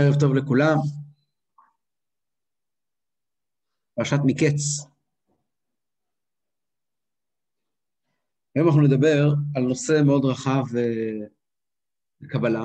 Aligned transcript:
ערב 0.00 0.20
טוב 0.20 0.34
לכולם. 0.34 0.76
פרשת 3.94 4.16
מקץ. 4.26 4.88
היום 8.54 8.68
אנחנו 8.68 8.82
נדבר 8.82 9.28
על 9.56 9.62
נושא 9.62 10.02
מאוד 10.06 10.24
רחב 10.24 10.62
בקבלה, 12.20 12.64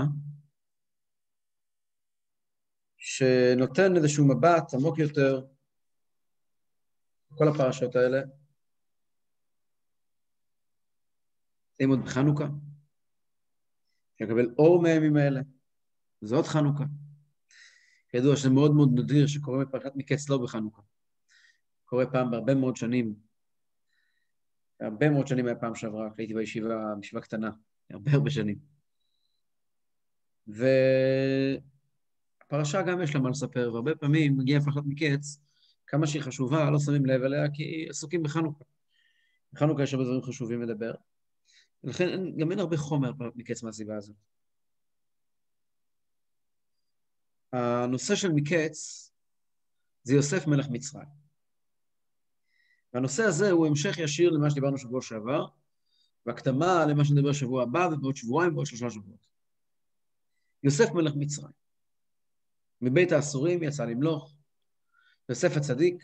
שנותן 2.97 3.95
איזשהו 3.95 4.27
מבט 4.27 4.73
עמוק 4.73 4.99
יותר 4.99 5.45
כל 7.37 7.47
הפרשות 7.47 7.95
האלה. 7.95 8.21
נמצאים 11.71 11.89
עוד 11.89 11.99
בחנוכה, 12.05 12.45
שנקבל 14.17 14.55
אור 14.57 14.81
מהימים 14.81 15.15
האלה, 15.17 15.41
וזה 16.21 16.35
עוד 16.35 16.45
חנוכה. 16.45 16.83
כידוע 18.15 18.35
שזה 18.35 18.49
מאוד 18.49 18.75
מאוד 18.75 18.99
נדיר 18.99 19.27
שקורה 19.27 19.65
בפרשת 19.65 19.91
מקץ 19.95 20.29
לא 20.29 20.37
בחנוכה. 20.37 20.81
קורה 21.85 22.11
פעם 22.11 22.31
בהרבה 22.31 22.55
מאוד 22.55 22.75
שנים. 22.75 23.15
הרבה 24.79 25.09
מאוד 25.09 25.27
שנים 25.27 25.45
היה 25.45 25.55
פעם 25.55 25.75
שעברה, 25.75 26.09
הייתי 26.17 26.33
בישיבה, 26.33 26.95
בישיבה 26.99 27.21
קטנה, 27.21 27.51
הרבה 27.89 28.11
הרבה 28.11 28.29
שנים. 28.29 28.59
והפרשה 30.47 31.61
גם 32.81 33.01
יש 33.01 33.15
לה 33.15 33.21
מה 33.21 33.29
לספר, 33.29 33.69
והרבה 33.73 33.95
פעמים 33.95 34.37
מגיעה 34.37 34.61
פרשת 34.61 34.81
מקץ, 34.85 35.39
כמה 35.87 36.07
שהיא 36.07 36.21
חשובה, 36.21 36.69
לא 36.69 36.79
שמים 36.79 37.05
לב 37.05 37.23
אליה, 37.23 37.51
כי 37.53 37.85
עסוקים 37.89 38.23
בחנוכה. 38.23 38.63
בחנוכה 39.53 39.83
יש 39.83 39.93
הרבה 39.93 40.05
דברים 40.05 40.21
חשובים 40.21 40.61
לדבר. 40.61 40.93
ולכן 41.83 42.37
גם 42.37 42.51
אין 42.51 42.59
הרבה 42.59 42.77
חומר 42.77 43.11
מקץ 43.35 43.63
מהסיבה 43.63 43.97
הזאת. 43.97 44.15
הנושא 47.53 48.15
של 48.15 48.31
מקץ 48.31 49.11
זה 50.03 50.13
יוסף 50.13 50.47
מלך 50.47 50.65
מצרים. 50.69 51.07
והנושא 52.93 53.23
הזה 53.23 53.51
הוא 53.51 53.67
המשך 53.67 53.97
ישיר 53.97 54.29
למה 54.29 54.49
שדיברנו 54.49 54.77
שבוע 54.77 55.01
שעבר, 55.01 55.45
והקדמה 56.25 56.85
למה 56.85 57.05
שנדבר 57.05 57.33
שבוע 57.33 57.63
הבא 57.63 57.89
ובעוד 57.91 58.15
שבועיים 58.15 58.51
ובעוד 58.51 58.65
שלושה 58.65 58.89
שבועות. 58.89 59.27
יוסף 60.63 60.91
מלך 60.91 61.13
מצרים. 61.15 61.51
מבית 62.81 63.11
האסורים 63.11 63.63
יצא 63.63 63.85
למלוך, 63.85 64.35
יוסף 65.29 65.57
הצדיק, 65.57 66.03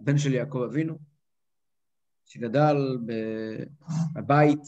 בן 0.00 0.18
של 0.18 0.32
יעקב 0.32 0.62
אבינו, 0.70 0.98
שגדל 2.26 2.76
בבית 4.14 4.62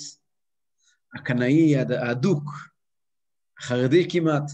הקנאי 1.14 1.76
ההדוק, 1.76 2.44
החרדי 3.58 4.10
כמעט, 4.10 4.50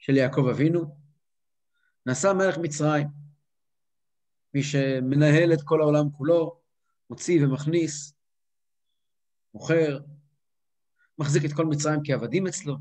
של 0.00 0.16
יעקב 0.16 0.46
אבינו, 0.50 0.96
נעשה 2.06 2.32
מלך 2.32 2.58
מצרים, 2.58 3.06
מי 4.54 4.62
שמנהל 4.62 5.52
את 5.52 5.62
כל 5.64 5.80
העולם 5.80 6.10
כולו, 6.10 6.60
מוציא 7.10 7.44
ומכניס, 7.44 8.14
מוכר, 9.54 9.98
מחזיק 11.18 11.44
את 11.44 11.52
כל 11.52 11.66
מצרים 11.66 12.00
כעבדים 12.04 12.46
אצלו. 12.46 12.76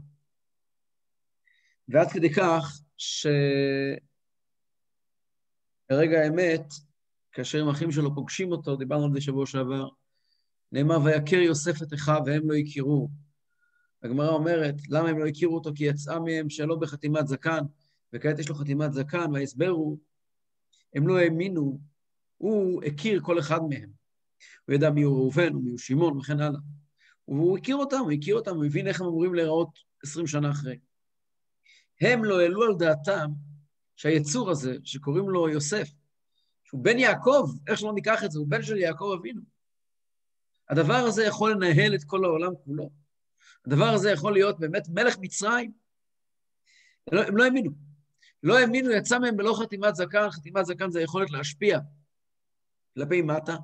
ועד 1.88 2.12
כדי 2.12 2.34
כך 2.34 2.82
שברגע 2.98 3.40
האמת, 6.20 6.74
כאשר 7.32 7.62
הם 7.62 7.70
אחים 7.70 7.92
שלו 7.92 8.16
פוגשים 8.16 8.52
אותו, 8.52 8.76
דיברנו 8.76 9.06
על 9.06 9.14
זה 9.14 9.22
שבוע 9.22 9.46
שעבר, 9.46 9.90
נאמר, 10.72 10.98
ויכר 11.04 11.36
יוסף 11.36 11.82
את 11.82 11.94
אחיו 11.94 12.22
והם 12.26 12.52
לא 12.52 12.56
הכירו. 12.56 13.10
הגמרא 14.04 14.30
אומרת, 14.30 14.76
למה 14.90 15.10
הם 15.10 15.20
לא 15.20 15.26
הכירו 15.26 15.56
אותו? 15.56 15.72
כי 15.76 15.84
יצאה 15.84 16.20
מהם 16.20 16.50
שלא 16.50 16.76
בחתימת 16.76 17.28
זקן, 17.28 17.64
וכעת 18.14 18.40
יש 18.40 18.50
לו 18.50 18.56
חתימת 18.56 18.94
זקן, 18.94 19.34
וההסבר 19.34 19.70
הוא, 19.70 19.98
הם 20.96 21.08
לא 21.08 21.20
האמינו, 21.20 21.80
הוא 22.38 22.84
הכיר 22.84 23.22
כל 23.22 23.40
אחד 23.40 23.60
מהם. 23.70 23.90
הוא 24.66 24.76
ידע 24.76 24.90
מי 24.90 25.02
הוא 25.02 25.18
ראובן 25.18 25.56
ומי 25.56 25.70
הוא 25.70 25.78
שמעון 25.78 26.18
וכן 26.18 26.40
הלאה. 26.40 26.60
והוא 27.28 27.58
הכיר 27.58 27.76
אותם, 27.76 28.00
הוא 28.00 28.12
הכיר 28.12 28.36
אותם, 28.36 28.56
הוא 28.56 28.66
הבין 28.66 28.88
איך 28.88 29.02
הם 29.02 29.08
אמורים 29.08 29.34
להיראות 29.34 29.80
עשרים 30.04 30.28
שנה 30.28 30.52
אחרי. 30.52 30.80
הם 32.02 32.24
לא 32.24 32.40
העלו 32.40 32.64
על 32.64 32.76
דעתם 32.80 33.32
שהיצור 33.96 34.50
הזה, 34.50 34.76
שקוראים 34.84 35.30
לו 35.30 35.50
יוסף, 35.50 35.90
שהוא 36.64 36.84
בן 36.84 37.00
יעקב, 37.00 37.52
איך 37.68 37.80
שלא 37.80 37.94
ניקח 37.94 38.24
את 38.24 38.32
זה, 38.32 38.40
הוא 38.40 38.48
בן 38.48 38.64
של 38.64 38.78
יעקב 38.78 39.16
אבינו. 39.20 39.42
הדבר 40.70 40.94
הזה 40.94 41.24
יכול 41.24 41.52
לנהל 41.52 41.96
את 41.96 42.04
כל 42.04 42.26
העולם 42.26 42.52
כולו. 42.66 42.90
הדבר 43.70 43.86
הזה 43.86 44.12
יכול 44.12 44.34
להיות 44.34 44.60
באמת 44.60 44.88
מלך 44.90 45.18
מצרים. 45.20 45.72
לא, 47.12 47.24
הם 47.24 47.38
לא 47.38 47.44
האמינו. 47.44 47.72
לא 48.44 48.60
האמינו, 48.60 48.92
יצא 48.92 49.20
מהם 49.20 49.38
בלא 49.38 49.60
חתימת 49.62 49.96
זקן, 49.96 50.30
חתימת 50.30 50.66
זקן 50.66 50.92
זה 50.92 51.00
היכולת 51.00 51.32
להשפיע 51.32 51.80
כלפי 52.94 53.22
מטה. 53.22 53.56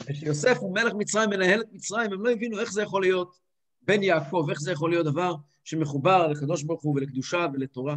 וכשיוסף 0.00 0.56
הוא 0.60 0.74
מלך 0.74 0.92
מצרים, 0.98 1.30
מנהל 1.30 1.60
את 1.60 1.66
מצרים, 1.72 2.12
הם 2.12 2.24
לא 2.24 2.30
הבינו 2.30 2.60
איך 2.60 2.72
זה 2.72 2.82
יכול 2.82 3.02
להיות 3.02 3.38
בן 3.82 4.02
יעקב, 4.02 4.46
איך 4.50 4.60
זה 4.60 4.72
יכול 4.72 4.90
להיות 4.90 5.06
דבר 5.06 5.34
שמחובר 5.64 6.26
לקדוש 6.26 6.62
ברוך 6.62 6.82
הוא 6.82 6.96
ולקדושה 6.96 7.46
ולתורה. 7.52 7.96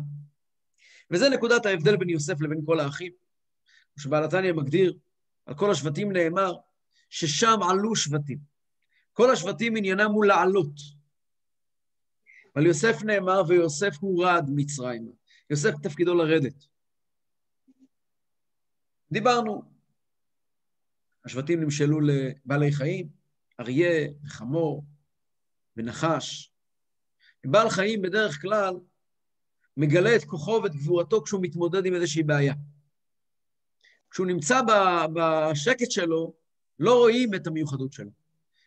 וזה 1.12 1.30
נקודת 1.30 1.66
ההבדל 1.66 1.96
בין 1.96 2.10
יוסף 2.10 2.42
לבין 2.42 2.62
כל 2.66 2.80
האחים. 2.80 3.12
כשבעל 3.98 4.24
התניא 4.24 4.54
מגדיר, 4.54 4.98
על 5.46 5.56
כל 5.56 5.72
השבטים 5.72 6.12
נאמר, 6.12 6.54
ששם 7.10 7.60
עלו 7.70 7.96
שבטים. 7.96 8.51
כל 9.14 9.32
השבטים 9.32 9.78
עניינם 9.78 10.12
הוא 10.12 10.26
לעלות. 10.26 11.02
על 12.56 12.66
יוסף 12.66 13.04
נאמר, 13.04 13.42
ויוסף 13.48 13.96
הורד 14.00 14.46
מצרימה. 14.56 15.12
יוסף 15.50 15.72
תפקידו 15.84 16.16
לרדת. 16.16 16.66
דיברנו, 19.12 19.64
השבטים 21.26 21.62
נמשלו 21.62 22.00
לבעלי 22.02 22.72
חיים, 22.72 23.10
אריה 23.60 24.08
וחמור 24.24 24.86
ונחש. 25.78 26.52
בעל 27.46 27.70
חיים 27.70 28.02
בדרך 28.02 28.42
כלל 28.42 28.76
מגלה 29.78 30.16
את 30.16 30.24
כוחו 30.24 30.60
ואת 30.64 30.76
גבורתו 30.76 31.24
כשהוא 31.24 31.42
מתמודד 31.44 31.86
עם 31.86 31.94
איזושהי 31.94 32.24
בעיה. 32.24 32.54
כשהוא 34.12 34.28
נמצא 34.28 34.62
בשקט 35.14 35.92
שלו, 35.92 36.34
לא 36.80 36.98
רואים 36.98 37.36
את 37.36 37.48
המיוחדות 37.48 37.94
שלו. 37.94 38.21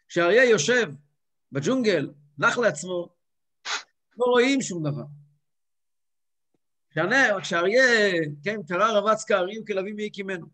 כשאריה 0.08 0.44
יושב 0.44 0.90
בג'ונגל, 1.52 2.10
נח 2.38 2.58
לעצמו, 2.58 3.08
לא 4.16 4.24
רואים 4.24 4.62
שום 4.62 4.82
דבר. 4.90 5.04
כשאריה, 7.42 7.82
כן, 8.44 8.56
קרא 8.68 8.92
רבץ 8.92 9.24
כארי 9.24 9.58
וכלבים 9.58 9.96
מי 9.96 10.06
הקימנו. 10.06 10.46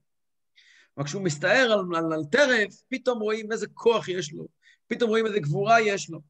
אבל 0.97 1.05
כשהוא 1.05 1.23
מסתער 1.23 1.73
על, 1.73 1.97
על, 1.97 2.13
על 2.13 2.25
טרף, 2.25 2.83
פתאום 2.89 3.21
רואים 3.21 3.53
איזה 3.53 3.67
כוח 3.75 4.09
יש 4.09 4.33
לו, 4.33 4.49
פתאום 4.87 5.11
רואים 5.11 5.27
איזה 5.27 5.41
גבורה 5.41 5.81
יש 5.81 6.11
לו. 6.11 6.21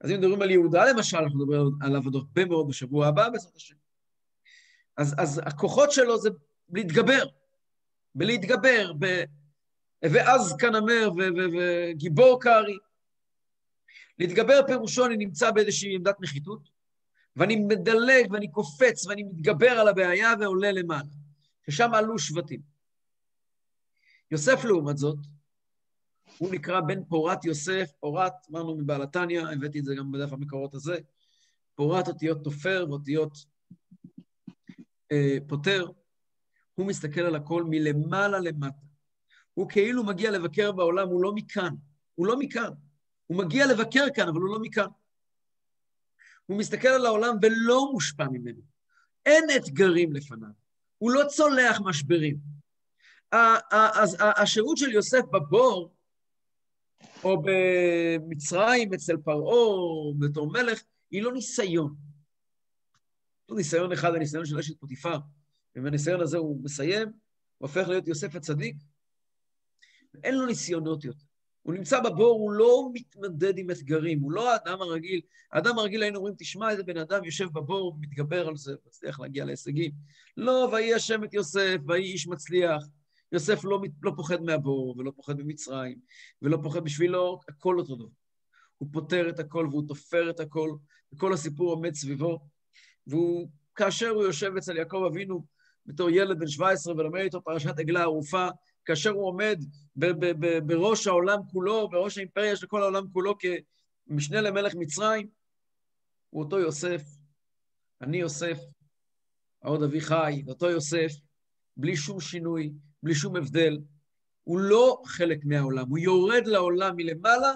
אז 0.00 0.10
אם 0.10 0.16
מדברים 0.16 0.42
על 0.42 0.50
יהודה 0.50 0.90
למשל, 0.90 1.16
אנחנו 1.16 1.44
נדבר 1.44 1.64
עליו 1.80 2.02
עוד 2.04 2.14
הרבה 2.14 2.44
מאוד 2.44 2.68
בשבוע 2.68 3.06
הבא, 3.06 3.28
בעזרת 3.28 3.56
השם. 3.56 3.74
אז, 4.96 5.14
אז 5.18 5.40
הכוחות 5.46 5.92
שלו 5.92 6.18
זה 6.18 6.30
להתגבר, 6.72 7.24
בלהתגבר, 8.14 8.92
ב... 8.98 9.24
ואז 10.12 10.56
כנמר 10.58 11.10
וגיבור 11.16 12.40
כארי. 12.40 12.78
להתגבר 14.18 14.60
פירושו, 14.66 15.06
אני 15.06 15.16
נמצא 15.16 15.50
באיזושהי 15.50 15.94
עמדת 15.94 16.16
נחיתות, 16.20 16.68
ואני 17.36 17.56
מדלג 17.56 18.32
ואני 18.32 18.50
קופץ 18.50 19.06
ואני 19.06 19.22
מתגבר 19.22 19.70
על 19.70 19.88
הבעיה 19.88 20.32
ועולה 20.40 20.72
למעלה, 20.72 21.08
ששם 21.66 21.94
עלו 21.94 22.18
שבטים. 22.18 22.60
יוסף, 24.30 24.64
לעומת 24.64 24.98
זאת, 24.98 25.18
הוא 26.38 26.50
נקרא 26.54 26.80
בן 26.80 27.04
פורת 27.04 27.44
יוסף, 27.44 27.90
פורת, 28.00 28.32
אמרנו 28.50 28.76
מבעל 28.76 29.02
התניא, 29.02 29.42
הבאתי 29.42 29.78
את 29.78 29.84
זה 29.84 29.94
גם 29.94 30.12
בדף 30.12 30.32
המקורות 30.32 30.74
הזה, 30.74 30.96
פורת 31.74 32.08
אותיות 32.08 32.44
תופר 32.44 32.86
ואותיות 32.88 33.32
אה, 35.12 35.38
פותר. 35.48 35.86
הוא 36.74 36.86
מסתכל 36.86 37.20
על 37.20 37.34
הכל 37.34 37.64
מלמעלה 37.68 38.38
למטה. 38.38 38.86
הוא 39.56 39.68
כאילו 39.68 40.04
מגיע 40.04 40.30
לבקר 40.30 40.72
בעולם, 40.72 41.08
הוא 41.08 41.22
לא 41.22 41.32
מכאן. 41.34 41.74
הוא 42.14 42.26
לא 42.26 42.38
מכאן. 42.38 42.70
הוא 43.26 43.38
מגיע 43.38 43.66
לבקר 43.66 44.04
כאן, 44.14 44.28
אבל 44.28 44.40
הוא 44.40 44.48
לא 44.48 44.58
מכאן. 44.60 44.86
הוא 46.46 46.58
מסתכל 46.58 46.88
על 46.88 47.06
העולם 47.06 47.36
ולא 47.42 47.92
מושפע 47.92 48.24
ממנו. 48.32 48.60
אין 49.26 49.44
אתגרים 49.56 50.12
לפניו. 50.12 50.48
הוא 50.98 51.10
לא 51.10 51.24
צולח 51.28 51.80
משברים. 51.84 52.36
אז 53.32 54.16
השהות 54.20 54.76
של 54.76 54.90
יוסף 54.90 55.24
בבור, 55.32 55.94
או 57.24 57.42
במצרים 57.42 58.94
אצל 58.94 59.16
פרעה, 59.16 59.38
או 59.38 60.14
בתור 60.18 60.52
מלך, 60.52 60.82
היא 61.10 61.22
לא 61.22 61.32
ניסיון. 61.32 61.94
לא 63.48 63.56
ניסיון 63.56 63.92
אחד, 63.92 64.14
הניסיון 64.14 64.46
של 64.46 64.58
אשת 64.58 64.80
פוטיפר. 64.80 65.18
ובניסיון 65.76 66.20
הזה 66.20 66.38
הוא 66.38 66.64
מסיים, 66.64 67.08
הוא 67.08 67.68
הופך 67.68 67.88
להיות 67.88 68.08
יוסף 68.08 68.34
הצדיק. 68.34 68.76
אין 70.24 70.34
לו 70.34 70.46
ניסיונות 70.46 71.04
יותר. 71.04 71.24
הוא 71.62 71.74
נמצא 71.74 72.00
בבור, 72.00 72.40
הוא 72.40 72.52
לא 72.52 72.88
מתמודד 72.92 73.58
עם 73.58 73.70
אתגרים, 73.70 74.20
הוא 74.20 74.32
לא 74.32 74.52
האדם 74.52 74.82
הרגיל. 74.82 75.20
האדם 75.52 75.78
הרגיל 75.78 76.02
היינו 76.02 76.16
אומרים, 76.16 76.34
תשמע, 76.38 76.70
איזה 76.70 76.82
בן 76.82 76.96
אדם 76.96 77.24
יושב 77.24 77.46
בבור, 77.52 77.96
מתגבר 78.00 78.48
על 78.48 78.56
זה, 78.56 78.74
מצליח 78.86 79.20
להגיע 79.20 79.44
להישגים. 79.44 79.92
לא, 80.36 80.68
ויהי 80.72 80.94
השם 80.94 81.24
את 81.24 81.34
יוסף, 81.34 81.76
ויהי 81.86 82.12
איש 82.12 82.28
מצליח. 82.28 82.82
יוסף 83.32 83.64
לא, 83.64 83.80
לא 84.02 84.12
פוחד 84.16 84.42
מהבור, 84.42 84.94
ולא 84.98 85.12
פוחד 85.16 85.38
ממצרים, 85.38 85.98
ולא 86.42 86.58
פוחד 86.62 86.84
בשבילו, 86.84 87.40
הכל 87.48 87.78
אותו 87.78 87.96
דבר. 87.96 88.08
הוא 88.78 88.88
פותר 88.92 89.28
את 89.28 89.38
הכל 89.38 89.68
והוא 89.70 89.88
תופר 89.88 90.30
את 90.30 90.40
הכל, 90.40 90.70
וכל 91.12 91.32
הסיפור 91.32 91.70
עומד 91.70 91.94
סביבו. 91.94 92.38
והוא, 93.06 93.48
כאשר 93.74 94.08
הוא 94.08 94.22
יושב 94.22 94.52
אצל 94.58 94.76
יעקב 94.76 95.02
אבינו, 95.10 95.46
בתור 95.86 96.10
ילד 96.10 96.38
בן 96.38 96.48
17 96.48 96.94
ולומד 96.94 97.20
איתו 97.20 97.42
פרשת 97.42 97.78
עגלה 97.78 98.02
ערופה, 98.02 98.48
כאשר 98.86 99.10
הוא 99.10 99.26
עומד 99.26 99.58
בראש 100.66 101.06
העולם 101.06 101.38
כולו, 101.52 101.88
בראש 101.88 102.18
האימפריה 102.18 102.56
של 102.56 102.66
כל 102.66 102.82
העולם 102.82 103.04
כולו 103.12 103.34
כמשנה 103.38 104.40
למלך 104.40 104.74
מצרים, 104.74 105.28
הוא 106.30 106.42
אותו 106.44 106.58
יוסף, 106.58 107.02
אני 108.00 108.16
יוסף, 108.16 108.58
העוד 109.62 109.82
אבי 109.82 110.00
חי, 110.00 110.42
אותו 110.48 110.70
יוסף, 110.70 111.12
בלי 111.76 111.96
שום 111.96 112.20
שינוי, 112.20 112.72
בלי 113.02 113.14
שום 113.14 113.36
הבדל. 113.36 113.78
הוא 114.44 114.58
לא 114.58 115.02
חלק 115.06 115.44
מהעולם, 115.44 115.88
הוא 115.88 115.98
יורד 115.98 116.46
לעולם 116.46 116.96
מלמעלה, 116.96 117.52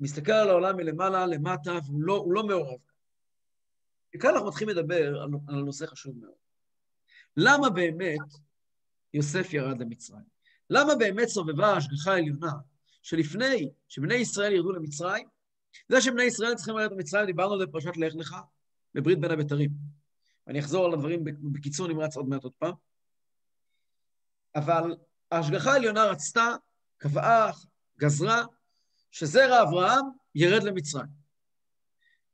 מסתכל 0.00 0.32
על 0.32 0.48
העולם 0.48 0.76
מלמעלה, 0.76 1.26
למטה, 1.26 1.78
והוא 1.86 2.02
לא, 2.02 2.26
לא 2.30 2.42
מעורב. 2.46 2.80
וכאן 4.16 4.30
אנחנו 4.30 4.48
מתחילים 4.48 4.76
לדבר 4.76 5.20
על, 5.20 5.30
על 5.48 5.62
נושא 5.62 5.86
חשוב 5.86 6.18
מאוד. 6.20 6.34
למה 7.36 7.70
באמת 7.70 8.18
יוסף 9.14 9.52
ירד 9.52 9.80
למצרים? 9.80 10.24
למה 10.70 10.94
באמת 10.94 11.28
סובבה 11.28 11.66
ההשגחה 11.66 12.12
העליונה 12.12 12.52
שלפני 13.02 13.70
שבני 13.88 14.14
ישראל 14.14 14.52
ירדו 14.52 14.72
למצרים, 14.72 15.28
זה 15.88 16.00
שבני 16.00 16.22
ישראל 16.22 16.54
צריכים 16.54 16.76
לרדת 16.76 16.92
למצרים, 16.92 17.26
דיברנו 17.26 17.52
על 17.52 17.58
זה 17.58 17.66
בפרשת 17.66 17.96
לך 17.96 18.14
לך, 18.14 18.36
בברית 18.94 19.20
בין 19.20 19.30
הבתרים. 19.30 19.70
ואני 20.46 20.60
אחזור 20.60 20.86
על 20.86 20.92
הדברים 20.94 21.24
בקיצור 21.52 21.88
נמרץ 21.88 22.16
עוד 22.16 22.28
מעט 22.28 22.44
עוד 22.44 22.52
פעם. 22.58 22.74
אבל 24.54 24.96
ההשגחה 25.30 25.72
העליונה 25.72 26.04
רצתה, 26.04 26.48
קבעה, 26.96 27.50
גזרה, 27.98 28.44
שזרע 29.10 29.62
אברהם 29.62 30.04
ירד 30.34 30.62
למצרים. 30.62 31.06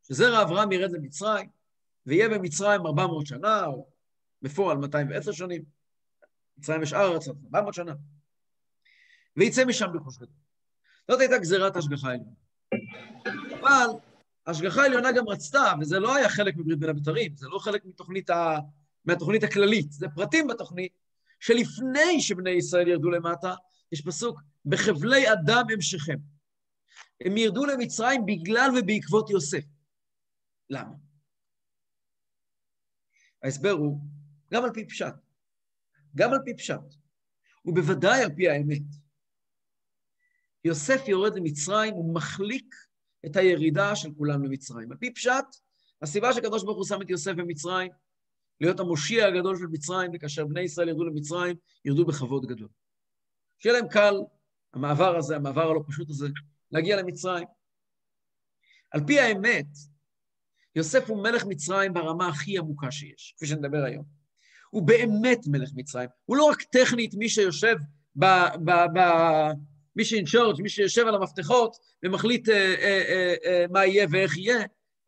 שזרע 0.08 0.42
אברהם 0.42 0.72
ירד 0.72 0.90
למצרים, 0.90 1.48
ויהיה 2.06 2.28
במצרים 2.28 2.86
400 2.86 3.26
שנה, 3.26 3.66
או 3.66 3.88
בפועל 4.42 4.76
210 4.76 5.32
שנים. 5.32 5.77
מצרים 6.58 6.82
יש 6.82 6.92
ארץ, 6.92 7.28
400 7.28 7.74
שנה. 7.74 7.94
ויצא 9.36 9.64
משם 9.64 9.86
ברכוש 9.92 10.16
גדול. 10.16 10.34
זאת 11.08 11.20
הייתה 11.20 11.38
גזירת 11.38 11.76
השגחה 11.76 12.08
העליונה. 12.08 12.30
אבל 13.60 13.86
השגחה 14.46 14.82
העליונה 14.82 15.12
גם 15.12 15.28
רצתה, 15.28 15.72
וזה 15.80 15.98
לא 15.98 16.16
היה 16.16 16.28
חלק 16.28 16.56
מברית 16.56 16.78
בין 16.78 16.90
הבתרים, 16.90 17.36
זה 17.36 17.48
לא 17.48 17.58
חלק 17.58 17.84
מתוכנית 17.84 18.30
ה... 18.30 18.58
מהתוכנית 19.04 19.42
הכללית, 19.42 19.92
זה 19.92 20.06
פרטים 20.14 20.46
בתוכנית, 20.46 20.92
שלפני 21.40 22.20
שבני 22.20 22.50
ישראל 22.50 22.88
ירדו 22.88 23.10
למטה, 23.10 23.54
יש 23.92 24.00
פסוק, 24.00 24.40
בחבלי 24.66 25.32
אדם 25.32 25.64
המשכם. 25.72 26.16
הם 27.20 27.36
ירדו 27.36 27.66
למצרים 27.66 28.26
בגלל 28.26 28.70
ובעקבות 28.78 29.30
יוסף. 29.30 29.64
למה? 30.70 30.92
ההסבר 33.42 33.70
הוא, 33.70 34.00
גם 34.52 34.64
על 34.64 34.72
פי 34.72 34.86
פשט, 34.88 35.14
גם 36.16 36.32
על 36.32 36.38
פי 36.44 36.56
פשט, 36.56 36.94
ובוודאי 37.64 38.22
על 38.22 38.30
פי 38.36 38.48
האמת. 38.48 38.82
יוסף 40.64 41.08
יורד 41.08 41.36
למצרים, 41.36 41.94
הוא 41.94 42.14
מחליק 42.14 42.74
את 43.26 43.36
הירידה 43.36 43.96
של 43.96 44.08
כולם 44.18 44.44
למצרים. 44.44 44.92
על 44.92 44.98
פי 44.98 45.14
פשט, 45.14 45.44
הסיבה 46.02 46.32
שקדוש 46.32 46.64
ברוך 46.64 46.76
הוא 46.76 46.86
שם 46.86 47.02
את 47.02 47.10
יוסף 47.10 47.32
במצרים, 47.32 47.92
להיות 48.60 48.80
המושיע 48.80 49.26
הגדול 49.26 49.56
של 49.56 49.66
מצרים, 49.66 50.10
וכאשר 50.14 50.46
בני 50.46 50.60
ישראל 50.60 50.88
ירדו 50.88 51.04
למצרים, 51.04 51.56
ירדו 51.84 52.06
בכבוד 52.06 52.46
גדול. 52.46 52.68
שיהיה 53.58 53.80
להם 53.80 53.88
קל, 53.88 54.14
המעבר 54.74 55.16
הזה, 55.16 55.36
המעבר 55.36 55.70
הלא 55.70 55.84
פשוט 55.86 56.10
הזה, 56.10 56.28
להגיע 56.70 56.96
למצרים. 56.96 57.48
על 58.90 59.00
פי 59.06 59.20
האמת, 59.20 59.66
יוסף 60.74 61.10
הוא 61.10 61.22
מלך 61.22 61.44
מצרים 61.48 61.92
ברמה 61.92 62.28
הכי 62.28 62.58
עמוקה 62.58 62.90
שיש, 62.90 63.34
כפי 63.36 63.46
שנדבר 63.46 63.84
היום. 63.84 64.17
הוא 64.70 64.82
באמת 64.82 65.40
מלך 65.46 65.70
מצרים. 65.74 66.08
הוא 66.24 66.36
לא 66.36 66.44
רק 66.44 66.62
טכנית 66.62 67.14
מי 67.14 67.28
שיושב 67.28 67.76
ב... 68.16 68.24
ב, 68.64 68.70
ב 68.70 69.00
מי 69.96 70.04
שאינצ'ורג', 70.04 70.62
מי 70.62 70.68
שיושב 70.68 71.06
על 71.06 71.14
המפתחות 71.14 71.76
ומחליט 72.02 72.48
אה, 72.48 72.54
אה, 72.54 73.02
אה, 73.08 73.34
אה, 73.44 73.64
מה 73.70 73.86
יהיה 73.86 74.06
ואיך 74.10 74.36
יהיה, 74.36 74.58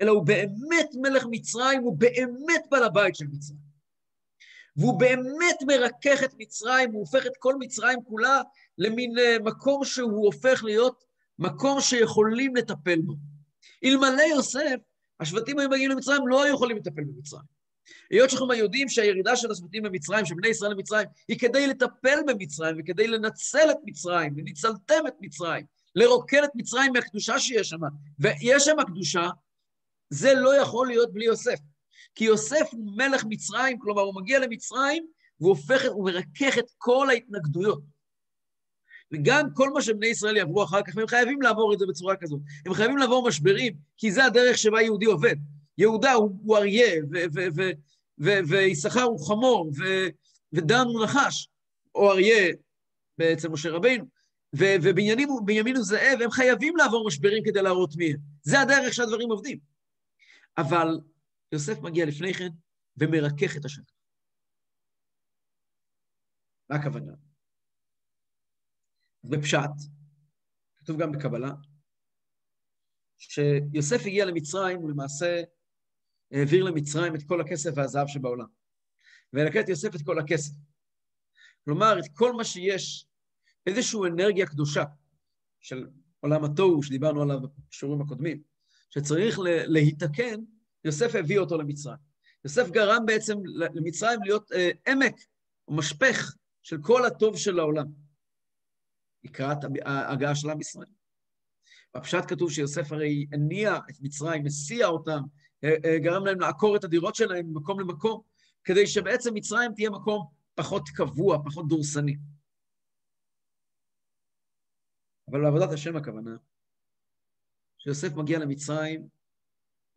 אלא 0.00 0.10
הוא 0.10 0.26
באמת 0.26 0.90
מלך 0.94 1.26
מצרים, 1.30 1.82
הוא 1.82 1.96
באמת 1.96 2.64
בעל 2.70 2.84
הבית 2.84 3.16
של 3.16 3.24
מצרים. 3.32 3.70
והוא 4.76 4.98
באמת 5.00 5.56
מרכך 5.66 6.24
את 6.24 6.34
מצרים, 6.38 6.92
הוא 6.92 7.00
הופך 7.00 7.26
את 7.26 7.32
כל 7.38 7.54
מצרים 7.58 7.98
כולה 8.04 8.42
למין 8.78 9.18
אה, 9.18 9.36
מקום 9.44 9.84
שהוא 9.84 10.26
הופך 10.26 10.64
להיות 10.64 11.04
מקום 11.38 11.80
שיכולים 11.80 12.56
לטפל 12.56 13.00
בו. 13.00 13.14
אלמלא 13.84 14.22
יוסף, 14.22 14.76
השבטים 15.20 15.58
היו 15.58 15.68
מגיעים 15.68 15.90
למצרים, 15.90 16.28
לא 16.28 16.44
היו 16.44 16.54
יכולים 16.54 16.76
לטפל 16.76 17.04
במצרים. 17.04 17.59
היות 18.10 18.30
שאנחנו 18.30 18.54
יודעים 18.54 18.88
שהירידה 18.88 19.36
של 19.36 19.50
השבטים 19.50 19.82
במצרים, 19.82 20.24
של 20.24 20.34
בני 20.34 20.48
ישראל 20.48 20.70
למצרים, 20.70 21.08
היא 21.28 21.38
כדי 21.38 21.66
לטפל 21.66 22.18
במצרים 22.26 22.76
וכדי 22.78 23.06
לנצל 23.06 23.70
את 23.70 23.76
מצרים, 23.84 24.38
לניצלתם 24.38 25.06
את 25.08 25.14
מצרים, 25.20 25.64
לרוקן 25.94 26.44
את 26.44 26.50
מצרים 26.54 26.92
מהקדושה 26.92 27.38
שיש 27.38 27.68
שם, 27.68 27.80
ויש 28.18 28.64
שם 28.64 28.76
קדושה, 28.86 29.28
זה 30.10 30.34
לא 30.34 30.56
יכול 30.56 30.86
להיות 30.86 31.12
בלי 31.12 31.24
יוסף. 31.24 31.58
כי 32.14 32.24
יוסף 32.24 32.68
הוא 32.72 32.96
מלך 32.96 33.24
מצרים, 33.28 33.78
כלומר 33.78 34.02
הוא 34.02 34.14
מגיע 34.14 34.38
למצרים 34.38 35.06
והוא 35.40 35.50
הופך, 35.50 35.84
הוא 35.88 36.04
מרכך 36.04 36.58
את 36.58 36.70
כל 36.78 37.10
ההתנגדויות. 37.10 37.82
וגם 39.12 39.48
כל 39.54 39.70
מה 39.70 39.82
שבני 39.82 40.06
ישראל 40.06 40.36
יעברו 40.36 40.64
אחר 40.64 40.82
כך, 40.82 40.96
הם 40.96 41.06
חייבים 41.06 41.42
לעבור 41.42 41.74
את 41.74 41.78
זה 41.78 41.86
בצורה 41.86 42.16
כזאת. 42.16 42.40
הם 42.66 42.74
חייבים 42.74 42.96
לעבור 42.96 43.28
משברים, 43.28 43.72
כי 43.96 44.12
זה 44.12 44.24
הדרך 44.24 44.58
שבה 44.58 44.82
יהודי 44.82 45.06
עובד. 45.06 45.36
יהודה 45.78 46.12
הוא, 46.12 46.30
הוא 46.42 46.56
אריה, 46.56 47.02
ויששכר 48.48 49.02
הוא 49.02 49.26
חמור, 49.28 49.70
ודן 50.52 50.84
הוא 50.84 51.04
נחש, 51.04 51.48
או 51.94 52.12
אריה 52.12 52.52
אצל 53.32 53.48
משה 53.48 53.70
רבינו, 53.70 54.04
ובנימין 54.52 55.76
הוא 55.76 55.84
זאב, 55.84 56.22
הם 56.24 56.30
חייבים 56.30 56.76
לעבור 56.76 57.06
משברים 57.06 57.42
כדי 57.44 57.62
להראות 57.62 57.96
מי 57.96 58.12
הם. 58.12 58.18
זה 58.42 58.60
הדרך 58.60 58.94
שהדברים 58.94 59.30
עובדים. 59.30 59.58
אבל 60.58 61.00
יוסף 61.52 61.78
מגיע 61.82 62.06
לפני 62.06 62.34
כן 62.34 62.48
ומרכך 62.96 63.56
את 63.56 63.64
השטח. 63.64 63.92
מה 66.70 66.76
הכוונה? 66.76 67.12
בפשט, 69.24 69.70
כתוב 70.76 71.02
גם 71.02 71.12
בקבלה, 71.12 71.50
שיוסף 73.18 74.06
הגיע 74.06 74.24
למצרים, 74.24 74.78
הוא 74.78 74.90
למעשה 74.90 75.42
העביר 76.32 76.64
למצרים 76.64 77.14
את 77.14 77.22
כל 77.22 77.40
הכסף 77.40 77.70
והזהב 77.74 78.06
שבעולם. 78.06 78.46
ולקט 79.32 79.68
יוסף 79.68 79.94
את 79.94 80.02
כל 80.02 80.18
הכסף. 80.18 80.52
כלומר, 81.64 81.98
את 81.98 82.04
כל 82.14 82.32
מה 82.32 82.44
שיש, 82.44 83.06
איזושהי 83.66 84.00
אנרגיה 84.06 84.46
קדושה 84.46 84.84
של 85.60 85.86
עולם 86.20 86.44
התוהו, 86.44 86.82
שדיברנו 86.82 87.22
עליו 87.22 87.38
בשיעורים 87.70 88.00
הקודמים, 88.00 88.42
שצריך 88.90 89.38
להיתקן, 89.44 90.40
יוסף 90.84 91.14
הביא 91.14 91.38
אותו 91.38 91.58
למצרים. 91.58 91.96
יוסף 92.44 92.70
גרם 92.70 93.06
בעצם 93.06 93.38
למצרים 93.44 94.22
להיות 94.22 94.52
אה, 94.52 94.70
עמק 94.88 95.14
או 95.68 95.74
משפך 95.74 96.34
של 96.62 96.76
כל 96.82 97.06
הטוב 97.06 97.36
של 97.36 97.58
העולם. 97.58 97.86
לקראת 99.24 99.58
ההגעה 99.84 100.34
של 100.34 100.50
עם 100.50 100.60
ישראל. 100.60 100.88
בפשט 101.96 102.24
כתוב 102.28 102.52
שיוסף 102.52 102.92
הרי 102.92 103.26
הניע 103.32 103.76
את 103.90 104.00
מצרים, 104.00 104.46
הסיע 104.46 104.86
אותם, 104.86 105.10
אה, 105.12 105.18
אה, 105.18 105.49
גרם 106.02 106.26
להם 106.26 106.40
לעקור 106.40 106.76
את 106.76 106.84
הדירות 106.84 107.14
שלהם 107.14 107.46
ממקום 107.46 107.80
למקום, 107.80 108.22
כדי 108.64 108.86
שבעצם 108.86 109.34
מצרים 109.34 109.74
תהיה 109.74 109.90
מקום 109.90 110.26
פחות 110.54 110.82
קבוע, 110.94 111.38
פחות 111.44 111.68
דורסני. 111.68 112.16
אבל 115.30 115.40
בעבודת 115.42 115.72
השם 115.72 115.96
הכוונה, 115.96 116.36
שיוסף 117.78 118.12
מגיע 118.16 118.38
למצרים 118.38 119.08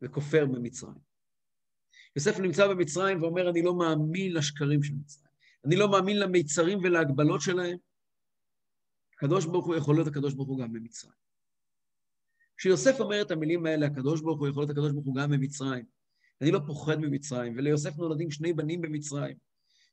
וכופר 0.01 0.45
במצרים. 0.45 1.13
יוסף 2.15 2.39
נמצא 2.39 2.67
במצרים 2.67 3.21
ואומר, 3.21 3.49
אני 3.49 3.61
לא 3.61 3.77
מאמין 3.77 4.33
לשקרים 4.33 4.83
של 4.83 4.93
מצרים. 4.93 5.33
אני 5.65 5.75
לא 5.75 5.91
מאמין 5.91 6.19
למיצרים 6.19 6.79
ולהגבלות 6.83 7.41
שלהם. 7.41 7.77
הקדוש 9.17 9.45
ברוך 9.45 9.65
הוא 9.65 9.75
יכול 9.75 9.95
להיות 9.95 10.07
הקדוש 10.07 10.33
ברוך 10.33 10.49
הוא 10.49 10.59
גם 10.59 10.73
במצרים. 10.73 11.22
כשיוסף 12.63 12.99
אומר 12.99 13.21
את 13.21 13.31
המילים 13.31 13.65
האלה, 13.65 13.85
הקדוש 13.85 14.21
ברוך 14.21 14.39
הוא 14.39 14.47
יכול 14.47 14.61
להיות 14.61 14.69
הקדוש 14.69 14.91
ברוך 14.91 15.05
הוא 15.05 15.15
גם 15.15 15.31
במצרים. 15.31 15.85
אני 16.41 16.51
לא 16.51 16.59
פוחד 16.67 16.99
ממצרים, 16.99 17.53
וליוסף 17.57 17.97
נולדים 17.97 18.31
שני 18.31 18.53
בנים 18.53 18.81
במצרים. 18.81 19.37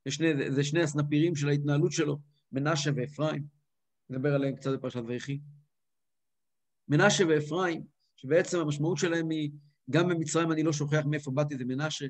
זה 0.05 0.11
שני, 0.11 0.53
זה 0.53 0.65
שני 0.65 0.83
הסנפירים 0.83 1.37
של 1.37 1.49
ההתנהלות 1.49 1.93
שלו, 1.93 2.19
מנשה 2.53 2.91
ואפרים. 2.97 3.45
נדבר 4.11 4.35
עליהם 4.35 4.57
קצת 4.57 4.71
בפרשת 4.73 5.03
ויחי. 5.07 5.41
מנשה 6.89 7.25
ואפרים, 7.29 7.85
שבעצם 8.17 8.59
המשמעות 8.59 8.99
שלהם 8.99 9.31
היא, 9.31 9.51
גם 9.91 10.09
במצרים 10.09 10.53
אני 10.53 10.63
לא 10.63 10.73
שוכח 10.73 11.03
מאיפה 11.07 11.31
באתי, 11.31 11.57
זה 11.57 11.65
מנשה, 11.65 12.07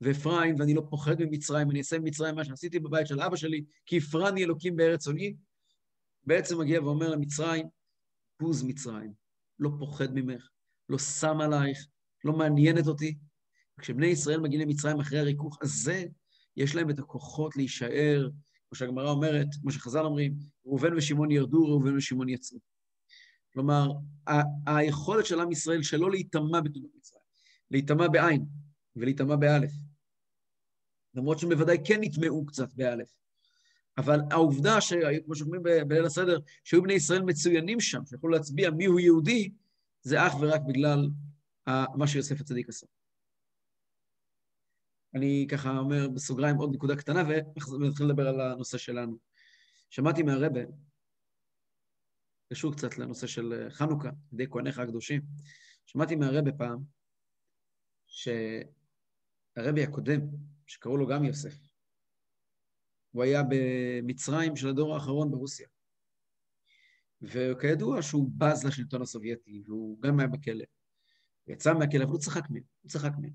ואפרים, 0.00 0.54
ואני 0.58 0.74
לא 0.74 0.82
פוחד 0.90 1.22
ממצרים, 1.22 1.70
אני 1.70 1.78
אעשה 1.78 1.98
במצרים 1.98 2.34
מה 2.34 2.44
שעשיתי 2.44 2.78
בבית 2.78 3.06
של 3.06 3.20
אבא 3.20 3.36
שלי, 3.36 3.64
כי 3.86 3.98
הפרני 3.98 4.44
אלוקים 4.44 4.76
בארץ 4.76 5.06
עוני. 5.06 5.36
בעצם 6.24 6.60
מגיע 6.60 6.82
ואומר 6.82 7.10
למצרים, 7.10 7.66
בוז 8.40 8.62
מצרים, 8.62 9.19
לא 9.60 9.70
פוחד 9.78 10.14
ממך, 10.14 10.48
לא 10.88 10.98
שם 10.98 11.40
עלייך, 11.40 11.86
לא 12.24 12.32
מעניינת 12.32 12.86
אותי. 12.86 13.18
כשבני 13.80 14.06
ישראל 14.06 14.40
מגיעים 14.40 14.68
למצרים 14.68 15.00
אחרי 15.00 15.18
הריכוך 15.18 15.58
הזה, 15.62 16.04
יש 16.56 16.74
להם 16.74 16.90
את 16.90 16.98
הכוחות 16.98 17.56
להישאר, 17.56 18.28
כמו 18.68 18.76
שהגמרא 18.76 19.10
אומרת, 19.10 19.46
כמו 19.60 19.70
שחז"ל 19.70 20.04
אומרים, 20.04 20.34
ראובן 20.66 20.96
ושמעון 20.96 21.30
ירדו, 21.30 21.64
ראובן 21.64 21.96
ושמעון 21.96 22.28
יצאו. 22.28 22.58
כלומר, 23.52 23.92
ה- 24.28 24.76
היכולת 24.76 25.26
של 25.26 25.40
עם 25.40 25.52
ישראל 25.52 25.82
שלא 25.82 26.10
להיטמע 26.10 26.60
בתולדות 26.60 26.90
מצרים, 26.96 27.22
להיטמע 27.70 28.08
בעין 28.08 28.44
ולהיטמע 28.96 29.36
באלף. 29.36 29.72
למרות 31.14 31.38
שהם 31.38 31.50
בוודאי 31.50 31.78
כן 31.84 32.00
נטמעו 32.00 32.46
קצת 32.46 32.74
באלף. 32.74 33.12
אבל 34.00 34.20
העובדה, 34.30 34.78
כמו 35.24 35.34
שאומרים 35.34 35.62
בליל 35.62 36.04
הסדר, 36.04 36.38
שהיו 36.64 36.82
בני 36.82 36.92
ישראל 36.92 37.22
מצוינים 37.22 37.80
שם, 37.80 38.06
שיכולו 38.06 38.32
להצביע 38.32 38.70
מיהו 38.70 38.98
יהודי, 38.98 39.52
זה 40.02 40.26
אך 40.26 40.32
ורק 40.40 40.60
בגלל 40.68 41.08
מה 41.66 42.06
שיוסף 42.06 42.40
הצדיק 42.40 42.68
עשה. 42.68 42.86
אני 45.14 45.46
ככה 45.50 45.78
אומר 45.78 46.08
בסוגריים 46.08 46.56
עוד 46.56 46.74
נקודה 46.74 46.96
קטנה, 46.96 47.22
ונתחיל 47.80 48.06
לדבר 48.06 48.28
על 48.28 48.40
הנושא 48.40 48.78
שלנו. 48.78 49.18
שמעתי 49.90 50.22
מהרבה, 50.22 50.60
קשור 52.52 52.72
קצת 52.72 52.98
לנושא 52.98 53.26
של 53.26 53.66
חנוכה, 53.70 54.10
ידי 54.32 54.46
כהניך 54.50 54.78
הקדושים. 54.78 55.22
שמעתי 55.86 56.16
מהרבה 56.16 56.52
פעם, 56.52 56.78
שהרבי 58.06 59.82
הקודם, 59.82 60.20
שקראו 60.66 60.96
לו 60.96 61.06
גם 61.06 61.24
יוסף, 61.24 61.69
הוא 63.10 63.22
היה 63.22 63.42
במצרים 63.48 64.56
של 64.56 64.68
הדור 64.68 64.94
האחרון 64.94 65.30
ברוסיה. 65.30 65.68
וכידוע 67.22 68.02
שהוא 68.02 68.30
בז 68.36 68.64
לשלטון 68.64 69.02
הסובייטי, 69.02 69.62
והוא 69.66 70.02
גם 70.02 70.18
היה 70.20 70.28
בכלא. 70.28 70.64
הוא 71.44 71.54
יצא 71.54 71.74
מהכלא, 71.74 72.04
אבל 72.04 72.12
הוא 72.12 72.20
צחק 72.20 72.50
מהם, 72.50 72.62
הוא 72.82 72.90
צחק 72.90 73.12
מהם. 73.18 73.32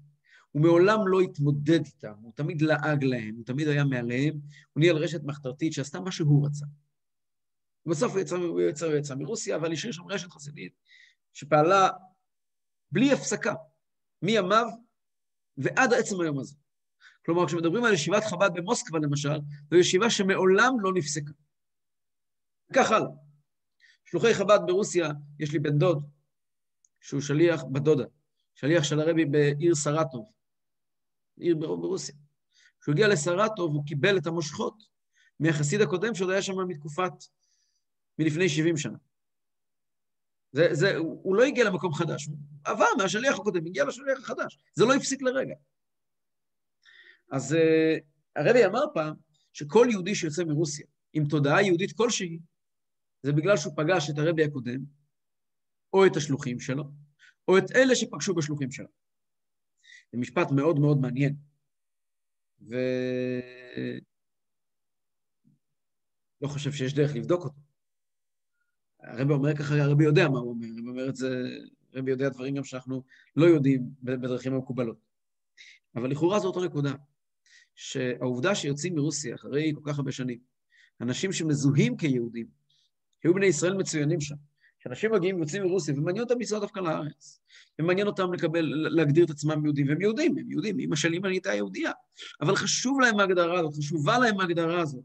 הוא 0.51 0.61
מעולם 0.61 1.07
לא 1.07 1.21
התמודד 1.21 1.85
איתם, 1.85 2.13
הוא 2.21 2.33
תמיד 2.35 2.61
לעג 2.61 3.03
להם, 3.03 3.35
הוא 3.35 3.45
תמיד 3.45 3.67
היה 3.67 3.83
מעליהם, 3.83 4.33
הוא 4.73 4.81
ניהל 4.81 4.97
רשת 4.97 5.23
מחתרתית 5.23 5.73
שעשתה 5.73 5.99
מה 5.99 6.11
שהוא 6.11 6.47
רצה. 6.47 6.65
ובסוף 7.85 8.11
הוא 8.11 8.21
יצא, 8.21 8.35
הוא 8.35 8.61
יצא, 8.61 8.85
הוא 8.85 8.95
יצא 8.95 9.15
מרוסיה, 9.15 9.55
אבל 9.55 9.73
השאיר 9.73 9.91
שם 9.91 10.07
רשת 10.07 10.31
חסידית 10.31 10.73
שפעלה 11.33 11.89
בלי 12.91 13.11
הפסקה, 13.11 13.53
מימיו 14.21 14.65
ועד 15.57 15.93
עצם 15.93 16.21
היום 16.21 16.39
הזה. 16.39 16.55
כלומר, 17.25 17.47
כשמדברים 17.47 17.83
על 17.83 17.93
ישיבת 17.93 18.23
חב"ד 18.23 18.49
במוסקבה, 18.53 18.99
למשל, 18.99 19.39
זו 19.71 19.75
ישיבה 19.75 20.09
שמעולם 20.09 20.79
לא 20.79 20.93
נפסקה. 20.93 21.31
כך 22.73 22.91
הלאה. 22.91 23.09
שלוחי 24.05 24.33
חב"ד 24.33 24.59
ברוסיה, 24.67 25.09
יש 25.39 25.53
לי 25.53 25.59
בן 25.59 25.77
דוד, 25.77 26.03
שהוא 27.01 27.21
שליח, 27.21 27.63
בת 27.71 27.81
שליח 28.55 28.83
של 28.83 28.99
הרבי 28.99 29.25
בעיר 29.25 29.75
סרטוב, 29.75 30.31
עיר 31.37 31.55
ברוסיה. 31.55 32.15
כשהוא 32.81 32.93
הגיע 32.93 33.07
לסרטוב, 33.07 33.75
הוא 33.75 33.85
קיבל 33.85 34.17
את 34.17 34.27
המושכות 34.27 34.83
מהחסיד 35.39 35.81
הקודם 35.81 36.15
שעוד 36.15 36.29
היה 36.29 36.41
שם 36.41 36.67
מתקופת, 36.67 37.13
מלפני 38.19 38.49
70 38.49 38.77
שנה. 38.77 38.97
זה, 40.51 40.67
זה, 40.71 40.95
הוא 40.95 41.35
לא 41.35 41.43
הגיע 41.43 41.63
למקום 41.63 41.93
חדש, 41.93 42.25
הוא 42.25 42.37
עבר 42.63 42.85
מהשליח 42.97 43.39
הקודם, 43.39 43.65
הגיע 43.65 43.85
לשליח 43.85 44.19
החדש. 44.19 44.59
זה 44.73 44.85
לא 44.85 44.93
הפסיק 44.93 45.21
לרגע. 45.21 45.55
אז 47.31 47.53
uh, 47.53 48.01
הרבי 48.35 48.65
אמר 48.65 48.83
פעם 48.93 49.13
שכל 49.53 49.87
יהודי 49.91 50.15
שיוצא 50.15 50.43
מרוסיה 50.43 50.85
עם 51.13 51.25
תודעה 51.25 51.63
יהודית 51.63 51.91
כלשהי, 51.97 52.39
זה 53.23 53.31
בגלל 53.31 53.57
שהוא 53.57 53.73
פגש 53.77 54.09
את 54.09 54.17
הרבי 54.17 54.43
הקודם, 54.43 54.79
או 55.93 56.05
את 56.05 56.15
השלוחים 56.15 56.59
שלו, 56.59 56.83
או 57.47 57.57
את 57.57 57.63
אלה 57.75 57.95
שפגשו 57.95 58.33
בשלוחים 58.33 58.71
שלו. 58.71 58.87
זה 60.11 60.17
משפט 60.17 60.47
מאוד 60.51 60.79
מאוד 60.79 60.97
מעניין. 60.97 61.35
ו... 62.69 62.75
לא 66.41 66.47
חושב 66.47 66.71
שיש 66.71 66.93
דרך 66.93 67.15
לבדוק 67.15 67.43
אותו. 67.43 67.59
הרבי 68.99 69.33
אומר 69.33 69.55
ככה, 69.55 69.75
הרבי 69.75 70.03
יודע 70.03 70.29
מה 70.29 70.39
הוא 70.39 70.49
אומר, 70.49 70.67
הרבי 70.67 70.89
אומר 70.89 71.09
את 71.09 71.15
זה, 71.15 71.27
הרבי 71.93 72.11
יודע 72.11 72.29
דברים 72.29 72.55
גם 72.55 72.63
שאנחנו 72.63 73.03
לא 73.35 73.45
יודעים 73.45 73.89
בדרכים 74.03 74.53
המקובלות. 74.53 74.97
אבל 75.95 76.11
לכאורה 76.11 76.39
זו 76.39 76.47
אותה 76.47 76.59
נקודה, 76.65 76.93
שהעובדה 77.75 78.55
שיוצאים 78.55 78.95
מרוסיה 78.95 79.35
אחרי 79.35 79.73
כל 79.75 79.91
כך 79.91 79.97
הרבה 79.97 80.11
שנים, 80.11 80.39
אנשים 81.01 81.31
שמזוהים 81.31 81.97
כיהודים, 81.97 82.47
היו 83.23 83.33
בני 83.33 83.45
ישראל 83.45 83.73
מצוינים 83.73 84.21
שם, 84.21 84.35
שאנשים 84.79 85.11
מגיעים 85.11 85.35
ויוצאים 85.35 85.63
מרוסיה, 85.63 85.93
ומעניין 85.97 86.23
אותם 86.23 86.39
לנסוע 86.39 86.59
דווקא 86.59 86.79
לארץ, 86.79 87.39
ומעניין 87.79 88.07
אותם 88.07 88.33
לקבל, 88.33 88.65
להגדיר 88.89 89.25
את 89.25 89.29
עצמם 89.29 89.65
יהודים, 89.65 89.87
והם 89.87 90.01
יהודים, 90.01 90.37
הם 90.37 90.51
יהודים, 90.51 90.79
אמא 90.79 90.95
של 90.95 91.13
אמא 91.13 91.27
נהייתה 91.27 91.53
יהודייה, 91.53 91.91
אבל 92.41 92.55
חשוב 92.55 92.99
להם 92.99 93.19
ההגדרה 93.19 93.59
הזאת, 93.59 93.73
חשובה 93.73 94.17
להם 94.17 94.39
ההגדרה 94.39 94.81
הזאת. 94.81 95.03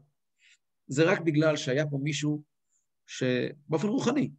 זה 0.87 1.03
רק 1.03 1.21
בגלל 1.21 1.55
שהיה 1.55 1.85
פה 1.87 1.99
מישהו 2.03 2.43
שבאופן 3.07 3.87
רוחני, 3.87 4.31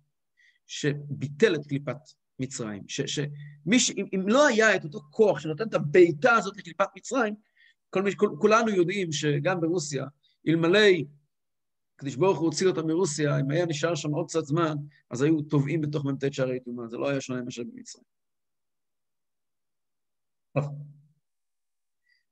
שביטל 0.66 1.54
את 1.54 1.66
קליפת 1.66 1.96
מצרים, 2.38 2.82
שמי 2.88 3.78
ש... 3.78 3.90
אם, 3.90 4.06
אם 4.14 4.28
לא 4.28 4.46
היה 4.46 4.76
את 4.76 4.84
אותו 4.84 5.00
כוח 5.10 5.40
שנותן 5.40 5.68
את 5.68 5.74
הבעיטה 5.74 6.34
הזאת 6.34 6.56
לקליפת 6.56 6.88
מצרים, 6.96 7.34
כל 7.92 8.02
מי, 8.02 8.10
כולנו 8.38 8.68
יודעים 8.68 9.12
שגם 9.12 9.60
ברוסיה, 9.60 10.06
אלמלא 10.48 10.78
הקדוש 11.96 12.16
ברוך 12.16 12.38
הוא 12.38 12.46
הוציא 12.46 12.66
אותם 12.66 12.86
מרוסיה, 12.86 13.40
אם 13.40 13.50
היה 13.50 13.66
נשאר 13.66 13.94
שם 13.94 14.10
עוד 14.10 14.26
קצת 14.26 14.44
זמן, 14.44 14.76
אז 15.10 15.22
היו 15.22 15.42
טובעים 15.42 15.80
בתוך 15.80 16.04
מ"ט 16.04 16.32
שערי 16.32 16.60
טומאה, 16.60 16.88
זה 16.88 16.96
לא 16.96 17.08
היה 17.08 17.20
שונה 17.20 17.42
מאשר 17.42 17.62
במצרים. 17.62 18.04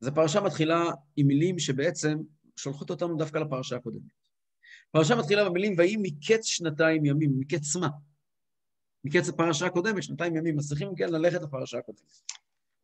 אז 0.01 0.07
הפרשה 0.07 0.41
מתחילה 0.41 0.85
עם 1.17 1.27
מילים 1.27 1.59
שבעצם 1.59 2.19
שולחות 2.57 2.91
אותנו 2.91 3.17
דווקא 3.17 3.39
לפרשה 3.39 3.77
הקודמת. 3.77 4.13
הפרשה 4.89 5.15
מתחילה 5.17 5.49
במילים, 5.49 5.75
ויהי 5.79 5.97
מקץ 6.03 6.45
שנתיים 6.45 7.05
ימים, 7.05 7.33
מקץ 7.39 7.77
מה? 7.77 7.89
מקץ 9.05 9.29
הפרשה 9.29 9.67
הקודמת, 9.67 10.03
שנתיים 10.03 10.37
ימים, 10.37 10.59
אז 10.59 10.69
צריכים 10.69 10.95
כן 10.97 11.09
ללכת 11.09 11.43
לפרשה 11.43 11.79
הקודמת. 11.79 12.23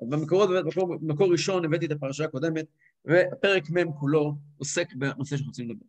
במקורות, 0.01 0.49
במקור, 0.51 0.97
במקור 0.97 1.33
ראשון 1.33 1.65
הבאתי 1.65 1.87
את 1.87 1.91
הפרשה 1.91 2.25
הקודמת, 2.25 2.67
ופרק 3.05 3.71
מ' 3.71 3.93
כולו 3.93 4.35
עוסק 4.59 4.95
בנושא 4.95 5.37
שאנחנו 5.37 5.47
רוצים 5.47 5.71
לדבר. 5.71 5.87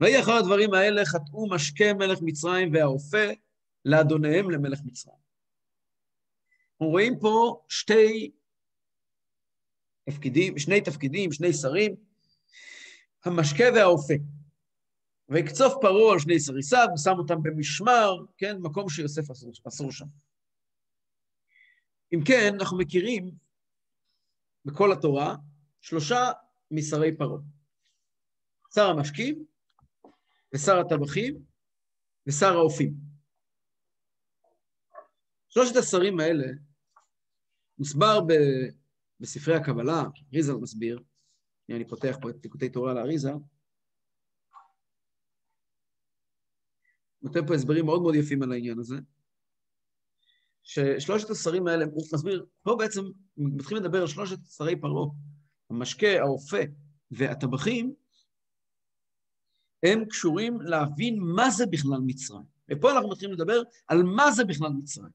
ויהי 0.00 0.20
אחר 0.20 0.32
הדברים 0.32 0.74
האלה 0.74 1.04
חטאו 1.04 1.48
משקה 1.50 1.94
מלך 1.94 2.18
מצרים 2.22 2.72
והאופה 2.72 3.26
לאדוניהם 3.84 4.50
למלך 4.50 4.80
מצרים. 4.84 5.16
אנחנו 6.72 6.90
רואים 6.90 7.18
פה 7.20 7.62
שתי 7.68 8.30
תפקידים, 10.04 10.58
שני 10.58 10.80
תפקידים, 10.80 11.32
שני 11.32 11.52
שרים, 11.52 11.94
המשקה 13.24 13.64
והאופה. 13.74 14.14
ויקצוף 15.28 15.74
פרעה 15.80 16.12
על 16.12 16.18
שני 16.18 16.40
סריסיו, 16.40 16.86
ושם 16.94 17.14
אותם 17.18 17.42
במשמר, 17.42 18.16
כן, 18.38 18.56
מקום 18.60 18.88
שיוסף 18.88 19.30
אסור, 19.30 19.52
אסור 19.68 19.92
שם. 19.92 20.06
אם 22.14 22.20
כן, 22.26 22.54
אנחנו 22.54 22.78
מכירים 22.78 23.30
בכל 24.64 24.92
התורה 24.92 25.36
שלושה 25.80 26.32
משרי 26.70 27.16
פרעה. 27.16 27.40
שר 28.74 28.86
המשקים, 28.86 29.44
ושר 30.54 30.78
הטבחים, 30.80 31.44
ושר 32.26 32.52
האופים. 32.56 32.94
שלושת 35.48 35.76
השרים 35.76 36.20
האלה 36.20 36.46
מוסבר 37.78 38.20
ב, 38.20 38.32
בספרי 39.20 39.54
הקבלה, 39.54 40.02
ריזל 40.32 40.54
מסביר, 40.54 41.02
אני 41.70 41.88
פותח 41.88 42.16
פה 42.22 42.30
את 42.30 42.34
תיקותי 42.42 42.68
תורה 42.68 42.94
לאריזה, 42.94 43.30
נותן 47.22 47.46
פה 47.46 47.54
הסברים 47.54 47.84
מאוד 47.84 48.02
מאוד 48.02 48.14
יפים 48.14 48.42
על 48.42 48.52
העניין 48.52 48.78
הזה, 48.78 48.96
ששלושת 50.70 51.30
השרים 51.30 51.66
האלה, 51.66 51.84
הוא 51.84 52.04
מסביר, 52.14 52.46
פה 52.62 52.76
בעצם 52.78 53.00
מתחילים 53.36 53.84
לדבר 53.84 54.00
על 54.00 54.06
שלושת 54.06 54.38
שרי 54.46 54.80
פרעה, 54.80 55.06
המשקה, 55.70 56.20
האופה 56.20 56.56
והטבחים, 57.10 57.94
הם 59.82 60.04
קשורים 60.04 60.60
להבין 60.60 61.18
מה 61.36 61.50
זה 61.50 61.66
בכלל 61.66 62.00
מצרים. 62.06 62.42
ופה 62.70 62.92
אנחנו 62.92 63.10
מתחילים 63.10 63.34
לדבר 63.34 63.62
על 63.88 64.02
מה 64.02 64.32
זה 64.32 64.44
בכלל 64.44 64.70
מצרים. 64.82 65.12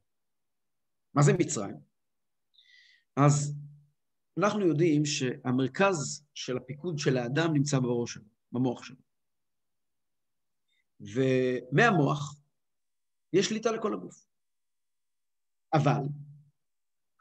מה 1.14 1.22
זה 1.22 1.34
מצרים? 1.34 1.76
אז 3.16 3.56
אנחנו 4.38 4.68
יודעים 4.68 5.06
שהמרכז 5.06 6.26
של 6.34 6.58
הפיקוד 6.58 6.98
של 6.98 7.18
האדם 7.18 7.54
נמצא 7.54 7.80
בראש 7.80 8.14
שלו, 8.14 8.24
במוח 8.52 8.84
שלו. 8.84 8.98
ומהמוח 11.00 12.36
יש 13.34 13.46
שליטה 13.46 13.72
לכל 13.72 13.94
הגוף. 13.94 14.35
אבל 15.75 16.03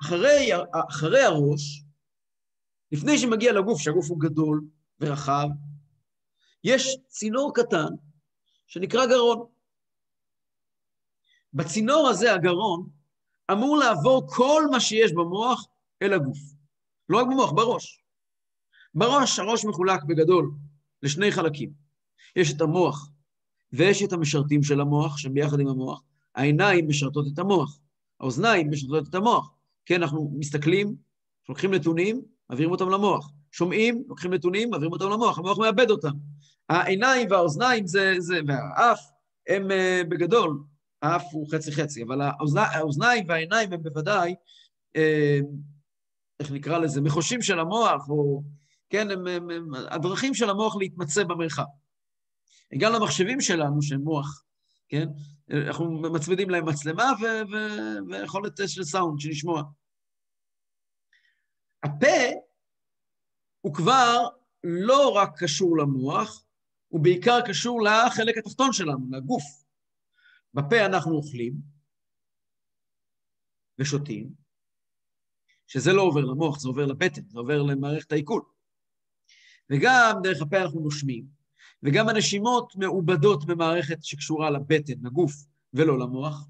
אחרי, 0.03 0.51
אחרי 0.89 1.23
הראש, 1.23 1.85
לפני 2.93 3.19
שמגיע 3.19 3.53
לגוף, 3.53 3.81
שהגוף 3.81 4.11
הוא 4.11 4.21
גדול 4.21 4.65
ורחב, 5.01 5.49
יש 6.65 6.97
צינור 7.09 7.55
קטן 7.55 7.89
שנקרא 8.67 9.07
גרון. 9.07 9.47
בצינור 11.55 12.09
הזה, 12.09 12.35
הגרון, 12.35 12.89
אמור 13.53 13.77
לעבור 13.77 14.27
כל 14.29 14.63
מה 14.71 14.81
שיש 14.81 15.13
במוח 15.13 15.67
אל 16.03 16.13
הגוף. 16.13 16.39
לא 17.09 17.19
רק 17.19 17.27
במוח, 17.27 17.53
בראש. 17.53 18.05
בראש, 18.95 19.39
הראש 19.39 19.65
מחולק 19.65 20.05
בגדול 20.05 20.51
לשני 21.03 21.33
חלקים. 21.33 21.73
יש 22.37 22.53
את 22.53 22.61
המוח 22.61 23.11
ויש 23.73 24.03
את 24.03 24.13
המשרתים 24.13 24.63
של 24.63 24.81
המוח, 24.81 25.19
שהם 25.19 25.35
ביחד 25.35 25.61
עם 25.61 25.69
המוח. 25.69 26.03
העיניים 26.35 26.89
משרתות 26.89 27.27
את 27.33 27.39
המוח, 27.39 27.79
האוזניים 28.21 28.71
משרתות 28.71 29.09
את 29.09 29.15
המוח. 29.15 29.51
כן, 29.87 30.03
אנחנו 30.03 30.33
מסתכלים, 30.39 30.95
לוקחים 31.49 31.75
נתונים, 31.75 32.23
מעבירים 32.51 32.71
אותם 32.71 32.89
למוח. 32.89 33.31
שומעים, 33.53 34.05
לוקחים 34.09 34.35
נתונים, 34.35 34.71
מעבירים 34.71 34.93
אותם 34.93 35.11
למוח, 35.11 35.39
המוח 35.39 35.59
מאבד 35.59 35.91
אותם. 35.91 36.13
העיניים 36.69 37.31
והאוזניים 37.31 37.87
זה, 37.87 38.15
זה, 38.19 38.41
והאף 38.47 39.01
הם 39.49 39.71
uh, 39.71 40.09
בגדול, 40.09 40.63
האף 41.03 41.25
הוא 41.33 41.51
חצי-חצי, 41.53 42.03
אבל 42.03 42.21
האוזניים 42.57 43.25
והעיניים 43.29 43.73
הם 43.73 43.83
בוודאי, 43.83 44.35
uh, 44.97 45.01
איך 46.41 46.51
נקרא 46.51 46.79
לזה, 46.79 47.01
מחושים 47.01 47.43
של 47.43 47.59
המוח, 47.59 48.09
או, 48.09 48.43
כן, 48.91 49.11
הם, 49.11 49.27
הם, 49.27 49.51
הם 49.51 49.75
הדרכים 49.75 50.35
של 50.35 50.51
המוח 50.51 50.77
להתמצא 50.77 51.25
במרחב. 51.25 51.65
גם 52.79 52.93
למחשבים 52.93 53.41
שלנו, 53.41 53.83
שהם 53.83 54.01
מוח, 54.01 54.45
כן, 54.95 55.09
אנחנו 55.69 56.01
מצמידים 56.13 56.51
להם 56.51 56.69
מצלמה 56.69 57.05
ו- 57.21 57.53
ו- 57.53 58.11
ויכולת 58.11 58.53
של 58.67 58.85
סאונד, 58.85 59.21
של 59.21 59.29
לשמוע. 59.29 59.63
הפה 61.85 62.17
הוא 63.61 63.75
כבר 63.75 64.29
לא 64.65 65.13
רק 65.17 65.43
קשור 65.43 65.79
למוח, 65.79 66.45
הוא 66.89 67.03
בעיקר 67.03 67.39
קשור 67.49 67.81
לחלק 67.83 68.39
התחתון 68.39 68.73
שלנו, 68.73 69.11
לגוף. 69.11 69.43
בפה 70.55 70.87
אנחנו 70.87 71.15
אוכלים 71.15 71.55
ושותים, 73.79 74.31
שזה 75.67 75.93
לא 75.93 76.03
עובר 76.03 76.21
למוח, 76.21 76.61
זה 76.61 76.69
עובר 76.69 76.87
לבטן, 76.87 77.29
זה 77.29 77.39
עובר 77.39 77.63
למערכת 77.63 78.13
העיכול. 78.13 78.43
וגם 79.71 80.21
דרך 80.23 80.43
הפה 80.43 80.63
אנחנו 80.63 80.81
נושמים, 80.81 81.27
וגם 81.85 82.09
הנשימות 82.09 82.77
מעובדות 82.77 83.45
במערכת 83.45 84.05
שקשורה 84.05 84.51
לבטן, 84.51 84.93
לגוף, 85.03 85.33
ולא 85.75 85.99
למוח, 85.99 86.49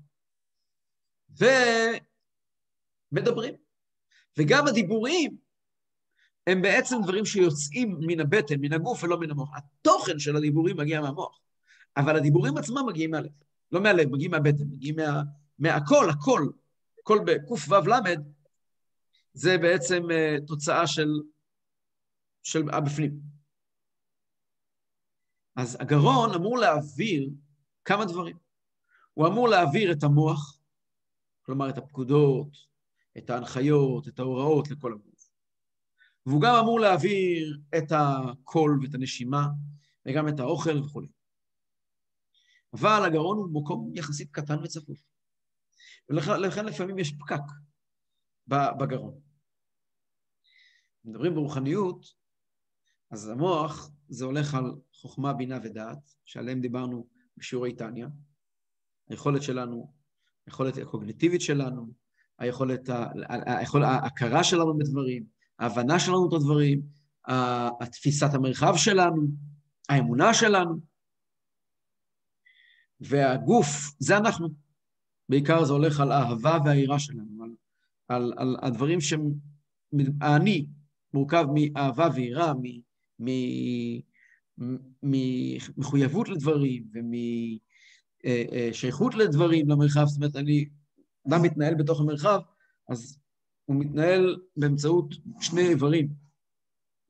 ומדברים. 3.12 3.54
וגם 4.38 4.66
הדיבורים 4.66 5.36
הם 6.46 6.62
בעצם 6.62 6.96
דברים 7.02 7.24
שיוצאים 7.24 7.96
מן 8.00 8.20
הבטן, 8.20 8.60
מן 8.60 8.72
הגוף 8.72 9.04
ולא 9.04 9.20
מן 9.20 9.30
המוח. 9.30 9.48
התוכן 9.56 10.18
של 10.18 10.36
הדיבורים 10.36 10.76
מגיע 10.76 11.00
מהמוח, 11.00 11.40
אבל 11.96 12.16
הדיבורים 12.16 12.56
עצמם 12.56 12.86
מגיעים 12.86 13.10
מהלב. 13.10 13.30
לא 13.72 13.80
מהלב, 13.80 14.08
מגיעים 14.08 14.30
מהבטן, 14.30 14.64
מגיעים 14.70 14.96
מה, 14.96 15.22
מהכל, 15.58 16.10
הכל, 16.10 16.48
הכל 17.00 17.18
בקו"ו 17.26 17.74
למד, 17.86 18.20
זה 19.32 19.58
בעצם 19.58 20.02
uh, 20.02 20.46
תוצאה 20.46 20.86
של, 20.86 21.08
של 22.42 22.70
הבפנים. 22.70 23.43
אז 25.56 25.76
הגרון 25.80 26.34
אמור 26.34 26.58
להעביר 26.58 27.30
כמה 27.84 28.04
דברים. 28.04 28.36
הוא 29.14 29.26
אמור 29.26 29.48
להעביר 29.48 29.92
את 29.92 30.02
המוח, 30.02 30.58
כלומר 31.42 31.68
את 31.68 31.78
הפקודות, 31.78 32.56
את 33.18 33.30
ההנחיות, 33.30 34.08
את 34.08 34.18
ההוראות 34.18 34.70
לכל 34.70 34.92
הגוף. 34.92 35.30
והוא 36.26 36.42
גם 36.42 36.54
אמור 36.54 36.80
להעביר 36.80 37.60
את 37.76 37.92
הקול 37.92 38.78
ואת 38.82 38.94
הנשימה, 38.94 39.46
וגם 40.06 40.28
את 40.28 40.40
האוכל 40.40 40.78
וכו'. 40.78 41.02
אבל 42.72 43.04
הגרון 43.06 43.36
הוא 43.36 43.62
מקום 43.62 43.92
יחסית 43.94 44.30
קטן 44.30 44.62
וצפוף. 44.62 44.98
ולכן 46.08 46.66
לפעמים 46.66 46.98
יש 46.98 47.12
פקק 47.12 47.42
בגרון. 48.48 49.20
מדברים 51.04 51.34
ברוחניות, 51.34 52.06
אז 53.10 53.28
המוח 53.28 53.90
זה 54.08 54.24
הולך 54.24 54.54
על 54.54 54.64
חוכמה, 55.04 55.32
בינה 55.32 55.58
ודעת, 55.62 55.98
שעליהם 56.24 56.60
דיברנו 56.60 57.06
בשיעורי 57.36 57.76
טניה. 57.76 58.08
היכולת 59.08 59.42
שלנו, 59.42 59.92
היכולת 60.46 60.78
הקוגניטיבית 60.78 61.40
שלנו, 61.40 61.92
היכולת, 62.38 62.88
היכולת 63.28 63.86
ההכרה 63.88 64.44
שלנו 64.44 64.78
בדברים, 64.78 65.24
ההבנה 65.58 65.98
שלנו 65.98 66.28
את 66.28 66.32
הדברים, 66.32 66.82
התפיסת 67.80 68.34
המרחב 68.34 68.72
שלנו, 68.76 69.22
האמונה 69.88 70.34
שלנו. 70.34 70.80
והגוף, 73.00 73.66
זה 73.98 74.16
אנחנו. 74.16 74.48
בעיקר 75.28 75.64
זה 75.64 75.72
הולך 75.72 76.00
על 76.00 76.12
האהבה 76.12 76.58
והיראה 76.64 76.98
שלנו, 76.98 77.44
על, 77.44 77.52
על, 78.08 78.32
על 78.36 78.56
הדברים 78.62 79.00
שהם... 79.00 79.54
האני 80.20 80.66
מורכב 81.14 81.44
מאהבה 81.54 82.08
ויראה, 82.14 82.52
ממחויבות 85.02 86.28
לדברים 86.28 86.84
ומשייכות 88.24 89.14
לדברים, 89.14 89.68
למרחב. 89.68 90.04
זאת 90.04 90.16
אומרת, 90.16 90.36
אני, 90.36 90.68
אדם 91.28 91.42
מתנהל 91.42 91.74
בתוך 91.74 92.00
המרחב, 92.00 92.40
אז 92.88 93.18
הוא 93.64 93.76
מתנהל 93.76 94.36
באמצעות 94.56 95.14
שני 95.40 95.68
איברים 95.68 96.08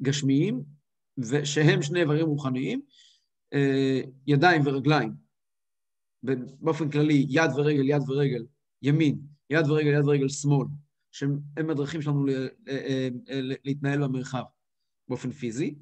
גשמיים, 0.02 0.64
שהם 1.44 1.82
שני 1.82 2.00
איברים 2.00 2.26
רוחניים, 2.26 2.80
אה, 3.54 4.00
ידיים 4.26 4.62
ורגליים. 4.64 5.24
באופן 6.60 6.90
כללי, 6.90 7.26
יד 7.28 7.50
ורגל, 7.56 7.88
יד 7.88 8.02
ורגל, 8.08 8.46
ימין, 8.82 9.18
יד 9.50 9.66
ורגל, 9.70 9.98
יד 9.98 10.04
ורגל, 10.04 10.28
שמאל, 10.28 10.66
שהם 11.12 11.70
הדרכים 11.70 12.02
שלנו 12.02 12.28
אה, 12.28 12.46
אה, 12.68 13.08
להתנהל 13.64 14.02
במרחב 14.04 14.42
באופן 15.08 15.30
פיזי, 15.30 15.74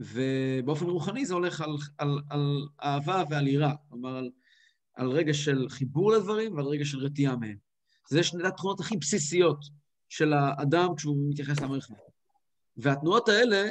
ובאופן 0.00 0.84
רוחני 0.84 1.26
זה 1.26 1.34
הולך 1.34 1.60
על, 1.60 1.70
על, 1.98 2.20
על 2.30 2.68
אהבה 2.82 3.22
ועל 3.30 3.48
יראה, 3.48 3.72
כלומר 3.88 4.16
על, 4.16 4.30
על 4.94 5.10
רגע 5.10 5.34
של 5.34 5.66
חיבור 5.68 6.12
לדברים 6.12 6.54
ועל 6.54 6.66
רגע 6.66 6.84
של 6.84 6.98
רתיעה 6.98 7.36
מהם. 7.36 7.56
זה 8.08 8.22
שני 8.22 8.48
התכונות 8.48 8.80
הכי 8.80 8.96
בסיסיות 8.96 9.64
של 10.08 10.32
האדם 10.32 10.88
כשהוא 10.96 11.30
מתייחס 11.30 11.60
למרחב. 11.60 11.94
והתנועות 12.76 13.28
האלה 13.28 13.70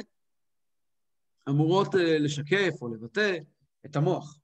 אמורות 1.48 1.94
אה, 1.94 2.18
לשקף 2.18 2.74
או 2.82 2.88
לבטא 2.88 3.36
את 3.86 3.96
המוח. 3.96 4.38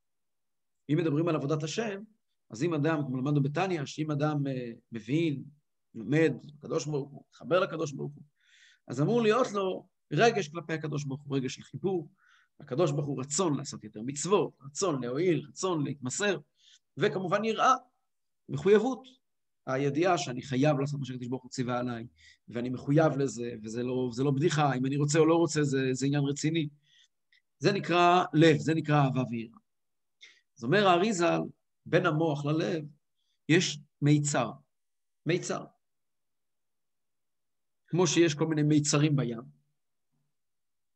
אם 0.91 0.97
מדברים 0.99 1.29
על 1.29 1.37
עבודת 1.37 1.63
השם, 1.63 2.03
אז 2.51 2.63
אם 2.63 2.75
אדם, 2.75 3.03
כמו 3.07 3.17
למדנו 3.17 3.43
בתניא, 3.43 3.85
שאם 3.85 4.11
אדם 4.11 4.47
אה, 4.47 4.73
מבין, 4.93 5.45
לומד, 5.95 6.33
הקדוש 6.59 6.87
ברוך 6.87 7.11
הוא, 7.11 7.23
מתחבר 7.29 7.61
לקדוש 7.61 7.93
ברוך 7.93 8.13
הוא, 8.15 8.23
אז 8.89 9.01
אמור 9.01 9.23
להיות 9.23 9.53
לו 9.53 9.87
רגש 10.13 10.49
כלפי 10.49 10.73
הקדוש 10.73 11.05
ברוך 11.05 11.23
הוא, 11.23 11.37
רגש 11.37 11.55
של 11.55 11.63
חיבור, 11.63 12.09
הקדוש 12.61 12.93
ברוך 12.93 13.07
הוא 13.07 13.21
רצון 13.21 13.57
לעשות 13.57 13.85
יותר 13.85 14.03
מצוות, 14.03 14.53
רצון 14.63 15.03
להועיל, 15.03 15.47
רצון 15.49 15.85
להתמסר, 15.85 16.39
וכמובן 16.97 17.45
יראה, 17.45 17.75
מחויבות. 18.49 19.09
הידיעה 19.67 20.19
שאני 20.19 20.43
חייב 20.43 20.79
לעשות 20.79 21.01
מה 21.01 21.07
שהקדוש 21.07 21.29
ברוך 21.29 21.43
הוא 21.43 21.51
ציווה 21.51 21.79
עליי, 21.79 22.07
ואני 22.49 22.69
מחויב 22.69 23.17
לזה, 23.17 23.55
וזה 23.63 23.83
לא, 23.83 24.11
לא 24.25 24.31
בדיחה, 24.31 24.75
אם 24.75 24.87
אני 24.87 24.97
רוצה 24.97 25.19
או 25.19 25.27
לא 25.27 25.35
רוצה, 25.35 25.63
זה, 25.63 25.89
זה 25.93 26.07
עניין 26.07 26.23
רציני. 26.25 26.69
זה 27.59 27.73
נקרא 27.73 28.25
לב, 28.35 28.59
זה 28.59 28.75
נקרא 28.75 29.05
אהבה 29.05 29.23
ויראה. 29.31 29.59
אז 30.59 30.65
אומר 30.65 30.89
האריזה, 30.89 31.27
בין 31.87 32.07
המוח 32.07 32.45
ללב, 32.45 32.85
יש 33.49 33.79
מיצר. 34.03 34.51
מיצר. 35.27 35.65
כמו 37.89 38.07
שיש 38.07 38.35
כל 38.35 38.47
מיני 38.47 38.63
מיצרים 38.63 39.17
בים. 39.17 39.56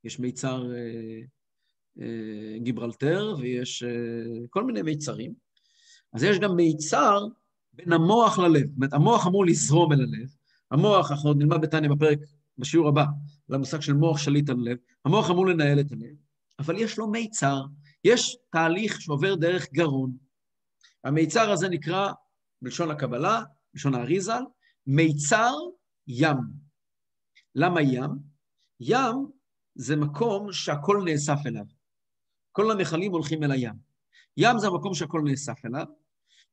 יש 0.05 0.19
מיצר 0.19 0.73
אה, 0.75 1.21
אה, 2.01 2.59
גיברלטר 2.59 3.35
ויש 3.39 3.83
אה, 3.83 4.47
כל 4.51 4.65
מיני 4.65 4.83
מיצרים. 4.83 5.35
אז 6.13 6.23
יש 6.23 6.39
גם 6.39 6.57
מיצר 6.57 7.27
בין 7.73 7.93
המוח 7.93 8.39
ללב. 8.39 8.67
זאת 8.67 8.77
אומרת, 8.77 8.93
המוח 8.93 9.27
אמור 9.27 9.47
לזרום 9.47 9.93
אל 9.93 10.01
הלב. 10.01 10.29
המוח, 10.71 11.11
אנחנו 11.11 11.35
נלמד 11.35 11.61
בתניא 11.61 11.91
בפרק, 11.91 12.19
בשיעור 12.59 12.89
הבא, 12.89 13.05
על 13.49 13.55
המושג 13.55 13.81
של 13.81 13.93
מוח 13.93 14.19
שליט 14.19 14.51
על 14.51 14.57
הלב. 14.59 14.77
המוח 15.05 15.31
אמור 15.31 15.47
לנהל 15.47 15.81
את 15.81 15.93
הלב, 15.93 16.15
אבל 16.59 16.79
יש 16.79 16.99
לו 16.99 17.11
מיצר. 17.11 17.63
יש 18.05 18.37
תהליך 18.51 19.01
שעובר 19.01 19.35
דרך 19.35 19.73
גרון. 19.73 20.17
המיצר 21.05 21.51
הזה 21.51 21.69
נקרא, 21.69 22.13
בלשון 22.63 22.91
הקבלה, 22.91 23.43
בלשון 23.75 23.95
האריזל, 23.95 24.43
מיצר 24.87 25.53
ים. 26.07 26.37
למה 27.55 27.83
ים? 27.83 28.11
ים 28.81 29.39
זה 29.81 29.97
מקום 29.97 30.53
שהכל 30.53 31.03
נאסף 31.05 31.38
אליו. 31.47 31.64
כל 32.53 32.71
הנחלים 32.71 33.12
הולכים 33.12 33.43
אל 33.43 33.51
הים. 33.51 33.75
ים 34.37 34.59
זה 34.59 34.66
המקום 34.66 34.95
שהכל 34.95 35.23
נאסף 35.25 35.64
אליו, 35.64 35.87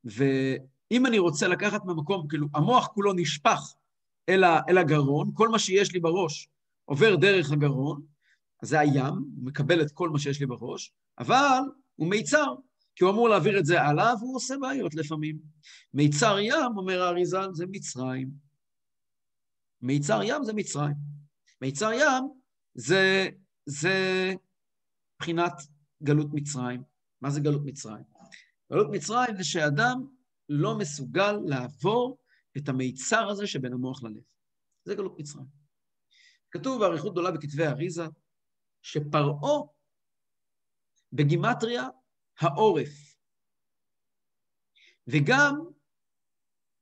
ואם 0.04 1.06
אני 1.06 1.20
רוצה 1.20 1.48
לקחת 1.48 1.86
מהמקום, 1.86 2.28
כאילו, 2.28 2.48
המוח 2.54 2.88
כולו 2.88 3.13
נשפך 3.13 3.74
אל, 4.30 4.44
ה, 4.44 4.60
אל 4.70 4.78
הגרון, 4.78 5.32
כל 5.34 5.50
מה 5.50 5.60
שיש 5.60 5.94
לי 5.94 6.00
בראש 6.00 6.50
עובר 6.86 7.16
דרך 7.16 7.52
הגרון, 7.52 8.02
אז 8.63 8.70
זה 8.70 8.80
הים, 8.80 9.13
הוא 9.13 9.46
מקבל 9.46 9.82
את 9.82 9.92
כל 9.92 10.10
מה 10.10 10.20
שיש 10.20 10.40
לי 10.40 10.46
בראש, 10.46 10.94
אבל 11.20 11.60
הוא 11.96 12.10
מיצר, 12.10 12.56
כי 12.96 13.04
הוא 13.04 13.12
אמור 13.12 13.30
להעביר 13.30 13.60
את 13.60 13.66
זה 13.66 13.82
הלאה, 13.82 14.16
והוא 14.16 14.36
עושה 14.36 14.56
בעיות 14.62 14.96
לפעמים. 14.96 15.38
מיצר 15.94 16.40
ים, 16.40 16.78
אומר 16.78 17.02
האריזן, 17.02 17.54
זה 17.54 17.66
מצרים. 17.72 18.30
מיצר 19.82 20.20
ים 20.24 20.44
זה 20.44 20.54
מצרים. 20.54 20.96
מיצר 21.62 21.92
ים 21.94 22.38
זה, 22.78 23.30
זה 23.66 24.34
בחינת 25.20 25.54
גלות 26.04 26.28
מצרים. 26.34 26.84
מה 27.22 27.30
זה 27.30 27.40
גלות 27.40 27.62
מצרים? 27.66 28.04
גלות 28.72 28.88
מצרים 28.92 29.36
זה 29.38 29.44
שאדם 29.44 30.08
לא 30.50 30.78
מסוגל 30.78 31.32
לעבור 31.46 32.18
את 32.58 32.70
המיצר 32.70 33.30
הזה 33.30 33.48
שבין 33.48 33.74
המוח 33.74 34.04
ללב. 34.04 34.24
זה 34.84 34.96
גלות 34.96 35.20
מצרים. 35.20 35.46
כתוב 36.52 36.80
באריכות 36.80 37.12
גדולה 37.12 37.32
בכתבי 37.32 37.66
אריזה, 37.66 38.06
שפרעה 38.82 39.62
בגימטריה 41.13 41.84
העורף. 42.40 43.18
וגם 45.08 45.56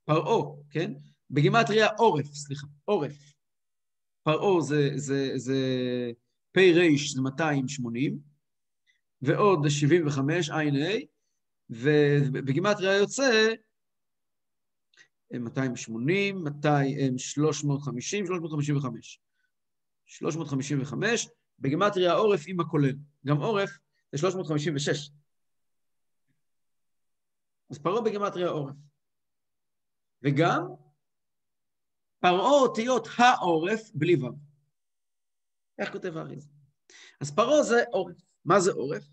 פרעה, 0.04 0.56
כן? 0.70 0.92
בגימטריה 1.30 1.86
עורף, 1.98 2.26
סליחה, 2.26 2.66
עורף. 2.84 3.35
פרעה 4.26 4.60
זה, 4.60 4.90
זה, 4.94 5.32
זה 5.36 5.56
פי 6.52 6.72
ריש 6.72 7.12
זה 7.12 7.22
280, 7.22 8.18
ועוד 9.22 9.68
75, 9.68 10.50
עין 10.50 10.74
ה', 10.76 10.98
ובגימטריה 11.70 12.96
יוצא 12.96 13.54
280, 15.32 16.44
200, 16.44 17.18
350, 17.18 18.26
355. 18.26 19.20
355, 20.06 21.28
בגימטריה 21.58 22.12
עורף 22.12 22.44
עם 22.46 22.60
הכולל. 22.60 22.94
גם 23.26 23.36
עורף 23.36 23.70
זה 24.12 24.18
356. 24.18 25.10
אז 27.70 27.78
פרעה 27.78 28.02
בגימטריה 28.02 28.48
עורף. 28.48 28.74
וגם 30.22 30.62
פרעה 32.20 32.50
אותיות 32.50 33.08
העורף 33.16 33.90
בלי 33.94 34.16
ו'. 34.16 34.26
איך 35.78 35.92
כותב 35.92 36.16
האריזה? 36.16 36.48
אז 37.20 37.30
פרעה 37.30 37.62
זה 37.62 37.84
עורף. 37.92 38.16
מה 38.44 38.60
זה 38.60 38.72
עורף? 38.72 39.04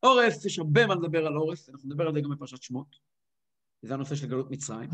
עורף, 0.00 0.44
יש 0.44 0.58
הרבה 0.58 0.86
מה 0.86 0.94
לדבר 0.94 1.26
על 1.26 1.34
עורף, 1.36 1.68
אנחנו 1.68 1.88
נדבר 1.88 2.06
על 2.06 2.14
זה 2.14 2.20
גם 2.20 2.30
בפרשת 2.30 2.62
שמות, 2.62 2.96
זה 3.82 3.94
הנושא 3.94 4.14
של 4.14 4.26
גלות 4.26 4.50
מצרים, 4.50 4.90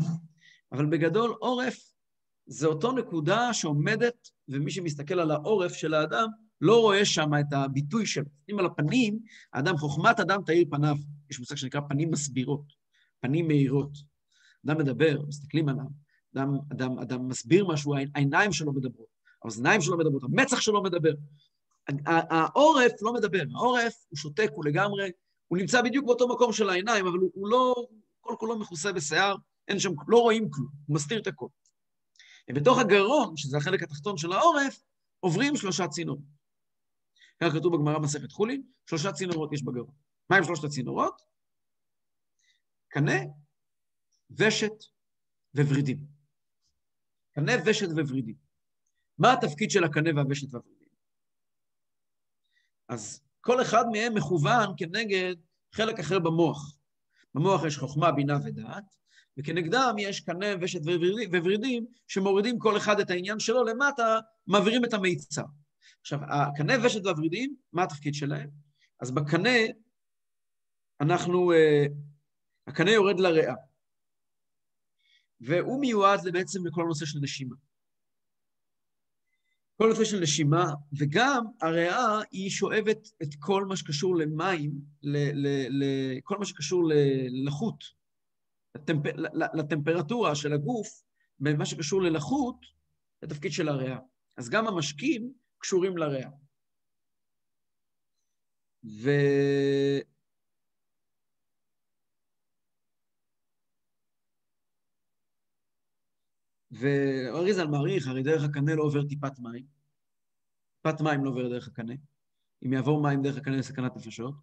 אבל 0.71 0.85
בגדול 0.85 1.35
עורף 1.39 1.93
זה 2.45 2.67
אותו 2.67 2.91
נקודה 2.91 3.53
שעומדת, 3.53 4.29
ומי 4.47 4.71
שמסתכל 4.71 5.19
על 5.19 5.31
העורף 5.31 5.73
של 5.73 5.93
האדם, 5.93 6.27
לא 6.61 6.81
רואה 6.81 7.05
שם 7.05 7.31
את 7.39 7.53
הביטוי 7.53 8.05
של... 8.05 8.21
מסתכלים 8.21 8.59
על 8.59 8.65
הפנים, 8.65 9.19
האדם, 9.53 9.77
חוכמת 9.77 10.19
אדם 10.19 10.41
תאיר 10.45 10.65
פניו. 10.69 10.95
יש 11.29 11.39
מושג 11.39 11.55
שנקרא 11.55 11.81
פנים 11.89 12.11
מסבירות, 12.11 12.65
פנים 13.19 13.47
מאירות. 13.47 13.97
אדם 14.65 14.77
מדבר, 14.77 15.21
מסתכלים 15.27 15.69
עליו, 15.69 15.85
אדם, 16.35 16.49
אדם, 16.71 16.99
אדם 16.99 17.27
מסביר 17.27 17.65
משהו, 17.65 17.95
העיניים 18.15 18.51
שלו 18.51 18.73
מדברות, 18.73 19.07
האוזניים 19.41 19.81
שלו 19.81 19.97
מדברות, 19.97 20.23
המצח 20.23 20.61
שלו 20.61 20.83
מדבר. 20.83 21.13
העורף 22.07 22.91
לא 23.01 23.13
מדבר, 23.13 23.43
העורף 23.55 24.05
הוא 24.09 24.17
שותק, 24.17 24.49
הוא 24.53 24.65
לגמרי, 24.65 25.11
הוא 25.47 25.57
נמצא 25.57 25.81
בדיוק 25.81 26.05
באותו 26.05 26.27
מקום 26.27 26.53
של 26.53 26.69
העיניים, 26.69 27.07
אבל 27.07 27.17
הוא, 27.17 27.31
הוא 27.33 27.47
לא, 27.47 27.75
כל 28.21 28.35
כולו 28.39 28.59
מכוסה 28.59 28.91
בשיער, 28.91 29.35
אין 29.67 29.79
שם, 29.79 29.91
לא 30.07 30.17
רואים 30.17 30.49
כלום, 30.49 30.69
הוא 30.87 30.95
מסתיר 30.95 31.21
את 31.21 31.27
הכל. 31.27 31.47
ובתוך 32.49 32.79
הגרון, 32.79 33.37
שזה 33.37 33.57
החלק 33.57 33.83
התחתון 33.83 34.17
של 34.17 34.31
העורף, 34.31 34.83
עוברים 35.19 35.55
שלושה 35.55 35.87
צינורות. 35.87 36.23
כך 37.43 37.53
כתוב 37.53 37.75
בגמרא 37.75 37.99
מסכת 37.99 38.31
חולין, 38.31 38.63
שלושה 38.85 39.11
צינורות 39.11 39.53
יש 39.53 39.63
בגרון. 39.63 39.93
מה 40.29 40.37
עם 40.37 40.43
שלושת 40.43 40.63
הצינורות? 40.63 41.21
קנה, 42.87 43.19
ושת 44.31 44.73
וורידים. 45.55 46.12
קנה, 47.35 47.51
ושת 47.65 47.87
וורידים. 47.87 48.35
מה 49.17 49.33
התפקיד 49.33 49.71
של 49.71 49.83
הקנה 49.83 50.09
והוושת 50.15 50.53
והוורידים? 50.53 50.87
אז 52.89 53.21
כל 53.41 53.61
אחד 53.61 53.85
מהם 53.91 54.13
מכוון 54.13 54.73
כנגד 54.77 55.35
חלק 55.73 55.99
אחר 55.99 56.19
במוח. 56.19 56.77
במוח 57.35 57.65
יש 57.65 57.77
חוכמה, 57.77 58.11
בינה 58.11 58.37
ודעת, 58.45 58.83
וכנגדם 59.37 59.95
יש 59.99 60.19
קנה, 60.19 60.45
ושת 60.61 60.81
וורידים, 61.31 61.85
שמורידים 62.07 62.59
כל 62.59 62.77
אחד 62.77 62.99
את 62.99 63.09
העניין 63.09 63.39
שלו 63.39 63.63
למטה, 63.63 64.19
מעבירים 64.47 64.85
את 64.85 64.93
המיצר. 64.93 65.43
עכשיו, 66.01 66.19
הקנה, 66.29 66.73
ושת 66.85 67.05
והוורידים, 67.05 67.55
מה 67.73 67.83
התפקיד 67.83 68.13
שלהם? 68.13 68.49
אז 68.99 69.11
בקנה, 69.11 69.57
אנחנו, 71.01 71.51
uh, 71.53 71.91
הקנה 72.67 72.91
יורד 72.91 73.19
לריאה, 73.19 73.55
והוא 75.45 75.81
מיועד 75.81 76.19
בעצם 76.33 76.67
לכל 76.67 76.81
הנושא 76.81 77.05
של 77.05 77.19
נשימה. 77.21 77.55
כל 79.77 79.85
הנושא 79.85 80.03
של 80.05 80.19
נשימה, 80.19 80.65
וגם 80.99 81.45
הריאה 81.61 82.21
היא 82.31 82.49
שואבת 82.49 83.07
את 83.23 83.29
כל 83.39 83.65
מה 83.65 83.77
שקשור 83.77 84.15
למים, 84.15 84.71
ל, 85.01 85.17
ל, 85.17 85.47
ל, 85.69 85.83
כל 86.23 86.37
מה 86.37 86.45
שקשור 86.45 86.83
ללחות, 86.85 87.83
לטמפ... 88.75 89.05
לטמפרטורה 89.53 90.35
של 90.35 90.53
הגוף, 90.53 91.03
במה 91.39 91.65
שקשור 91.65 92.01
ללחות, 92.01 92.55
זה 93.21 93.27
תפקיד 93.27 93.51
של 93.51 93.69
הריאה. 93.69 93.99
אז 94.37 94.49
גם 94.49 94.67
המשקים 94.67 95.33
קשורים 95.57 95.97
לריאה. 95.97 96.29
ו... 98.83 99.09
ואריזל 106.73 107.67
מעריך, 107.67 108.07
הרי 108.07 108.23
דרך 108.23 108.43
הקנה 108.43 108.75
לא 108.75 108.83
עובר 108.83 109.03
טיפת 109.03 109.39
מים. 109.39 109.65
טיפת 110.81 111.01
מים 111.01 111.25
לא 111.25 111.29
עובר 111.29 111.49
דרך 111.49 111.67
הקנה. 111.67 111.93
אם 112.65 112.73
יעבור 112.73 113.01
מים 113.01 113.21
דרך 113.21 113.37
הקנה 113.37 113.57
לסכנת 113.57 113.95
נפשות. 113.95 114.35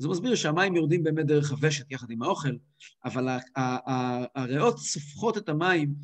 אז 0.00 0.04
הוא 0.04 0.12
מסביר 0.12 0.34
שהמים 0.34 0.76
יורדים 0.76 1.02
באמת 1.02 1.26
דרך 1.26 1.50
הוושת 1.50 1.90
יחד 1.90 2.10
עם 2.10 2.22
האוכל, 2.22 2.56
אבל 3.04 3.28
הריאות 4.34 4.78
סופחות 4.78 5.38
את 5.38 5.48
המים 5.48 5.94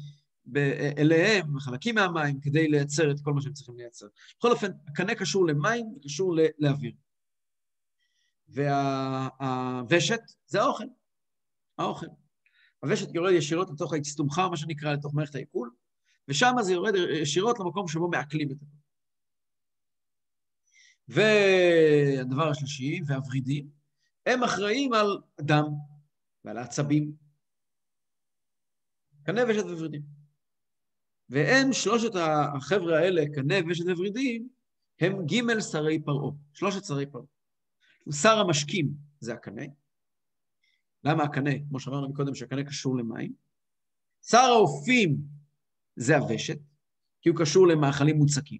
אליהם, 0.98 1.60
חלקים 1.60 1.94
מהמים, 1.94 2.40
כדי 2.40 2.68
לייצר 2.68 3.10
את 3.10 3.20
כל 3.22 3.32
מה 3.32 3.40
שהם 3.40 3.52
צריכים 3.52 3.76
לייצר. 3.76 4.06
בכל 4.38 4.50
אופן, 4.50 4.70
הקנה 4.88 5.14
קשור 5.14 5.46
למים 5.46 5.86
וקשור 5.96 6.36
לאוויר. 6.58 6.92
והוושת 8.48 10.20
זה 10.46 10.60
האוכל, 10.60 10.84
האוכל. 11.78 12.06
הוושת 12.80 13.14
יורד 13.14 13.32
ישירות 13.32 13.70
לתוך 13.70 13.92
האצטומחה, 13.92 14.48
מה 14.48 14.56
שנקרא, 14.56 14.92
לתוך 14.92 15.14
מערכת 15.14 15.34
העיכול, 15.34 15.70
ושם 16.28 16.54
זה 16.62 16.72
יורד 16.72 16.94
ישירות 17.22 17.58
למקום 17.58 17.88
שבו 17.88 18.08
מעכלים 18.08 18.52
את 18.52 18.58
זה. 18.58 18.66
והדבר 21.08 22.48
השלישי, 22.48 23.00
והוורידים, 23.06 23.68
הם 24.26 24.42
אחראים 24.42 24.92
על 24.92 25.18
הדם 25.38 25.64
ועל 26.44 26.58
העצבים. 26.58 27.12
קנה 29.22 29.40
ושת 29.48 29.64
וורידים. 29.64 30.02
והם, 31.28 31.72
שלושת 31.72 32.10
החבר'ה 32.14 32.98
האלה, 32.98 33.22
קנה 33.34 33.54
ושת 33.68 33.84
וורידים, 33.96 34.48
הם 35.00 35.26
ג' 35.26 35.60
שרי 35.60 36.02
פרעה, 36.04 36.30
שלושת 36.54 36.84
שרי 36.84 37.06
פרעה. 37.06 37.24
שר 38.12 38.38
המשקים 38.38 38.94
זה 39.20 39.32
הקנה. 39.32 39.62
למה 41.04 41.22
הקנה? 41.22 41.50
כמו 41.68 41.80
שאמרנו 41.80 42.08
מקודם, 42.08 42.34
שהקנה 42.34 42.64
קשור 42.64 42.96
למים. 42.96 43.32
שר 44.22 44.38
האופים 44.38 45.16
זה 45.96 46.16
הוושת, 46.16 46.58
כי 47.22 47.28
הוא 47.28 47.38
קשור 47.38 47.66
למאכלים 47.66 48.16
מוצקים. 48.16 48.58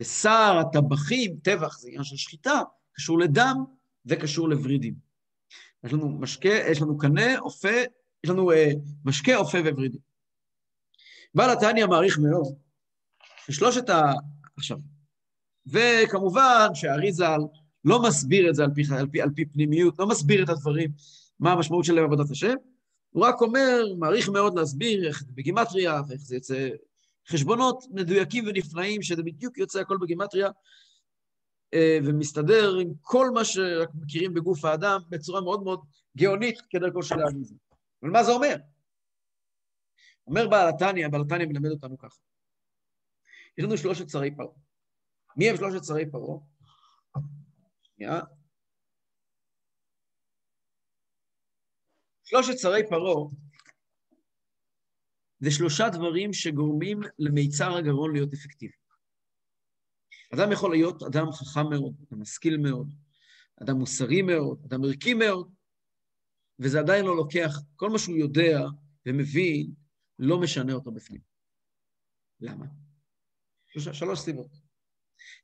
ושר 0.00 0.58
הטבחים, 0.60 1.36
טבח 1.42 1.78
זה 1.78 1.88
עניין 1.88 2.04
של 2.04 2.16
שחיטה, 2.16 2.60
קשור 2.92 3.18
לדם 3.18 3.64
וקשור 4.06 4.48
לוורידים. 4.48 4.94
יש 5.84 5.92
לנו 5.92 6.08
משקה, 6.08 6.48
יש 6.70 6.82
לנו 6.82 6.98
קנה, 6.98 7.38
אופה, 7.38 7.82
יש 8.24 8.30
לנו 8.30 8.52
אה, 8.52 8.70
משקה, 9.04 9.36
אופה 9.36 9.58
וורידים. 9.58 10.00
בעל 11.34 11.50
התניא 11.50 11.86
מעריך 11.86 12.18
מאוד 12.18 12.54
ששלושת 13.46 13.88
ה... 13.88 14.12
עכשיו, 14.56 14.78
וכמובן 15.66 16.68
שהאריזל 16.74 17.40
לא 17.84 18.02
מסביר 18.02 18.50
את 18.50 18.54
זה 18.54 18.64
על 18.64 18.70
פי, 18.74 18.82
על, 18.98 19.06
פי, 19.12 19.22
על 19.22 19.30
פי 19.34 19.44
פנימיות, 19.44 19.98
לא 19.98 20.06
מסביר 20.06 20.44
את 20.44 20.48
הדברים, 20.48 20.90
מה 21.40 21.52
המשמעות 21.52 21.84
שלהם 21.84 22.10
בעבודת 22.10 22.30
השם, 22.30 22.54
הוא 23.10 23.26
רק 23.26 23.40
אומר, 23.40 23.82
מעריך 23.98 24.28
מאוד 24.28 24.58
להסביר 24.58 25.08
איך 25.08 25.22
בגימטריה 25.28 26.00
ואיך 26.08 26.20
זה 26.20 26.34
יוצא 26.34 26.68
חשבונות 27.28 27.84
מדויקים 27.90 28.44
ונפלאים, 28.46 29.02
שזה 29.02 29.22
בדיוק 29.22 29.58
יוצא 29.58 29.80
הכל 29.80 29.96
בגימטריה. 30.00 30.48
אה, 31.74 31.98
ומסתדר 32.04 32.74
עם 32.80 32.88
כל 33.00 33.30
מה 33.34 33.44
שרק 33.44 33.88
מכירים 33.94 34.34
בגוף 34.34 34.64
האדם 34.64 35.00
בצורה 35.08 35.40
מאוד 35.40 35.62
מאוד 35.62 35.80
גאונית 36.16 36.60
כדרכו 36.70 37.02
של 37.02 37.20
האביזם. 37.20 37.54
אבל 38.02 38.10
מה 38.10 38.24
זה 38.24 38.32
אומר? 38.32 38.56
אומר 40.26 40.48
בעל 40.48 40.68
התניא, 40.68 41.08
בעל 41.08 41.20
התניא 41.20 41.46
מלמד 41.46 41.70
אותנו 41.70 41.98
ככה. 41.98 42.18
יש 43.58 43.64
לנו 43.64 43.76
שלושת 43.76 44.08
שרי 44.08 44.36
פרעה. 44.36 44.54
מי 45.36 45.50
הם 45.50 45.56
שלושת 45.56 45.84
שרי 45.84 46.10
פרעה? 46.10 46.38
שנייה. 47.82 48.20
שלושת 52.26 52.58
שרי 52.58 52.88
פרעה 52.88 53.28
זה 55.40 55.50
שלושה 55.50 55.84
דברים 55.92 56.32
שגורמים 56.32 57.00
למיצר 57.18 57.76
הגרון 57.76 58.12
להיות 58.12 58.32
אפקטיבי. 58.32 58.72
אדם 60.34 60.52
יכול 60.52 60.70
להיות 60.70 61.02
אדם 61.02 61.32
חכם 61.32 61.70
מאוד, 61.70 61.94
אדם 62.08 62.20
משכיל 62.20 62.56
מאוד, 62.56 62.94
אדם 63.62 63.76
מוסרי 63.76 64.22
מאוד, 64.22 64.62
אדם 64.64 64.84
ערכי 64.84 65.14
מאוד, 65.14 65.54
וזה 66.58 66.80
עדיין 66.80 67.04
לא 67.04 67.16
לוקח, 67.16 67.52
כל 67.76 67.90
מה 67.90 67.98
שהוא 67.98 68.16
יודע 68.16 68.60
ומבין, 69.06 69.74
לא 70.18 70.40
משנה 70.40 70.72
אותו 70.72 70.90
בפנים. 70.90 71.20
למה? 72.40 72.66
שלוש, 73.66 73.98
שלוש 73.98 74.20
סיבות. 74.20 74.50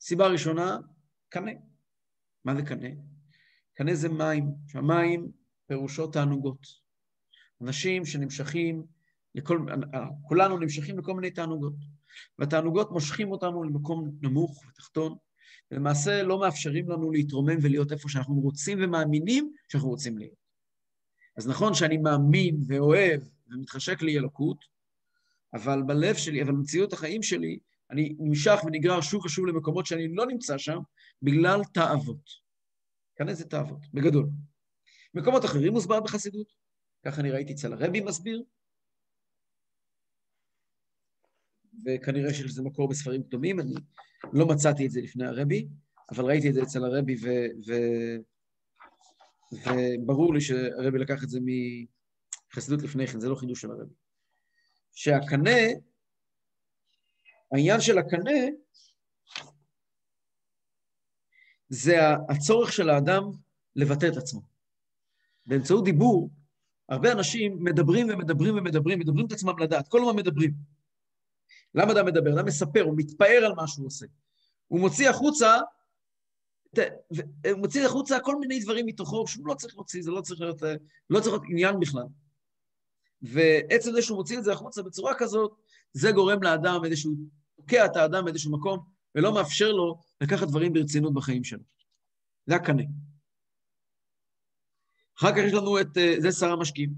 סיבה 0.01 0.27
ראשונה, 0.27 0.79
קנה. 1.29 1.53
מה 2.45 2.55
זה 2.55 2.63
קנה? 2.63 2.89
קנה 3.75 3.95
זה 3.95 4.09
מים, 4.09 4.45
שהמים 4.67 5.42
פירושו 5.73 6.07
תענוגות. 6.07 6.67
אנשים 7.63 8.05
שנמשכים 8.05 8.83
לכל, 9.35 9.67
כולנו 10.23 10.59
נמשכים 10.59 10.99
לכל 10.99 11.15
מיני 11.15 11.31
תענוגות, 11.31 11.75
והתענוגות 12.39 12.91
מושכים 12.91 13.31
אותנו 13.31 13.65
למקום 13.65 14.11
נמוך 14.23 14.65
ותחתון, 14.67 15.17
ולמעשה 15.71 16.23
לא 16.23 16.41
מאפשרים 16.41 16.89
לנו 16.89 17.13
להתרומם 17.13 17.57
ולהיות 17.63 17.93
איפה 17.93 18.09
שאנחנו 18.09 18.35
רוצים 18.35 18.79
ומאמינים 18.83 19.53
שאנחנו 19.69 19.89
רוצים 19.89 20.19
להיות. 20.19 20.43
אז 21.37 21.49
נכון 21.49 21.75
שאני 21.75 21.97
מאמין 21.97 22.57
ואוהב 22.67 23.21
ומתחשק 23.49 24.03
לי 24.03 24.19
אלוקות, 24.19 24.65
אבל 25.55 25.83
בלב 25.83 26.17
שלי, 26.17 26.43
אבל 26.43 26.53
במציאות 26.53 26.93
החיים 26.93 27.23
שלי, 27.23 27.59
אני 27.91 28.17
נמשך 28.19 28.61
ונגרר 28.67 29.01
שוב 29.01 29.25
ושוב 29.25 29.47
למקומות 29.47 29.87
שאני 29.87 30.15
לא 30.15 30.27
נמצא 30.27 30.59
שם, 30.59 30.79
בגלל 31.23 31.61
תאוות. 31.75 32.31
כאן 33.17 33.29
איזה 33.29 33.45
תאוות, 33.45 33.81
בגדול. 33.95 34.27
מקומות 35.15 35.45
אחרים 35.45 35.73
מוסבר 35.73 36.01
בחסידות. 36.01 36.53
ככה 37.05 37.21
אני 37.21 37.31
ראיתי 37.31 37.53
אצל 37.53 37.73
הרבי 37.73 38.01
מסביר, 38.01 38.43
וכנראה 41.85 42.35
שיש 42.35 42.47
לזה 42.47 42.63
מקור 42.63 42.89
בספרים 42.89 43.23
קדומים, 43.23 43.61
אני 43.61 43.75
לא 44.33 44.47
מצאתי 44.47 44.87
את 44.87 44.91
זה 44.91 45.01
לפני 45.01 45.27
הרבי, 45.27 45.69
אבל 46.11 46.25
ראיתי 46.25 46.49
את 46.49 46.55
זה 46.55 46.63
אצל 46.63 46.85
הרבי, 46.85 47.15
ו... 47.15 47.29
ו... 47.67 47.73
וברור 49.53 50.35
לי 50.35 50.41
שהרבי 50.41 50.99
לקח 50.99 51.25
את 51.25 51.29
זה 51.29 51.41
מחסידות 52.51 52.83
לפני 52.83 53.07
כן, 53.07 53.21
זה 53.21 53.29
לא 53.29 53.35
חידוש 53.35 53.61
של 53.61 53.71
הרבי. 53.71 53.95
שהקנה, 54.93 55.61
העניין 57.53 57.81
של 57.81 57.99
הקנה, 57.99 58.41
זה 61.69 61.97
הצורך 62.29 62.73
של 62.73 62.91
האדם 62.91 63.23
לבטא 63.77 64.07
את 64.13 64.17
עצמו. 64.17 64.52
באמצעות 65.47 65.85
דיבור, 65.85 66.31
הרבה 66.89 67.13
אנשים 67.13 67.65
מדברים 67.65 68.09
ומדברים 68.11 68.57
ומדברים, 68.57 68.99
מדברים 68.99 69.27
את 69.27 69.33
עצמם 69.33 69.59
לדעת, 69.59 69.89
כל 69.89 70.01
הזמן 70.01 70.17
מדברים. 70.17 70.53
למה 71.75 71.93
אדם 71.93 72.07
מדבר? 72.07 72.35
אדם 72.35 72.47
מספר, 72.47 72.83
הוא 72.83 72.95
מתפאר 72.97 73.43
על 73.47 73.55
מה 73.55 73.67
שהוא 73.69 73.87
עושה. 73.87 74.07
הוא 74.67 74.81
מוציא 74.81 75.11
החוצה, 75.11 75.59
הוא 77.51 77.59
מוציא 77.59 77.87
החוצה 77.87 78.21
כל 78.21 78.39
מיני 78.39 78.61
דברים 78.61 78.87
מתוכו 78.87 79.27
שהוא 79.27 79.47
לא 79.47 79.55
צריך 79.55 79.75
להוציא, 79.75 80.03
זה 80.03 80.11
לא 80.11 80.21
צריך 80.21 80.41
להיות, 80.41 80.63
לא 81.11 81.21
צריך 81.21 81.33
להיות 81.33 81.45
עניין 81.49 81.81
בכלל. 81.81 82.07
ועצם 83.23 83.93
זה 83.93 84.03
שהוא 84.03 84.19
מוציא 84.19 84.39
את 84.39 84.45
זה 84.45 84.53
החוצה 84.53 84.83
בצורה 84.83 85.15
כזאת, 85.19 85.53
זה 85.93 86.13
גורם 86.13 86.43
לאדם 86.43 86.85
איזשהו, 86.85 87.13
תוקע 87.57 87.87
את 87.87 87.97
האדם 87.97 88.25
באיזשהו 88.25 88.53
מקום, 88.53 88.79
ולא 89.15 89.35
מאפשר 89.35 89.73
לו 89.73 90.01
לקחת 90.21 90.49
דברים 90.49 90.73
ברצינות 90.73 91.15
בחיים 91.15 91.45
שלו. 91.45 91.63
זה 92.47 92.55
הקנה. 92.55 92.83
אחר 95.23 95.33
כך 95.33 95.43
יש 95.47 95.53
לנו 95.53 95.81
את, 95.81 95.89
זה 96.19 96.33
שר 96.33 96.53
המשקים. 96.53 96.91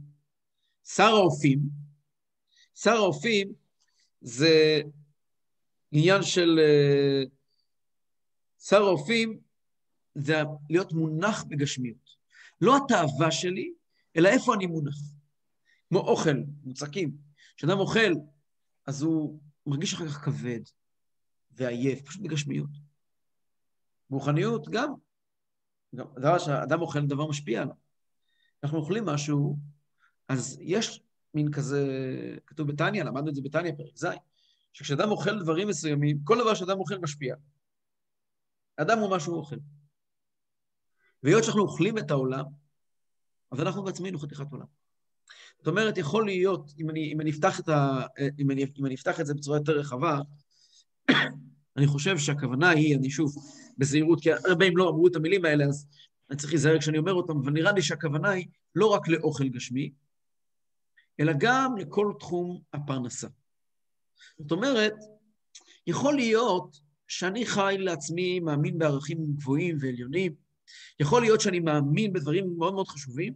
שר 0.84 1.08
האופים, 1.14 1.60
שר 2.74 2.94
האופים 2.96 3.52
זה 4.20 4.80
עניין 5.92 6.22
של 6.22 6.58
אה, 6.58 7.22
שר 8.58 8.82
האופים, 8.82 9.40
זה 10.14 10.34
להיות 10.70 10.92
מונח 10.92 11.44
בגשמיות. 11.48 12.16
לא 12.60 12.76
התאווה 12.76 13.30
שלי, 13.30 13.72
אלא 14.16 14.28
איפה 14.28 14.54
אני 14.54 14.66
מונח. 14.66 14.96
כמו 15.88 15.98
אוכל, 15.98 16.36
מוצקים. 16.62 17.16
כשאדם 17.56 17.78
אוכל, 17.78 18.12
אז 18.86 19.02
הוא 19.02 19.40
מרגיש 19.66 19.94
אחר 19.94 20.08
כך 20.08 20.24
כבד 20.24 20.60
ועייף, 21.50 22.02
פשוט 22.02 22.22
בגשמיות. 22.22 22.70
ברוחניות 24.10 24.68
גם. 24.68 24.94
גם 25.94 26.06
דבר 26.16 26.38
שאדם 26.38 26.80
אוכל, 26.80 27.06
דבר 27.06 27.26
משפיע 27.26 27.62
עליו. 27.62 27.83
אנחנו 28.64 28.78
אוכלים 28.78 29.04
משהו, 29.04 29.56
אז 30.28 30.58
יש 30.60 31.02
מין 31.34 31.50
כזה, 31.52 31.86
כתוב 32.46 32.68
בתניא, 32.68 33.02
למדנו 33.02 33.28
את 33.28 33.34
זה 33.34 33.42
בתניא, 33.42 33.72
פרק 33.72 33.98
ז', 33.98 34.06
שכשאדם 34.72 35.10
אוכל 35.10 35.42
דברים 35.42 35.68
מסוימים, 35.68 36.18
כל 36.24 36.38
דבר 36.40 36.54
שאדם 36.54 36.78
אוכל 36.78 36.98
משפיע. 36.98 37.36
אדם 38.76 38.98
הוא 38.98 39.10
מה 39.10 39.20
שהוא 39.20 39.36
אוכל. 39.36 39.56
והיות 41.22 41.44
שאנחנו 41.44 41.62
אוכלים 41.62 41.98
את 41.98 42.10
העולם, 42.10 42.44
אז 43.50 43.60
אנחנו 43.60 43.84
בעצמנו 43.84 44.18
חתיכת 44.18 44.52
עולם. 44.52 44.66
זאת 45.58 45.66
אומרת, 45.66 45.98
יכול 45.98 46.24
להיות, 46.24 46.72
אם 46.78 46.90
אני, 46.90 47.12
אם 47.12 47.20
אני, 47.20 47.30
אפתח, 47.30 47.60
את 47.60 47.68
ה, 47.68 48.00
אם 48.38 48.50
אני, 48.50 48.66
אם 48.78 48.86
אני 48.86 48.94
אפתח 48.94 49.20
את 49.20 49.26
זה 49.26 49.34
בצורה 49.34 49.58
יותר 49.58 49.72
רחבה, 49.72 50.20
אני 51.76 51.86
חושב 51.86 52.18
שהכוונה 52.18 52.70
היא, 52.70 52.96
אני 52.96 53.10
שוב, 53.10 53.34
בזהירות, 53.78 54.20
כי 54.20 54.32
הרבה 54.32 54.66
אם 54.68 54.76
לא 54.76 54.88
אמרו 54.88 55.06
את 55.06 55.16
המילים 55.16 55.44
האלה, 55.44 55.64
אז 55.64 55.86
אני 56.30 56.38
צריך 56.38 56.52
להיזהר 56.52 56.78
כשאני 56.78 56.98
אומר 56.98 57.12
אותם, 57.12 57.36
אבל 57.36 57.52
נראה 57.52 57.72
לי 57.72 57.82
שהכוונה 57.82 58.30
היא 58.30 58.46
לא 58.74 58.86
רק 58.86 59.08
לאוכל 59.08 59.48
גשמי, 59.48 59.92
אלא 61.20 61.32
גם 61.38 61.76
לכל 61.78 62.12
תחום 62.18 62.60
הפרנסה. 62.72 63.28
זאת 64.38 64.52
אומרת, 64.52 64.94
יכול 65.86 66.14
להיות 66.14 66.80
שאני 67.08 67.46
חי 67.46 67.76
לעצמי, 67.78 68.40
מאמין 68.40 68.78
בערכים 68.78 69.18
גבוהים 69.36 69.76
ועליונים, 69.80 70.34
יכול 71.00 71.22
להיות 71.22 71.40
שאני 71.40 71.60
מאמין 71.60 72.12
בדברים 72.12 72.54
מאוד 72.58 72.74
מאוד 72.74 72.88
חשובים, 72.88 73.34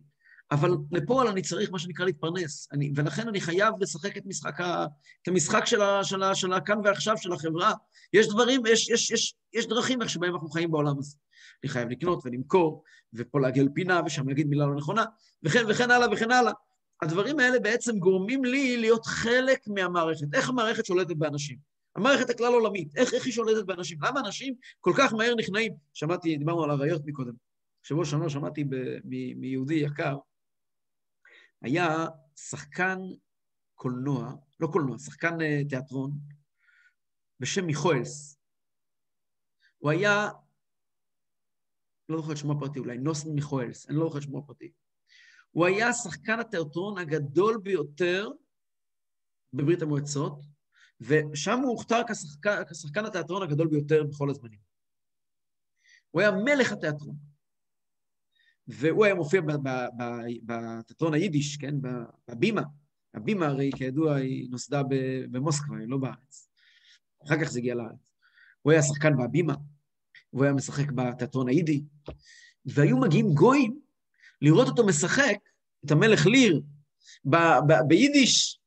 אבל 0.51 0.71
לפועל 0.93 1.29
אני 1.29 1.43
צריך 1.43 1.71
מה 1.71 1.79
שנקרא 1.79 2.05
להתפרנס, 2.05 2.69
אני, 2.73 2.93
ולכן 2.97 3.29
אני 3.29 3.41
חייב 3.41 3.75
לשחק 3.81 4.17
את, 4.17 4.23
משחק 4.27 4.61
ה, 4.61 4.87
את 5.23 5.29
המשחק 5.29 5.67
של, 5.67 5.83
ה, 5.83 6.05
של, 6.05 6.23
ה, 6.23 6.35
של 6.35 6.53
הכאן 6.53 6.79
ועכשיו 6.85 7.17
של 7.19 7.33
החברה. 7.33 7.73
יש 8.13 8.29
דברים, 8.29 8.63
יש, 8.67 8.89
יש, 8.89 9.11
יש, 9.11 9.35
יש 9.53 9.67
דרכים 9.67 10.03
איך 10.03 10.11
שבהם 10.11 10.35
אנחנו 10.35 10.49
חיים 10.49 10.71
בעולם 10.71 10.99
הזה. 10.99 11.17
אני 11.65 11.71
חייב 11.71 11.89
לקנות 11.89 12.21
ולמכור, 12.25 12.83
ופה 13.15 13.41
לעגל 13.41 13.69
פינה, 13.75 14.01
ושם 14.07 14.29
להגיד 14.29 14.47
מילה 14.47 14.67
לא 14.67 14.75
נכונה, 14.75 15.05
וכן 15.43 15.65
וכן 15.69 15.91
הלאה 15.91 16.13
וכן 16.13 16.31
הלאה. 16.31 16.53
הדברים 17.03 17.41
האלה 17.41 17.61
בעצם 17.61 17.99
גורמים 17.99 18.45
לי 18.45 18.77
להיות 18.77 19.07
חלק 19.07 19.69
מהמערכת. 19.69 20.27
איך 20.35 20.49
המערכת 20.49 20.87
שולטת 20.87 21.17
באנשים? 21.17 21.59
המערכת 21.97 22.31
הכלל 22.31 22.53
עולמית, 22.53 22.97
איך, 22.97 23.15
איך 23.15 23.25
היא 23.25 23.33
שולטת 23.33 23.67
באנשים? 23.67 23.99
למה 24.03 24.21
אנשים 24.21 24.55
כל 24.81 24.93
כך 24.97 25.13
מהר 25.13 25.35
נכנעים? 25.35 25.73
שמעתי, 25.95 26.37
דיברנו 26.37 26.65
על 26.65 26.71
עריות 26.71 27.03
מקודם. 27.05 27.33
שבוע 27.83 28.05
שנה 28.05 28.31
שמעתי 28.31 28.65
מיהודי 29.37 29.75
יקר, 29.75 30.17
היה 31.63 32.07
שחקן 32.37 32.99
קולנוע, 33.75 34.35
לא 34.61 34.67
קולנוע, 34.67 34.99
שחקן 34.99 35.41
אה, 35.41 35.61
תיאטרון, 35.69 36.11
בשם 37.41 37.67
מיכואלס. 37.67 38.39
הוא 39.79 39.91
היה, 39.91 40.29
לא 42.09 42.17
זוכר 42.17 42.33
את 42.33 42.37
שמו 42.37 42.53
הפרטי, 42.53 42.79
אולי 42.79 42.99
נוסן 42.99 43.31
מיכואלס, 43.31 43.89
אני 43.89 43.97
לא 43.97 44.05
זוכר 44.05 44.19
את 44.19 44.23
שמו 44.23 44.39
הפרטי. 44.39 44.73
הוא 45.51 45.67
היה 45.67 45.93
שחקן 45.93 46.41
התיאטרון 46.41 46.99
הגדול 46.99 47.61
ביותר 47.63 48.29
בברית 49.53 49.83
המועצות, 49.83 50.41
ושם 51.01 51.59
הוא 51.59 51.71
הוכתר 51.71 52.03
כשחקן, 52.09 52.63
כשחקן 52.71 53.05
התיאטרון 53.05 53.43
הגדול 53.43 53.69
ביותר 53.69 54.05
בכל 54.05 54.31
הזמנים. 54.31 54.59
הוא 56.11 56.21
היה 56.21 56.31
מלך 56.31 56.73
התיאטרון. 56.73 57.17
והוא 58.67 59.05
היה 59.05 59.15
מופיע 59.15 59.41
בתיאטרון 60.45 61.15
היידיש, 61.15 61.57
כן, 61.57 61.75
בבימה. 62.29 62.63
הבימה 63.15 63.47
הרי 63.47 63.71
כידוע 63.77 64.15
היא 64.15 64.51
נוסדה 64.51 64.83
במוסקבה, 65.31 65.77
היא 65.79 65.89
לא 65.89 65.99
בארץ. 65.99 66.51
אחר 67.27 67.35
כך 67.41 67.51
זה 67.51 67.59
הגיע 67.59 67.75
לארץ. 67.75 68.13
הוא 68.63 68.73
היה 68.73 68.83
שחקן 68.83 69.17
בהבימה, 69.17 69.55
והוא 70.33 70.45
היה 70.45 70.53
משחק 70.53 70.91
בתיאטרון 70.91 71.49
היידי, 71.49 71.83
והיו 72.65 72.97
מגיעים 72.99 73.35
גויים 73.35 73.81
לראות 74.43 74.69
אותו 74.69 74.87
משחק, 74.87 75.37
את 75.85 75.91
המלך 75.91 76.27
ליר, 76.27 76.63
ביידיש, 77.89 78.61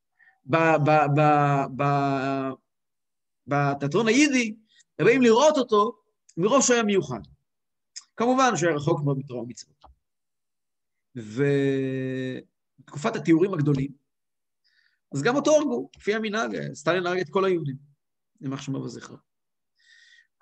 בתיאטרון 3.48 4.08
היידי, 4.08 4.56
הם 5.00 5.06
באים 5.06 5.22
לראות 5.22 5.58
אותו, 5.58 5.92
מרוב 6.38 6.62
שהוא 6.62 6.74
היה 6.74 6.84
מיוחד. 6.84 7.20
כמובן 8.18 8.58
שהוא 8.58 8.68
היה 8.68 8.78
רחוק 8.78 9.02
מאוד 9.04 9.18
מתורה 9.18 9.42
ומצוות. 9.42 9.86
ובתקופת 12.80 13.16
התיאורים 13.16 13.54
הגדולים, 13.54 13.92
אז 15.16 15.22
גם 15.22 15.36
אותו 15.36 15.56
הרגו, 15.56 15.90
לפי 15.98 16.16
המנהג, 16.16 16.74
סטלין 16.74 17.06
הרג 17.06 17.20
את 17.20 17.30
כל 17.30 17.46
היהודים, 17.46 17.76
יימח 18.42 18.62
שמו 18.62 18.78
וזכרו. 18.78 19.31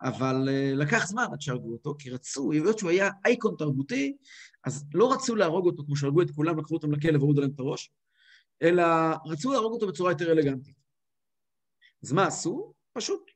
אבל 0.02 0.36
uh, 0.48 0.76
לקח 0.76 1.08
זמן 1.08 1.26
עד 1.34 1.42
שהרגו 1.42 1.74
אותו, 1.74 1.96
כי 2.00 2.10
רצו, 2.10 2.52
היות 2.52 2.80
שהוא 2.80 2.90
היה 2.90 3.10
אייקון 3.26 3.56
תרבותי, 3.58 4.18
אז 4.64 4.86
לא 4.94 5.14
רצו 5.14 5.36
להרוג 5.36 5.66
אותו 5.66 5.84
כמו 5.86 5.96
שהרגו 5.96 6.22
את 6.22 6.32
כולם, 6.32 6.60
לקחו 6.60 6.74
אותם 6.74 6.92
לכלא 6.92 7.18
והורידו 7.18 7.42
להם 7.42 7.52
את 7.56 7.60
הראש, 7.60 7.92
אלא 8.62 8.84
רצו 9.26 9.52
להרוג 9.52 9.74
אותו 9.74 9.88
בצורה 9.88 10.12
יותר 10.12 10.32
אלגנטית. 10.32 10.76
אז 12.04 12.12
מה 12.12 12.28
עשו? 12.28 12.74
פשוט 12.94 13.32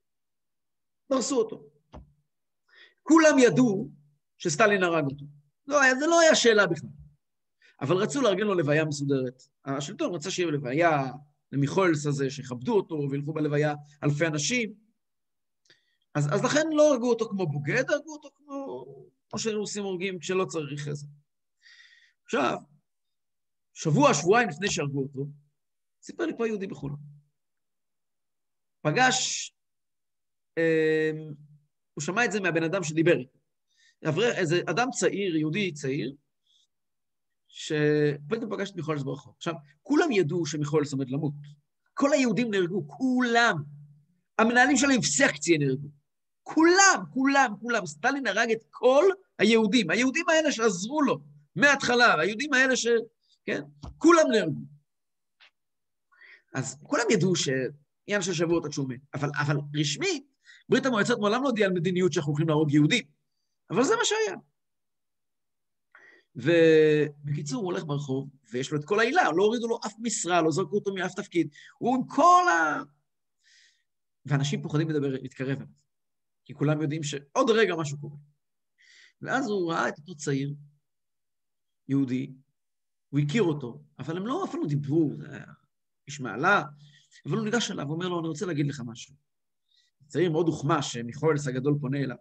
דרסו 1.11 1.37
אותו. 1.37 1.65
כולם 3.03 3.39
ידעו 3.39 3.89
שסטלין 4.37 4.83
הרג 4.83 5.05
אותו. 5.05 5.25
לא, 5.67 5.79
זה 5.99 6.07
לא 6.07 6.19
היה 6.19 6.35
שאלה 6.35 6.67
בכלל. 6.67 6.89
אבל 7.81 7.95
רצו 7.95 8.21
לארגן 8.21 8.43
לו 8.43 8.53
לוויה 8.53 8.85
מסודרת. 8.85 9.43
השלטון 9.65 10.15
רצה 10.15 10.31
שיהיה 10.31 10.51
לוויה 10.51 11.11
למיכולס 11.51 12.05
הזה, 12.05 12.29
שיכבדו 12.29 12.73
אותו 12.75 13.07
וילכו 13.11 13.33
בלוויה 13.33 13.75
אלפי 14.03 14.27
אנשים. 14.27 14.82
אז, 16.15 16.27
אז 16.33 16.43
לכן 16.43 16.67
לא 16.71 16.93
הרגו 16.93 17.09
אותו 17.09 17.29
כמו 17.29 17.47
בוגד, 17.47 17.89
הרגו 17.89 18.13
אותו 18.13 18.29
כמו, 18.35 18.85
כמו 19.29 19.39
שרוסים 19.39 19.83
הורגים 19.83 20.19
כשלא 20.19 20.45
צריך 20.45 20.87
עזר. 20.87 21.07
עכשיו, 22.25 22.57
שבוע, 23.73 24.13
שבועיים 24.13 24.49
לפני 24.49 24.71
שהרגו 24.71 25.03
אותו, 25.03 25.27
סיפר 26.01 26.25
לי 26.25 26.33
פה 26.37 26.47
יהודי 26.47 26.67
בחולון. 26.67 26.99
פגש, 28.81 29.53
אה, 30.57 31.11
הוא 31.93 32.01
שמע 32.01 32.25
את 32.25 32.31
זה 32.31 32.39
מהבן 32.39 32.63
אדם 32.63 32.83
שדיבר 32.83 33.17
איתו. 33.17 33.39
איזה 34.37 34.61
אדם 34.69 34.87
צעיר, 34.91 35.35
יהודי 35.35 35.73
צעיר, 35.73 36.15
שפתאום 37.47 38.49
פגש 38.51 38.71
את 38.71 38.75
מיכולס 38.75 39.03
ברחוב. 39.03 39.33
עכשיו, 39.37 39.53
כולם 39.81 40.11
ידעו 40.11 40.45
שמיכולס 40.45 40.93
עומד 40.93 41.09
למות. 41.09 41.33
כל 41.93 42.13
היהודים 42.13 42.51
נהרגו, 42.51 42.87
כולם. 42.87 43.55
המנהלים 44.39 44.77
שלהם 44.77 45.01
סקציה 45.01 45.57
נהרגו. 45.57 45.87
כולם, 46.43 47.03
כולם, 47.13 47.53
כולם. 47.61 47.85
סטלין 47.85 48.27
הרג 48.27 48.51
את 48.51 48.63
כל 48.69 49.05
היהודים. 49.39 49.89
היהודים 49.89 50.29
האלה 50.29 50.51
שעזרו 50.51 51.01
לו 51.01 51.19
מההתחלה, 51.55 52.19
היהודים 52.19 52.53
האלה 52.53 52.75
ש... 52.75 52.87
כן? 53.45 53.61
כולם 53.97 54.31
נהרגו. 54.31 54.61
אז 56.53 56.77
כולם 56.83 57.03
ידעו 57.11 57.35
שעניין 57.35 58.21
של 58.21 58.33
שבועות 58.33 58.65
עד 58.65 58.71
שהוא 58.71 58.89
מת. 58.89 58.99
אבל, 59.13 59.29
אבל 59.41 59.55
רשמית, 59.75 60.25
ברית 60.69 60.85
המועצות 60.85 61.19
מעולם 61.19 61.43
לא 61.43 61.47
הודיעה 61.47 61.69
על 61.69 61.73
מדיניות 61.75 62.13
שאנחנו 62.13 62.31
הולכים 62.31 62.47
להרוג 62.47 62.71
יהודים. 62.73 63.03
אבל 63.69 63.83
זה 63.83 63.95
מה 63.95 64.05
שהיה. 64.05 64.35
ובקיצור, 66.35 67.61
הוא 67.61 67.71
הולך 67.71 67.83
ברחוב, 67.83 68.29
ויש 68.51 68.71
לו 68.71 68.79
את 68.79 68.85
כל 68.85 68.99
העילה, 68.99 69.31
לא 69.31 69.43
הורידו 69.43 69.67
לו 69.67 69.79
אף 69.85 69.93
משרה, 69.99 70.41
לא 70.41 70.51
זרקו 70.51 70.75
אותו 70.75 70.93
מאף 70.93 71.13
תפקיד. 71.13 71.49
הוא 71.77 71.95
עם 71.95 72.07
כל 72.07 72.43
ה... 72.49 72.83
ואנשים 74.25 74.61
פוחדים 74.61 74.89
לדבר, 74.89 75.07
להתקרב 75.07 75.57
אליו, 75.57 75.67
כי 76.45 76.53
כולם 76.53 76.81
יודעים 76.81 77.03
שעוד 77.03 77.49
רגע 77.49 77.75
משהו 77.75 77.99
קורה. 77.99 78.17
ואז 79.21 79.47
הוא 79.47 79.71
ראה 79.71 79.89
את 79.89 79.97
אותו 79.97 80.15
צעיר, 80.15 80.53
יהודי, 81.87 82.33
הוא 83.09 83.19
הכיר 83.19 83.43
אותו, 83.43 83.83
אבל 83.99 84.17
הם 84.17 84.27
לא 84.27 84.45
אפילו 84.49 84.65
דיברו, 84.65 85.11
זה 85.17 85.29
היה 85.29 85.45
איש 86.07 86.19
מעלה, 86.19 86.63
אבל 87.25 87.37
הוא 87.37 87.45
ניגש 87.45 87.71
אליו 87.71 87.87
ואומר 87.87 88.07
לו, 88.07 88.19
אני 88.19 88.27
רוצה 88.27 88.45
להגיד 88.45 88.67
לך 88.67 88.81
משהו. 88.85 89.15
צעיר 90.07 90.31
מאוד 90.31 90.47
הוחמא 90.47 90.81
שמיכולס 90.81 91.47
הגדול 91.47 91.77
פונה 91.81 91.97
אליו. 91.97 92.17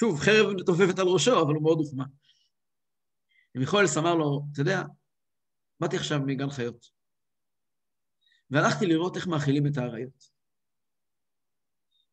שוב, 0.00 0.20
חרב 0.20 0.52
מתופפת 0.56 0.98
על 0.98 1.06
ראשו, 1.06 1.42
אבל 1.42 1.54
הוא 1.54 1.62
מאוד 1.62 1.78
הוחמא. 1.78 2.04
ומיכולס 3.54 3.96
אמר 3.96 4.14
לו, 4.14 4.46
אתה 4.52 4.60
יודע, 4.60 4.82
באתי 5.80 5.96
עכשיו 5.96 6.20
מגן 6.26 6.50
חיות, 6.50 6.90
והלכתי 8.50 8.86
לראות 8.86 9.16
איך 9.16 9.26
מאכילים 9.26 9.66
את 9.66 9.76
האריות. 9.76 10.38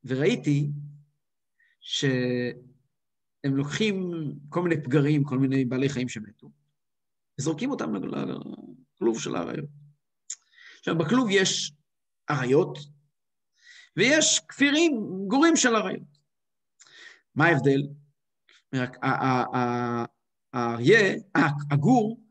וראיתי 0.04 0.70
שהם 1.88 3.56
לוקחים 3.56 4.12
כל 4.50 4.62
מיני 4.62 4.84
פגרים, 4.84 5.24
כל 5.24 5.40
מיני 5.40 5.66
בעלי 5.66 5.90
חיים 5.90 6.10
שמתו, 6.10 6.52
וזורקים 7.40 7.72
אותם 7.72 7.96
לכלוב 7.96 9.20
של 9.20 9.36
האריות. 9.36 9.70
עכשיו, 10.80 10.98
בכלוב 10.98 11.28
יש 11.32 11.72
אריות, 12.30 12.78
ויש 13.98 14.40
כפירים, 14.48 14.92
גורים 15.28 15.56
של 15.56 15.76
אריות. 15.76 16.18
מה 17.36 17.46
ההבדל? 17.46 17.82
האריה, 20.54 21.16
הגור, 21.72 22.22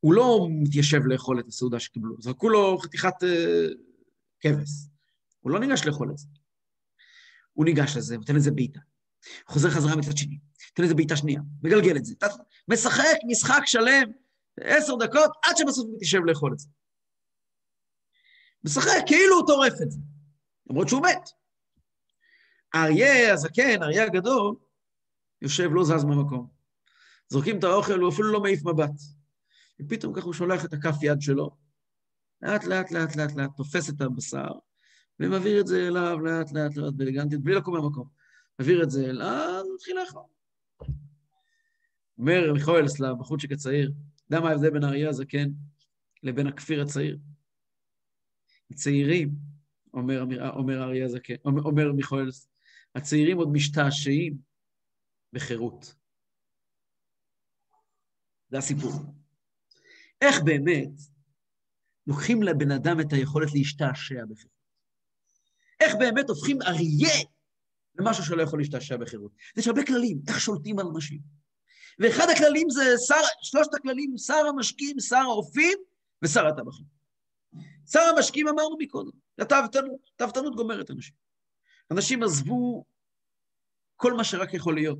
הוא 0.00 0.14
לא 0.14 0.48
מתיישב 0.50 1.00
לאכול 1.06 1.40
את 1.40 1.48
הסעודה 1.48 1.80
שקיבלו, 1.80 2.16
זרקו 2.20 2.48
לו 2.48 2.78
חתיכת 2.78 3.22
uh, 3.22 3.26
כבש. 4.40 4.70
הוא 5.40 5.52
לא 5.52 5.60
ניגש 5.60 5.86
לאכול 5.86 6.10
את 6.10 6.18
זה. 6.18 6.26
הוא 7.52 7.64
ניגש 7.64 7.96
לזה, 7.96 8.16
נותן 8.16 8.36
לזה 8.36 8.50
בעיטה. 8.50 8.80
חוזר 9.46 9.70
חזרה 9.70 9.96
מצד 9.96 10.16
שני, 10.16 10.38
נותן 10.70 10.82
לזה 10.82 10.94
בעיטה 10.94 11.16
שנייה, 11.16 11.40
מגלגל 11.62 11.96
את 11.96 12.04
זה. 12.04 12.14
משחק 12.68 13.16
משחק 13.30 13.62
שלם, 13.66 14.10
עשר 14.60 14.94
דקות, 14.94 15.30
עד 15.44 15.56
שבסוף 15.56 15.86
הוא 15.86 15.94
מתיישב 15.94 16.20
לאכול 16.24 16.52
את 16.52 16.58
זה. 16.58 16.68
משחק 18.64 19.02
כאילו 19.06 19.36
הוא 19.36 19.46
טורף 19.46 19.72
את 19.82 19.90
זה, 19.90 19.98
למרות 20.70 20.88
שהוא 20.88 21.02
מת. 21.02 21.30
האריה 22.74 23.32
הזקן, 23.32 23.82
האריה 23.82 24.04
הגדול, 24.04 24.54
יושב, 25.42 25.70
לא 25.72 25.84
זז 25.84 26.04
מהמקום. 26.04 26.48
זורקים 27.28 27.58
את 27.58 27.64
האוכל, 27.64 28.00
הוא 28.00 28.12
אפילו 28.12 28.32
לא 28.32 28.40
מעיף 28.40 28.64
מבט. 28.64 28.90
ופתאום 29.80 30.14
ככה 30.14 30.24
הוא 30.24 30.32
שולח 30.32 30.64
את 30.64 30.72
הכף 30.72 30.94
יד 31.02 31.20
שלו, 31.20 31.56
לאט, 32.42 32.64
לאט, 32.64 32.90
לאט, 32.90 33.16
לאט, 33.16 33.34
לאט, 33.36 33.50
תופס 33.56 33.90
את 33.90 34.00
הבשר, 34.00 34.50
ומעביר 35.20 35.60
את 35.60 35.66
זה 35.66 35.88
אליו 35.88 36.20
לאט, 36.20 36.52
לאט, 36.52 36.76
לאט, 36.76 36.92
באלגנטיות, 36.96 37.42
בלי 37.42 37.54
לקום 37.54 37.74
מהמקום. 37.74 38.08
מעביר 38.58 38.82
את 38.82 38.90
זה 38.90 39.04
אליו, 39.10 39.64
מתחיל 39.74 39.96
לאכול. 40.00 40.22
אומר 42.18 42.52
מיכואלס 42.52 43.00
לבחורצ'יק 43.00 43.52
הצעיר, 43.52 43.92
יודע 44.30 44.44
מה 44.44 44.50
ההבדל 44.50 44.70
בין 44.70 44.84
האריה 44.84 45.08
הזקן 45.08 45.48
לבין 46.22 46.46
הכפיר 46.46 46.82
הצעיר? 46.82 47.18
הצעירים, 48.70 49.30
אומר, 49.94 50.22
אומר 50.56 50.82
האריה 50.82 51.04
הזקן, 51.04 51.34
אומר, 51.44 51.62
אומר 51.62 51.92
מיכואלס, 51.92 52.48
הצעירים 52.94 53.38
עוד 53.38 53.48
משתעשעים 53.52 54.38
בחירות. 55.32 55.94
זה 58.48 58.58
הסיפור. 58.58 58.92
איך 60.20 60.42
באמת 60.44 60.90
לוקחים 62.06 62.42
לבן 62.42 62.70
אדם 62.70 63.00
את 63.00 63.12
היכולת 63.12 63.48
להשתעשע 63.54 64.24
בחירות? 64.24 64.54
איך 65.80 65.94
באמת 65.98 66.28
הופכים 66.28 66.62
אריה 66.62 67.33
למשהו 67.98 68.24
שלא 68.24 68.42
יכול 68.42 68.58
להשתעשע 68.58 68.96
בחירות? 68.96 69.32
יש 69.56 69.68
הרבה 69.68 69.86
כללים, 69.86 70.18
איך 70.28 70.40
שולטים 70.40 70.78
על 70.78 70.86
אנשים. 70.86 71.18
ואחד 71.98 72.26
הכללים 72.36 72.70
זה 72.70 72.84
שר, 73.06 73.14
שלושת 73.42 73.74
הכללים, 73.74 74.18
שר 74.18 74.46
המשקים, 74.48 75.00
שר 75.00 75.16
האופים 75.16 75.78
ושר 76.22 76.46
הטבחים. 76.46 76.86
שר 77.90 78.00
המשקים 78.00 78.48
אמרנו 78.48 78.76
מקודם, 78.78 79.10
התאוותנות, 79.38 80.00
תאוותנות 80.16 80.56
גומרת 80.56 80.90
אנשים. 80.90 81.14
אנשים 81.90 82.22
עזבו 82.22 82.84
כל 83.96 84.12
מה 84.12 84.24
שרק 84.24 84.54
יכול 84.54 84.74
להיות 84.74 84.98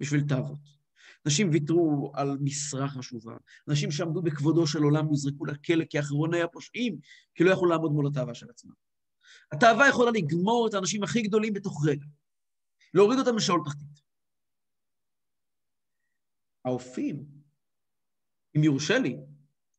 בשביל 0.00 0.28
תאוות. 0.28 0.80
אנשים 1.26 1.50
ויתרו 1.52 2.12
על 2.14 2.38
משרה 2.40 2.88
חשובה, 2.88 3.36
אנשים 3.68 3.90
שעמדו 3.90 4.22
בכבודו 4.22 4.66
של 4.66 4.82
עולם 4.82 5.06
נזרקו 5.10 5.46
לכלא 5.46 5.84
כאחרוני 5.90 6.42
הפושעים, 6.42 6.98
כי 7.34 7.44
לא 7.44 7.50
יכלו 7.50 7.66
לעמוד 7.68 7.92
מול 7.92 8.06
התאווה 8.06 8.34
של 8.34 8.50
עצמם. 8.50 8.72
התאווה 9.52 9.88
יכולה 9.88 10.10
לגמור 10.10 10.66
את 10.68 10.74
האנשים 10.74 11.02
הכי 11.02 11.22
גדולים 11.22 11.52
בתוך 11.52 11.86
רגע, 11.86 12.06
להוריד 12.94 13.18
אותם 13.18 13.36
לשאול 13.36 13.60
תחתית. 13.64 14.00
האופים, 16.64 17.24
אם 18.56 18.64
יורשה 18.64 18.98
לי, 18.98 19.16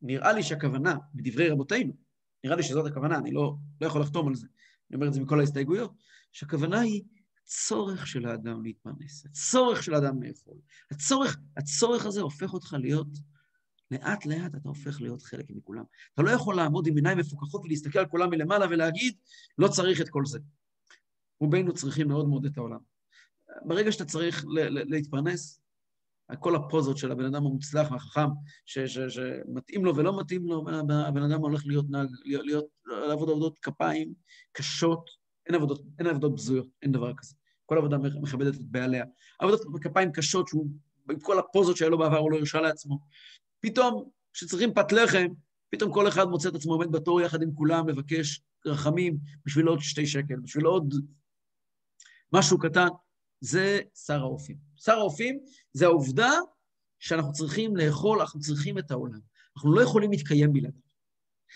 נראה 0.02 0.32
לי 0.32 0.42
שהכוונה, 0.42 0.94
בדברי 1.14 1.48
רבותינו, 1.48 1.92
נראה 2.44 2.56
לי 2.56 2.62
שזאת 2.62 2.86
הכוונה, 2.86 3.18
אני 3.18 3.32
לא, 3.32 3.54
לא 3.80 3.86
יכול 3.86 4.00
לחתום 4.00 4.28
על 4.28 4.34
זה, 4.34 4.46
אני 4.90 4.96
אומר 4.96 5.08
את 5.08 5.12
זה 5.12 5.20
מכל 5.20 5.40
ההסתייגויות, 5.40 5.92
שהכוונה 6.32 6.80
היא 6.80 7.02
הצורך 7.42 8.06
של 8.06 8.26
האדם 8.26 8.62
להתפרנס, 8.62 9.26
הצורך 9.26 9.82
של 9.82 9.94
האדם 9.94 10.22
לאכול. 10.22 10.58
הצורך, 10.90 11.38
הצורך 11.56 12.06
הזה 12.06 12.20
הופך 12.20 12.52
אותך 12.52 12.76
להיות, 12.78 13.08
לאט 13.90 14.26
לאט 14.26 14.54
אתה 14.54 14.68
הופך 14.68 15.00
להיות 15.00 15.22
חלק 15.22 15.46
מכולם. 15.50 15.84
אתה 16.14 16.22
לא 16.22 16.30
יכול 16.30 16.56
לעמוד 16.56 16.86
עם 16.86 16.96
עיניים 16.96 17.18
מפוקחות 17.18 17.64
ולהסתכל 17.64 17.98
על 17.98 18.06
כולם 18.06 18.30
מלמעלה 18.30 18.66
ולהגיד, 18.70 19.16
לא 19.58 19.68
צריך 19.68 20.00
את 20.00 20.08
כל 20.08 20.26
זה. 20.26 20.38
רובנו 21.40 21.74
צריכים 21.74 22.08
מאוד 22.08 22.28
מאוד 22.28 22.44
את 22.44 22.58
העולם. 22.58 22.91
ברגע 23.64 23.92
שאתה 23.92 24.04
צריך 24.04 24.44
להתפרנס, 24.70 25.62
כל 26.40 26.56
הפוזות 26.56 26.98
של 26.98 27.12
הבן 27.12 27.24
אדם 27.24 27.46
המוצלח 27.46 27.90
והחכם, 27.90 28.28
שמתאים 28.66 29.84
לו 29.84 29.96
ולא 29.96 30.20
מתאים 30.20 30.46
לו, 30.46 30.64
הבן 31.08 31.22
אדם 31.22 31.40
הולך 31.40 31.62
להיות 31.66 31.90
נהג, 31.90 32.08
להיות, 32.24 32.66
לעבוד 32.84 33.30
עבודות 33.30 33.58
כפיים 33.58 34.14
קשות, 34.52 35.10
אין 35.46 35.54
עבודות, 35.54 35.82
אין 35.98 36.06
עבודות 36.06 36.34
בזויות, 36.34 36.66
אין 36.82 36.92
דבר 36.92 37.14
כזה. 37.16 37.34
כל 37.66 37.78
עבודה 37.78 37.96
מכבדת 37.98 38.54
את 38.54 38.62
בעליה. 38.62 39.04
עבודות 39.38 39.60
כפיים 39.82 40.12
קשות, 40.12 40.48
שהוא, 40.48 40.68
עם 41.10 41.20
כל 41.20 41.38
הפוזות 41.38 41.76
שהיה 41.76 41.90
לו 41.90 41.98
בעבר, 41.98 42.18
הוא 42.18 42.30
לא 42.30 42.36
הרשה 42.36 42.60
לעצמו. 42.60 42.98
פתאום, 43.60 44.10
כשצריכים 44.32 44.74
פת 44.74 44.92
לחם, 44.92 45.26
פתאום 45.70 45.92
כל 45.92 46.08
אחד 46.08 46.24
מוצא 46.24 46.48
את 46.48 46.54
עצמו 46.54 46.72
עומד 46.72 46.92
בתור 46.92 47.20
יחד 47.20 47.42
עם 47.42 47.54
כולם, 47.54 47.86
מבקש 47.86 48.40
רחמים 48.66 49.16
בשביל 49.46 49.66
עוד 49.66 49.80
שתי 49.80 50.06
שקל, 50.06 50.40
בשביל 50.42 50.64
עוד 50.64 50.94
משהו 52.32 52.58
קטן. 52.58 52.88
זה 53.42 53.80
שר 54.06 54.20
האופים. 54.20 54.56
שר 54.76 54.98
האופים 54.98 55.40
זה 55.72 55.84
העובדה 55.84 56.30
שאנחנו 56.98 57.32
צריכים 57.32 57.76
לאכול, 57.76 58.20
אנחנו 58.20 58.40
צריכים 58.40 58.78
את 58.78 58.90
העולם. 58.90 59.20
אנחנו 59.56 59.74
לא 59.74 59.82
יכולים 59.82 60.10
להתקיים 60.10 60.52
בלעדיו. 60.52 60.80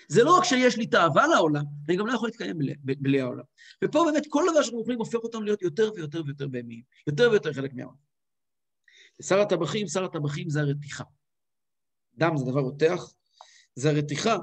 זה 0.09 0.25
לא 0.25 0.39
רק 0.39 0.45
שיש 0.45 0.77
לי 0.77 0.87
תאווה 0.87 1.27
לעולם, 1.27 1.65
אני 1.89 1.97
גם 1.97 2.07
לא 2.07 2.13
יכול 2.13 2.29
להתקיים 2.29 2.59
בלי, 2.59 2.75
בלי 2.85 3.21
העולם. 3.21 3.45
ופה 3.85 4.05
באמת 4.11 4.23
כל 4.29 4.45
דבר 4.51 4.63
שאנחנו 4.63 4.81
יכולים 4.81 4.99
הופך 4.99 5.19
אותנו 5.19 5.41
להיות 5.41 5.63
יותר 5.63 5.91
ויותר 5.95 6.23
ויותר 6.27 6.49
בהמיים, 6.49 6.83
יותר 7.07 7.31
ויותר 7.31 7.53
חלק 7.53 7.75
מהעולם. 7.75 7.97
שר 9.23 9.41
הטבחים, 9.41 9.87
שר 9.87 10.05
הטבחים 10.05 10.51
זה 10.51 10.61
הרתיחה. 10.61 11.05
דם 12.15 12.37
זה 12.37 12.45
דבר 12.45 12.61
רותח, 12.61 13.15
זה 13.75 13.91
הרתיחה 13.91 14.37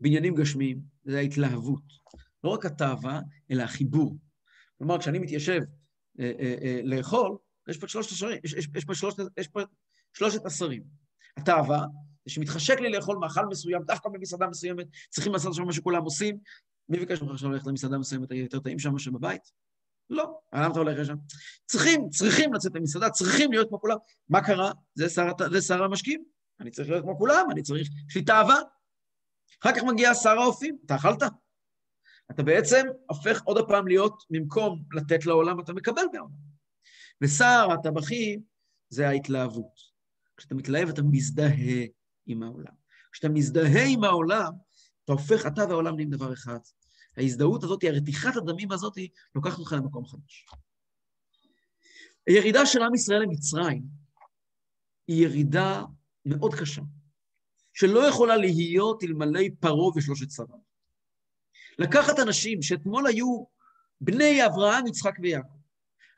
בעניינים 0.00 0.34
גשמיים, 0.34 0.80
זה 1.04 1.18
ההתלהבות. 1.18 1.84
לא 2.44 2.50
רק 2.50 2.66
התאווה, 2.66 3.20
אלא 3.50 3.62
החיבור. 3.62 4.18
כלומר, 4.78 4.98
כשאני 4.98 5.18
מתיישב 5.18 5.60
לאכול, 6.84 7.36
יש 7.68 7.78
פה 7.78 7.88
שלושת 7.88 8.10
השרים, 8.10 8.40
יש, 8.44 8.52
יש, 8.74 8.84
פה 8.84 8.94
שלושת, 8.94 9.16
יש 9.36 9.48
פה 9.48 9.60
שלושת 10.12 10.46
השרים. 10.46 10.82
התאווה, 11.36 11.84
זה 12.24 12.32
שמתחשק 12.32 12.80
לי 12.80 12.90
לאכול 12.90 13.18
מאכל 13.18 13.46
מסוים, 13.46 13.82
דווקא 13.82 14.08
במסעדה 14.08 14.46
מסוימת, 14.46 14.86
צריכים 15.10 15.32
לעשות 15.32 15.54
שם 15.54 15.62
מה 15.62 15.72
שכולם 15.72 16.02
עושים. 16.02 16.38
מי 16.88 16.98
ביקש 16.98 17.22
ממך 17.22 17.32
עכשיו 17.32 17.50
ללכת 17.50 17.66
למסעדה 17.66 17.98
מסוימת, 17.98 18.30
יהיה 18.30 18.42
יותר 18.42 18.60
טעים 18.60 18.78
שם 18.78 18.92
מאשר 18.92 19.10
בבית? 19.10 19.42
לא. 20.10 20.38
למה 20.54 20.66
אתה 20.66 20.78
הולך 20.78 20.98
לשם? 20.98 21.14
צריכים, 21.66 22.10
צריכים 22.10 22.54
לצאת 22.54 22.72
למסעדה, 22.74 23.10
צריכים 23.10 23.52
להיות 23.52 23.68
כמו 23.68 23.80
כולם. 23.80 23.96
מה 24.28 24.44
קרה? 24.44 24.72
זה 24.94 25.08
שר, 25.08 25.26
זה 25.50 25.60
שר 25.60 25.82
המשקיעים. 25.82 26.24
אני 26.60 26.70
צריך 26.70 26.88
להיות 26.88 27.02
כמו 27.02 27.18
כולם, 27.18 27.46
אני 27.50 27.62
צריך, 27.62 27.88
יש 28.08 28.16
לי 28.16 28.24
תאווה. 28.24 28.56
אחר 29.62 29.72
כך 29.76 29.82
מגיע 29.82 30.14
שר 30.14 30.38
האופים, 30.38 30.76
אתה 30.86 30.96
אכלת? 30.96 31.22
אתה 32.30 32.42
בעצם 32.42 32.86
הופך 33.08 33.42
עוד 33.44 33.68
פעם 33.68 33.88
להיות, 33.88 34.22
במקום 34.30 34.84
לתת 34.92 35.26
לעולם, 35.26 35.60
אתה 35.60 35.72
מקבל 35.72 36.02
מהעולם. 36.12 36.52
ושר 37.20 37.68
הטבחים 37.72 38.42
זה 38.88 39.08
ההתלהבות. 39.08 39.92
כשאתה 40.36 40.54
מתלהב, 40.54 40.88
אתה 40.88 41.02
מזדהה 41.02 41.84
עם 42.26 42.42
העולם. 42.42 42.74
כשאתה 43.12 43.28
מזדהה 43.28 43.84
עם 43.88 44.04
העולם, 44.04 44.52
אתה 45.04 45.12
הופך, 45.12 45.46
אתה 45.46 45.64
והעולם 45.68 45.94
נהיים 45.94 46.10
דבר 46.10 46.32
אחד. 46.32 46.58
ההזדהות 47.16 47.64
הזאת, 47.64 47.84
הרתיחת 47.84 48.36
הדמים 48.36 48.72
הזאת, 48.72 48.94
לוקחת 49.34 49.58
אותך 49.58 49.72
למקום 49.72 50.06
חדש. 50.06 50.46
הירידה 52.26 52.66
של 52.66 52.82
עם 52.82 52.94
ישראל 52.94 53.22
למצרים 53.22 53.82
היא 55.08 55.24
ירידה 55.24 55.82
מאוד 56.26 56.54
קשה, 56.54 56.82
שלא 57.72 58.08
יכולה 58.08 58.36
להיות 58.36 59.04
אלמלא 59.04 59.40
פרעה 59.60 59.96
ושלושת 59.96 60.30
שריו. 60.30 60.71
לקחת 61.78 62.18
אנשים 62.18 62.62
שאתמול 62.62 63.06
היו 63.06 63.44
בני 64.00 64.46
אברהם, 64.46 64.86
יצחק 64.86 65.14
ויעקב, 65.22 65.56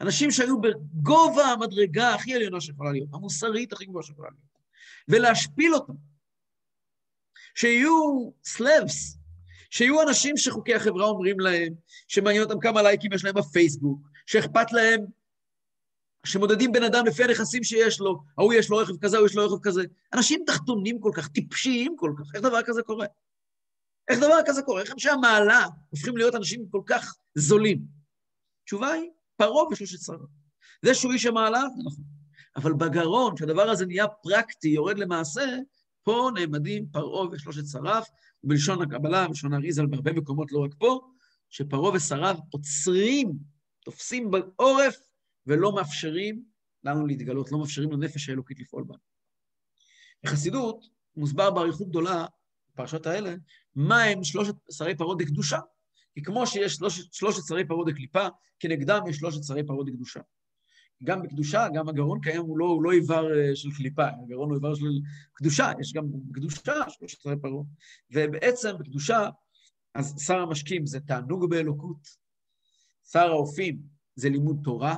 אנשים 0.01 0.31
שהיו 0.31 0.61
בגובה 0.61 1.45
המדרגה 1.45 2.15
הכי 2.15 2.35
עליונה 2.35 2.61
שיכולה 2.61 2.93
להיות, 2.93 3.09
המוסרית 3.13 3.73
הכי 3.73 3.85
גבוהה 3.85 4.05
שיכולה 4.05 4.29
להיות, 4.31 4.55
ולהשפיל 5.09 5.75
אותם. 5.75 5.93
שיהיו 7.55 8.31
סלאבס, 8.45 9.19
שיהיו 9.71 10.03
אנשים 10.03 10.37
שחוקי 10.37 10.75
החברה 10.75 11.07
אומרים 11.07 11.41
להם, 11.41 11.75
שמעניין 12.09 12.43
אותם 12.43 12.61
כמה 12.61 12.83
לייקים 12.83 13.13
יש 13.13 13.25
להם 13.25 13.35
בפייסבוק, 13.35 14.01
שאכפת 14.27 14.73
להם, 14.73 15.01
שמודדים 16.27 16.73
בן 16.73 16.83
אדם 16.83 17.07
לפי 17.07 17.25
הנכסים 17.25 17.65
שיש 17.65 18.01
לו, 18.01 18.23
ההוא 18.39 18.55
יש 18.55 18.71
לו 18.71 18.77
רכב 18.77 18.97
כזה, 19.01 19.17
ההוא 19.17 19.27
יש 19.27 19.37
לו 19.37 19.47
רכב 19.47 19.63
כזה. 19.63 19.83
אנשים 20.15 20.43
תחתונים 20.47 21.01
כל 21.01 21.11
כך, 21.15 21.29
טיפשיים 21.29 21.97
כל 21.97 22.13
כך, 22.19 22.35
איך 22.35 22.43
דבר 22.43 22.63
כזה 22.63 22.83
קורה? 22.83 23.07
איך 24.09 24.19
דבר 24.19 24.39
כזה 24.47 24.63
קורה? 24.63 24.83
איך 24.83 24.93
אנשי 24.93 25.11
המעלה 25.11 25.67
הופכים 25.91 26.17
להיות 26.17 26.35
אנשים 26.35 26.69
כל 26.71 26.81
כך 26.87 27.15
זולים? 27.35 27.85
התשובה 28.63 28.93
היא, 28.93 29.11
פרעה 29.37 29.69
ושלושת 29.73 30.01
שריו. 30.01 30.27
זה 30.85 30.95
שהוא 30.95 31.13
איש 31.13 31.27
המעלה, 31.27 31.61
זה 31.77 31.83
נכון. 31.87 32.05
אבל 32.57 32.73
בגרון, 32.73 33.37
כשהדבר 33.37 33.71
הזה 33.71 33.87
נהיה 33.87 34.09
פרקטי, 34.09 34.69
יורד 34.69 34.99
למעשה, 34.99 35.45
פה 36.03 36.31
נעמדים 36.35 36.87
פרעה 36.93 37.29
ושלושת 37.33 37.67
שריו, 37.67 38.03
ובלשון 38.45 38.83
הקבלה, 38.83 39.29
בלשון 39.29 39.53
האריזל, 39.53 39.87
בהרבה 39.87 40.13
מקומות, 40.13 40.53
לא 40.53 40.65
רק 40.65 40.75
פה, 40.79 41.01
שפרעה 41.51 41.93
ושריו 41.93 42.37
עוצרים, 42.51 43.33
תופסים 43.85 44.31
בעורף, 44.31 44.97
ולא 45.47 45.75
מאפשרים 45.75 46.45
לנו 46.85 47.07
להתגלות, 47.07 47.53
לא 47.53 47.59
מאפשרים 47.59 47.93
לנפש 47.93 48.29
האלוקית 48.29 48.61
לפעול 48.61 48.85
בה. 48.85 48.95
בחסידות 50.25 50.85
מוסבר 51.17 51.51
באריכות 51.51 51.89
גדולה, 51.89 52.27
בפרשות 52.75 53.07
האלה, 53.07 53.35
מה 53.75 54.03
הם 54.03 54.25
שלושת 54.25 54.55
שרי 54.71 54.97
פרעה 54.97 55.17
דקדושה. 55.19 55.59
כי 56.15 56.23
כמו 56.23 56.47
שיש 56.47 56.75
שלושת, 56.75 57.13
שלושת 57.13 57.43
שרי 57.49 57.69
פרעה 57.69 57.93
דקליפה, 57.93 58.27
כנגדם 58.59 59.01
יש 59.09 59.17
שלושת 59.17 59.43
שרי 59.43 59.67
פרעה 59.67 59.85
דקדושה. 59.85 60.21
גם 61.05 61.23
בקדושה, 61.23 61.67
גם 61.75 61.89
הגרון 61.89 62.21
קיים 62.21 62.43
הוא 62.43 62.59
לא, 62.59 62.65
הוא 62.65 62.83
לא 62.83 62.93
איבר 62.93 63.39
אה, 63.39 63.57
של 63.57 63.69
קליפה, 63.77 64.07
הגרון 64.25 64.49
הוא 64.49 64.57
איבר 64.57 64.75
של 64.75 65.01
קדושה, 65.33 65.73
יש 65.81 65.93
גם 65.93 66.05
בקדושה 66.09 66.91
שלושת 66.91 67.21
שרי 67.21 67.37
פרעה. 67.41 67.63
ובעצם 68.11 68.79
בקדושה, 68.79 69.29
אז 69.95 70.15
שר 70.27 70.39
המשקים 70.39 70.87
זה 70.87 71.01
תענוג 71.01 71.51
באלוקות, 71.51 72.09
שר 73.11 73.31
האופים 73.31 73.83
זה 74.15 74.29
לימוד 74.29 74.61
תורה, 74.65 74.97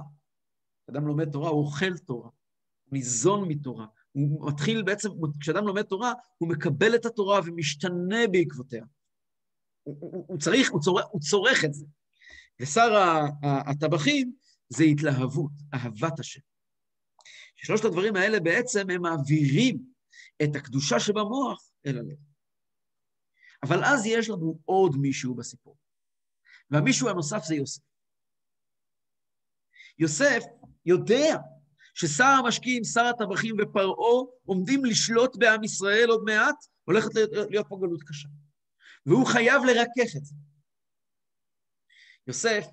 כשאדם 0.82 1.06
לומד 1.06 1.30
תורה 1.30 1.50
הוא 1.50 1.64
אוכל 1.64 1.98
תורה, 1.98 2.28
הוא 2.84 2.92
ניזון 2.92 3.48
מתורה, 3.48 3.86
הוא 4.16 4.48
מתחיל 4.48 4.82
בעצם, 4.82 5.08
כשאדם 5.40 5.66
לומד 5.66 5.82
תורה, 5.82 6.12
הוא 6.38 6.48
מקבל 6.48 6.94
את 6.94 7.06
התורה 7.06 7.40
ומשתנה 7.46 8.26
בעקבותיה. 8.32 8.84
הוא, 9.82 9.96
הוא, 10.00 10.24
הוא 10.28 10.38
צריך, 10.38 10.72
הוא 10.72 10.80
צורך, 10.80 11.04
הוא 11.10 11.20
צורך 11.20 11.64
את 11.64 11.74
זה. 11.74 11.86
ושר 12.60 12.94
הטבחים 13.42 14.32
זה 14.68 14.84
התלהבות, 14.84 15.52
אהבת 15.74 16.20
השם. 16.20 16.40
שלושת 17.56 17.84
הדברים 17.84 18.16
האלה 18.16 18.40
בעצם 18.40 18.90
הם 18.90 19.02
מעבירים 19.02 19.78
את 20.42 20.56
הקדושה 20.56 21.00
שבמוח 21.00 21.70
אל 21.86 21.98
הלב. 21.98 22.16
אבל 23.62 23.84
אז 23.84 24.06
יש 24.06 24.28
לנו 24.28 24.58
עוד 24.64 24.96
מישהו 24.96 25.34
בסיפור. 25.34 25.76
והמישהו 26.70 27.08
הנוסף 27.08 27.44
זה 27.44 27.54
יוסף. 27.54 27.82
יוסף 29.98 30.42
יודע 30.86 31.36
ששר 31.98 32.24
המשקיעים, 32.24 32.84
שר 32.84 33.04
הטבחים 33.04 33.56
ופרעה 33.58 34.24
עומדים 34.44 34.84
לשלוט 34.84 35.36
בעם 35.36 35.64
ישראל 35.64 36.08
עוד 36.08 36.22
מעט, 36.24 36.54
הולכת 36.84 37.10
להיות 37.50 37.66
פה 37.68 37.78
גלות 37.80 38.02
קשה. 38.02 38.28
והוא 39.06 39.26
חייב 39.26 39.62
לרכך 39.64 40.16
את 40.16 40.24
זה. 40.24 40.34
יוסף, 42.26 42.66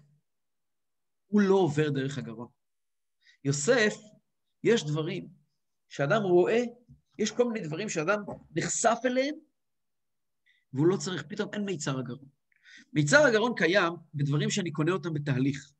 הוא 1.27 1.41
לא 1.41 1.55
עובר 1.55 1.89
דרך 1.89 2.17
הגרון. 2.17 2.47
יוסף, 3.43 3.93
יש 4.63 4.83
דברים 4.83 5.27
שאדם 5.89 6.21
רואה, 6.21 6.63
יש 7.19 7.31
כל 7.31 7.51
מיני 7.51 7.67
דברים 7.67 7.89
שאדם 7.89 8.19
נחשף 8.55 8.97
אליהם, 9.05 9.35
והוא 10.73 10.87
לא 10.87 10.97
צריך, 10.97 11.23
פתאום 11.27 11.49
אין 11.53 11.65
מיצר 11.65 11.99
הגרון. 11.99 12.27
מיצר 12.93 13.25
הגרון 13.25 13.53
קיים 13.57 13.93
בדברים 14.13 14.49
שאני 14.49 14.71
קונה 14.71 14.91
אותם 14.91 15.13
בתהליך. 15.13 15.71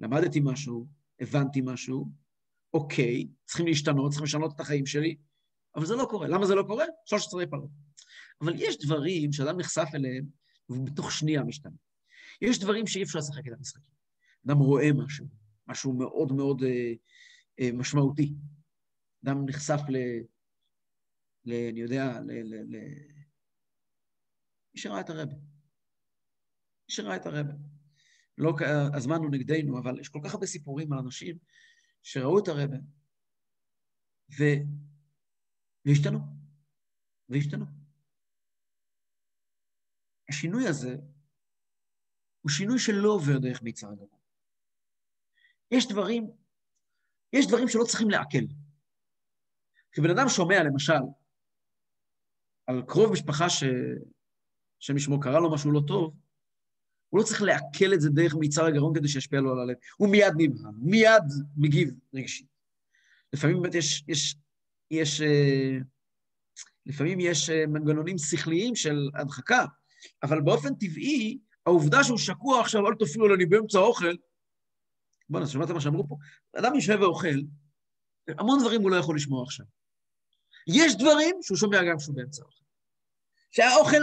למדתי 0.00 0.40
משהו, 0.44 0.88
הבנתי 1.20 1.60
משהו, 1.64 2.27
אוקיי, 2.74 3.28
צריכים 3.44 3.66
להשתנות, 3.66 4.10
צריכים 4.10 4.24
לשנות 4.24 4.54
את 4.54 4.60
החיים 4.60 4.86
שלי, 4.86 5.16
אבל 5.76 5.86
זה 5.86 5.94
לא 5.96 6.06
קורה. 6.10 6.28
למה 6.28 6.46
זה 6.46 6.54
לא 6.54 6.62
קורה? 6.62 6.84
שלושת 7.04 7.26
עשרה 7.26 7.46
פרות. 7.46 7.70
אבל 8.40 8.52
יש 8.56 8.78
דברים 8.78 9.32
שאדם 9.32 9.58
נחשף 9.58 9.88
אליהם, 9.94 10.24
והוא 10.68 10.86
בתוך 10.86 11.12
שנייה 11.12 11.42
משתנה. 11.42 11.76
יש 12.42 12.58
דברים 12.58 12.86
שאי 12.86 13.02
אפשר 13.02 13.18
לשחק 13.18 13.46
את 13.48 13.52
המשחקים. 13.52 13.94
אדם 14.46 14.58
רואה 14.58 14.92
משהו, 14.92 15.26
משהו 15.66 15.92
מאוד 15.92 16.32
מאוד 16.32 16.62
אה, 16.62 16.92
אה, 17.60 17.70
משמעותי. 17.72 18.34
אדם 19.24 19.44
נחשף 19.46 19.80
ל... 19.88 19.96
ל... 21.44 21.68
אני 21.70 21.80
יודע, 21.80 22.20
ל... 22.20 22.30
ל, 22.30 22.76
ל... 22.76 22.78
מי 24.74 24.80
שראה 24.80 25.00
את 25.00 25.10
הרבה. 25.10 25.34
מי 26.88 26.94
שראה 26.94 27.16
את 27.16 27.26
הרבה. 27.26 27.52
לא, 28.38 28.54
הזמן 28.94 29.16
הוא 29.16 29.30
נגדנו, 29.30 29.78
אבל 29.78 30.00
יש 30.00 30.08
כל 30.08 30.20
כך 30.24 30.34
הרבה 30.34 30.46
סיפורים 30.46 30.92
על 30.92 30.98
אנשים 30.98 31.38
שראו 32.02 32.38
את 32.38 32.48
הרבה 32.48 32.76
ו... 34.38 34.42
והשתנו. 35.84 36.18
והשתנו. 37.28 37.64
השינוי 40.28 40.68
הזה 40.68 40.96
הוא 42.40 42.50
שינוי 42.50 42.78
שלא 42.78 43.08
עובר 43.08 43.38
דרך 43.38 43.62
מיצר 43.62 43.88
הגרון. 43.92 44.20
יש 45.70 45.88
דברים, 45.88 46.30
יש 47.32 47.46
דברים 47.48 47.68
שלא 47.68 47.84
צריכים 47.88 48.10
לעכל. 48.10 48.44
כשבן 49.92 50.10
אדם 50.10 50.28
שומע, 50.28 50.56
למשל, 50.64 51.02
על 52.66 52.82
קרוב 52.88 53.12
משפחה 53.12 53.50
ש... 53.50 53.64
שמשמו 54.78 55.20
קרה 55.20 55.40
לו 55.40 55.54
משהו 55.54 55.72
לא 55.72 55.80
טוב, 55.86 56.16
הוא 57.08 57.20
לא 57.20 57.24
צריך 57.24 57.42
לעכל 57.42 57.94
את 57.94 58.00
זה 58.00 58.10
דרך 58.10 58.34
מיצר 58.34 58.64
הגרון 58.64 58.94
כדי 58.94 59.08
שישפיע 59.08 59.40
לו 59.40 59.52
על 59.52 59.58
הלב. 59.58 59.76
הוא 59.96 60.08
מיד 60.08 60.32
נבהל, 60.36 60.72
מיד 60.78 61.22
מגיב 61.56 61.90
רגשית. 62.14 62.46
לפעמים 63.32 63.62
באמת 63.62 63.74
יש, 63.74 64.04
יש, 64.08 64.36
יש, 64.90 65.20
אה, 65.20 65.78
לפעמים 66.86 67.20
יש 67.20 67.50
אה, 67.50 67.66
מנגנונים 67.66 68.18
שכליים 68.18 68.76
של 68.76 69.10
הדחקה, 69.14 69.64
אבל 70.22 70.40
באופן 70.40 70.74
טבעי, 70.74 71.38
העובדה 71.66 72.04
שהוא 72.04 72.18
שקוע 72.18 72.60
עכשיו, 72.60 72.88
אל 72.88 72.94
תפריעו 72.94 73.28
לו, 73.28 73.34
אני 73.34 73.46
באמצע 73.46 73.78
האוכל, 73.78 74.16
בוא'נה, 75.28 75.46
שמעת 75.46 75.70
מה 75.70 75.80
שאמרו 75.80 76.08
פה? 76.08 76.16
אדם 76.58 76.74
יושב 76.74 76.98
ואוכל, 77.00 77.38
המון 78.28 78.58
דברים 78.60 78.82
הוא 78.82 78.90
לא 78.90 78.96
יכול 78.96 79.16
לשמוע 79.16 79.42
עכשיו. 79.42 79.66
יש 80.66 80.96
דברים 80.96 81.36
שהוא 81.42 81.56
שומע 81.58 81.78
גם 81.90 81.98
כשהוא 81.98 82.16
באמצע 82.16 82.42
האוכל. 82.42 82.64
שהאוכל, 83.50 84.02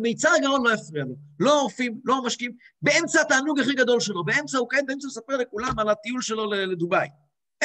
מיצר 0.00 0.28
הגרון 0.38 0.66
לא 0.66 0.74
יפריע 0.74 1.04
לו. 1.04 1.14
לא 1.40 1.60
עורפים, 1.60 2.00
לא 2.04 2.24
משקים, 2.24 2.56
באמצע 2.82 3.20
התענוג 3.20 3.60
הכי 3.60 3.74
גדול 3.74 4.00
שלו, 4.00 4.24
באמצע 4.24 4.58
הוא 4.58 4.70
כעת, 4.70 4.86
באמצע 4.86 5.06
הוא 5.06 5.10
מספר 5.10 5.36
לכולם 5.36 5.78
על 5.78 5.88
הטיול 5.88 6.22
שלו 6.22 6.50
לדובאי. 6.50 7.08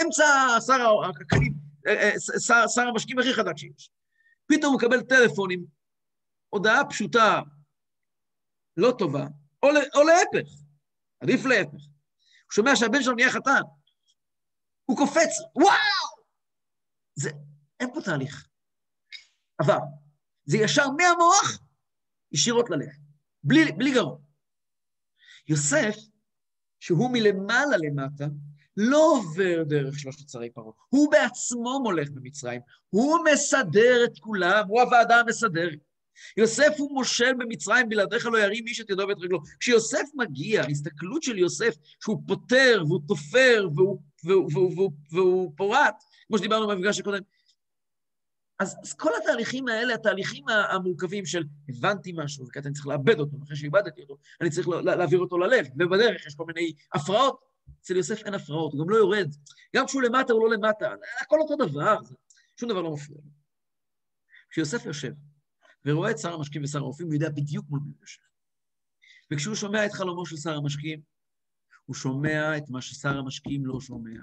אמצע 0.02 0.24
שר 0.68 1.02
הכלים, 1.22 1.54
אה, 1.88 1.94
אה, 1.94 2.40
שר, 2.40 2.68
שר 2.68 2.82
המשקים 2.82 3.20
הכי 3.20 3.34
חזק 3.34 3.58
שיש. 3.58 3.90
פתאום 4.46 4.74
הוא 4.74 4.82
מקבל 4.82 5.02
טלפון 5.02 5.52
עם 5.52 5.64
הודעה 6.50 6.86
פשוטה, 6.86 7.42
לא 8.78 8.94
טובה, 8.98 9.26
או, 9.64 9.70
או 9.96 10.04
להפך, 10.04 10.50
עדיף 11.20 11.46
להפך. 11.46 11.72
הוא 11.74 12.54
שומע 12.54 12.76
שהבן 12.76 13.04
שלו 13.04 13.14
נהיה 13.14 13.32
חתן, 13.32 13.62
הוא 14.86 14.98
קופץ, 14.98 15.32
וואו! 15.56 16.20
זה, 17.16 17.30
אין 17.80 17.94
פה 17.94 18.02
תהליך. 18.02 18.48
עבר. 19.58 19.80
זה 20.50 20.58
ישר 20.58 20.86
מהמוח 20.90 21.60
ישירות 22.32 22.70
ללב, 22.70 22.88
בלי, 23.44 23.72
בלי 23.72 23.94
גרון. 23.94 24.22
יוסף, 25.48 25.96
שהוא 26.80 27.10
מלמעלה 27.14 27.78
למטה, 27.78 28.26
לא 28.78 29.12
עובר 29.12 29.64
דרך 29.64 30.00
שלושת 30.00 30.30
שרי 30.30 30.50
פרעה, 30.50 30.72
הוא 30.90 31.12
בעצמו 31.12 31.80
מולך 31.84 32.10
במצרים, 32.10 32.62
הוא 32.90 33.20
מסדר 33.34 34.06
את 34.06 34.20
כולם, 34.20 34.64
הוא 34.68 34.82
הוועדה 34.82 35.20
המסדרת. 35.20 35.80
יוסף 36.38 36.76
הוא 36.78 36.94
מושל 36.94 37.34
במצרים, 37.40 37.90
בלעדיך 37.90 38.26
לא 38.26 38.38
ירים 38.38 38.68
איש 38.68 38.82
את 38.82 38.90
ידו 38.90 39.08
ואת 39.08 39.18
רגלו. 39.20 39.40
כשיוסף 39.60 40.10
מגיע, 40.16 40.64
ההסתכלות 40.64 41.24
של 41.24 41.38
יוסף, 41.38 41.76
שהוא 42.04 42.22
פותר 42.28 42.84
והוא 42.88 43.02
תופר 43.08 43.70
והוא, 43.76 44.00
והוא, 44.24 44.50
והוא, 44.54 44.74
והוא, 44.76 44.92
והוא 45.12 45.54
פורט, 45.58 46.04
כמו 46.28 46.38
שדיברנו 46.38 46.68
במפגש 46.68 47.00
הקודם, 47.00 47.22
אז, 48.60 48.78
אז 48.84 48.94
כל 48.94 49.10
התהליכים 49.22 49.68
האלה, 49.68 49.94
התהליכים 49.94 50.46
המורכבים 50.50 51.26
של 51.26 51.44
הבנתי 51.70 52.14
משהו, 52.16 52.48
וכעת 52.48 52.66
אני 52.66 52.74
צריך 52.74 52.88
לאבד 52.88 53.20
אותו, 53.20 53.38
אחרי 53.44 53.56
שאיבדתי 53.56 54.02
אותו, 54.02 54.18
אני 54.42 54.50
צריך 54.50 54.68
לה, 54.68 54.96
להעביר 54.96 55.20
אותו 55.20 55.38
ללב, 55.38 55.66
ובדרך 55.80 56.26
יש 56.26 56.36
כל 56.36 56.46
מיני 56.46 56.74
הפרעות. 56.94 57.50
אצל 57.82 57.96
יוסף 57.96 58.26
אין 58.26 58.34
הפרעות, 58.34 58.74
הוא 58.74 58.82
גם 58.82 58.90
לא 58.90 58.98
יורד. 58.98 59.32
גם 59.76 59.86
כשהוא 59.86 60.02
למטה, 60.02 60.34
הוא 60.34 60.50
לא 60.50 60.56
למטה, 60.56 60.94
הכל 61.22 61.40
אותו 61.42 61.56
דבר, 61.56 61.98
שום 62.60 62.70
דבר 62.70 62.82
לא 62.82 62.94
מפריע. 62.94 63.22
כשיוסף 64.50 64.86
יושב 64.86 65.14
ורואה 65.86 66.12
את 66.12 66.18
שר 66.18 66.34
המשקים 66.34 66.64
ושר 66.64 66.80
הרופאים, 66.80 67.08
הוא 67.08 67.14
יודע 67.14 67.30
בדיוק 67.30 67.66
מול 67.70 67.80
מי 67.80 67.90
הוא 67.90 67.98
יושב. 68.02 68.22
וכשהוא 69.32 69.56
שומע 69.56 69.86
את 69.86 69.92
חלומו 69.92 70.26
של 70.26 70.38
שר 70.38 70.58
המשקים, 70.58 71.02
הוא 71.86 71.96
שומע 71.96 72.58
את 72.58 72.70
מה 72.70 72.82
ששר 72.82 73.18
המשקים 73.18 73.66
לא 73.66 73.82
שומע. 73.82 74.20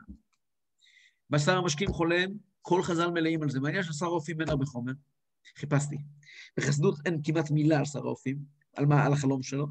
מה 1.31 1.39
ששר 1.39 1.57
המשקים 1.57 1.93
חולם, 1.93 2.29
כל 2.69 2.83
חז"ל 2.83 3.11
מלאים 3.11 3.43
על 3.43 3.51
זה. 3.51 3.61
מעניין 3.61 3.83
ששר 3.83 4.07
הרופאים 4.07 4.41
אין 4.41 4.49
הרבה 4.49 4.67
חומר, 4.67 4.93
חיפשתי. 5.57 5.97
בחסדות 6.57 6.99
אין 7.07 7.21
כמעט 7.25 7.51
מילה 7.51 7.79
על 7.79 7.85
שר 7.85 7.99
הרופאים, 7.99 8.39
על, 8.77 8.87
מה, 8.87 9.05
על 9.05 9.13
החלום 9.13 9.43
שלו. 9.43 9.67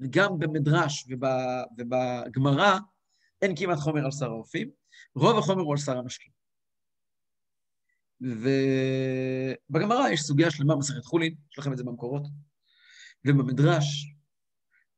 וגם 0.00 0.38
במדרש 0.38 1.08
ובגמרא 1.08 2.78
אין 3.42 3.56
כמעט 3.56 3.78
חומר 3.78 4.04
על 4.04 4.10
שר 4.10 4.26
הרופאים, 4.26 4.70
רוב 5.14 5.38
החומר 5.38 5.62
הוא 5.62 5.72
על 5.72 5.78
שר 5.78 5.98
המשקים. 5.98 6.32
ובגמרא 8.20 10.08
יש 10.08 10.20
סוגיה 10.20 10.50
שלמה 10.50 10.74
במסכת 10.74 11.04
חולין, 11.04 11.34
יש 11.52 11.58
לכם 11.58 11.72
את 11.72 11.76
זה 11.76 11.84
במקורות, 11.84 12.22
ובמדרש, 13.26 14.14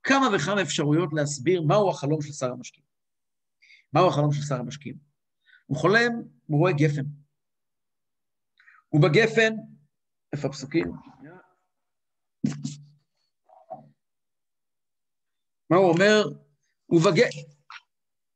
כמה 0.03 0.29
וכמה 0.35 0.63
אפשרויות 0.63 1.09
להסביר 1.13 1.63
מהו 1.63 1.91
החלום 1.91 2.23
של 2.23 2.33
שר 2.33 2.53
המשקים. 2.53 2.85
מהו 3.93 4.09
החלום 4.09 4.33
של 4.33 4.43
שר 4.43 4.61
המשקים? 4.61 4.97
הוא 5.67 5.77
חולם, 5.77 6.13
הוא 6.47 6.59
רואה 6.59 6.73
גפן. 6.73 7.20
ובגפן, 8.93 9.53
איפה 10.33 10.49
הפסוקים? 10.49 10.93
מה 15.71 15.77
הוא 15.77 15.89
אומר? 15.89 16.25
ובגפן, 16.91 17.51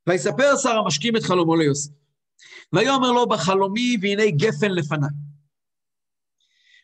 ויספר 0.09 0.57
שר 0.63 0.77
המשקים 0.77 1.15
את 1.15 1.21
חלומו 1.23 1.55
ליוסף. 1.55 1.91
ויאמר 2.73 3.11
לו 3.11 3.29
בחלומי 3.29 3.97
והנה 4.01 4.31
גפן 4.31 4.71
לפניי. 4.71 5.09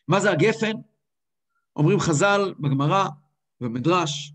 מה 0.08 0.20
זה 0.20 0.30
הגפן? 0.30 0.72
אומרים 1.76 2.00
חז"ל 2.00 2.54
בגמרא, 2.60 3.04
במדרש, 3.60 4.32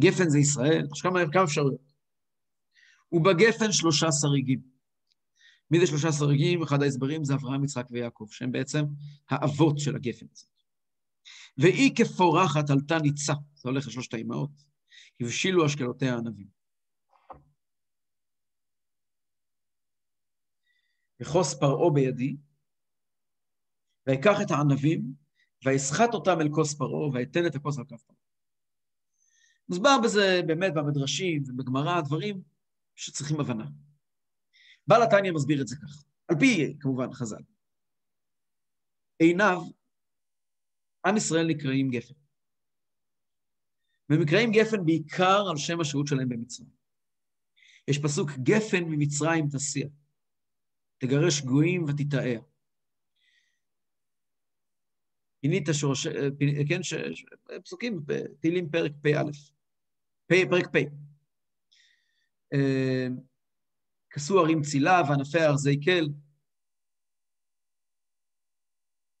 גפן 0.00 0.28
זה 0.28 0.38
ישראל, 0.38 0.86
יש 0.92 1.02
כמה, 1.02 1.20
כמה 1.32 1.44
אפשרויות. 1.44 1.92
ובגפן 3.12 3.72
שלושה 3.72 4.12
שריגים. 4.12 4.77
מי 5.70 5.80
זה 5.80 5.86
שלושה 5.86 6.12
שריגים? 6.12 6.62
אחד 6.62 6.82
ההסברים 6.82 7.24
זה 7.24 7.34
אברהם, 7.34 7.64
יצחק 7.64 7.86
ויעקב, 7.90 8.26
שהם 8.30 8.52
בעצם 8.52 8.84
האבות 9.30 9.78
של 9.78 9.96
הגפן 9.96 10.26
הזה. 10.32 10.46
והיא 11.58 11.96
כפורחת 11.96 12.70
עלתה 12.70 12.98
ניצה, 12.98 13.32
זה 13.54 13.68
הולך 13.68 13.86
לשלושת 13.86 14.14
האימהות, 14.14 14.50
הבשילו 15.20 15.66
אשכלותיה 15.66 16.14
הענבים. 16.14 16.46
וכוס 21.20 21.54
פרעה 21.54 21.90
בידי, 21.94 22.36
ויקח 24.06 24.36
את 24.42 24.50
הענבים, 24.50 25.12
ויסחט 25.64 26.14
אותם 26.14 26.40
אל 26.40 26.48
כוס 26.54 26.74
פרעה, 26.74 27.10
ויתן 27.12 27.46
את 27.46 27.54
הכוס 27.54 27.78
על 27.78 27.84
כף 27.84 28.02
פרעה. 28.02 28.18
מוסבר 29.68 29.96
בזה 30.04 30.40
באמת 30.46 30.74
במדרשים 30.74 31.42
ובגמרא, 31.46 32.00
דברים 32.00 32.42
שצריכים 32.96 33.40
הבנה. 33.40 33.66
בעל 34.88 35.02
התניא 35.02 35.32
מסביר 35.32 35.62
את 35.62 35.68
זה 35.68 35.76
כך, 35.76 36.04
על 36.28 36.36
פי, 36.40 36.76
כמובן, 36.80 37.12
חז"ל. 37.12 37.42
עיניו, 39.18 39.60
עם 41.06 41.16
ישראל 41.16 41.46
נקראים 41.46 41.90
גפן. 41.90 42.14
והם 44.08 44.50
גפן 44.52 44.84
בעיקר 44.86 45.42
על 45.50 45.56
שם 45.56 45.80
השהות 45.80 46.06
שלהם 46.06 46.28
במצרים. 46.28 46.68
יש 47.88 47.98
פסוק, 47.98 48.30
גפן 48.42 48.84
ממצרים 48.84 49.48
תסיע. 49.52 49.88
תגרש 50.98 51.40
גויים 51.40 51.84
ותתאר. 51.84 52.40
פינית 55.40 55.68
שורש... 55.72 56.06
כן, 56.68 56.82
ש... 56.82 56.94
פסוקים, 57.64 58.00
תהילים 58.40 58.70
פרק 58.70 58.92
פ"א, 59.02 59.22
פרק 60.50 60.66
פ'. 60.72 60.78
כסו 64.18 64.40
הרים 64.40 64.62
צילה 64.62 65.02
וענפי 65.08 65.38
ארזי 65.38 65.80
קל. 65.80 66.08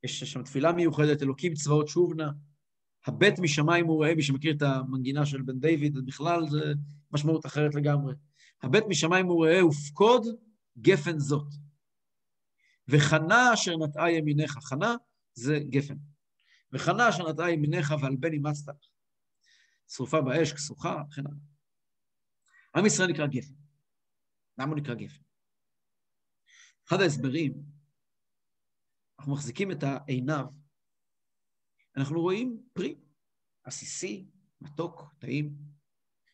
יש 0.02 0.24
שם 0.24 0.42
תפילה 0.42 0.72
מיוחדת, 0.72 1.22
אלוקים 1.22 1.54
צבאות 1.54 1.88
שוב 1.88 2.14
נא. 2.14 2.28
הבט 3.06 3.38
משמיים 3.38 3.86
הוא 3.86 3.96
רואה, 3.96 4.14
מי 4.14 4.22
שמכיר 4.22 4.54
את 4.56 4.62
המנגינה 4.62 5.26
של 5.26 5.42
בן 5.42 5.60
דיוויד, 5.60 6.06
בכלל 6.06 6.48
זה 6.50 6.72
משמעות 7.12 7.46
אחרת 7.46 7.74
לגמרי. 7.74 8.14
הבט 8.62 8.82
משמיים 8.88 9.26
הוא 9.26 9.36
רואה, 9.36 9.66
ופקוד 9.66 10.26
גפן 10.78 11.18
זאת. 11.18 11.48
וחנה 12.88 13.54
אשר 13.54 13.76
נטעה 13.76 14.12
ימינך, 14.12 14.58
חנה 14.62 14.94
זה 15.34 15.58
גפן. 15.70 15.96
וחנה 16.72 17.08
אשר 17.08 17.30
נטעה 17.30 17.50
ימינך 17.50 17.94
ועל 18.00 18.16
בן 18.16 18.32
אימצת. 18.32 18.86
שרופה 19.88 20.20
באש, 20.20 20.52
כסוכה, 20.52 21.02
וכן 21.10 21.26
הלאה. 21.26 21.38
עם 22.76 22.86
ישראל 22.86 23.10
נקרא 23.10 23.26
גפן. 23.26 23.67
למה 24.58 24.70
הוא 24.70 24.80
נקרא 24.80 24.94
גפן? 24.94 25.22
אחד 26.88 27.00
ההסברים, 27.00 27.62
אנחנו 29.18 29.32
מחזיקים 29.32 29.70
את 29.70 29.82
העיניו, 29.82 30.44
אנחנו 31.96 32.20
רואים 32.20 32.62
פרי, 32.72 32.94
עסיסי, 33.64 34.28
מתוק, 34.60 35.14
טעים. 35.18 35.56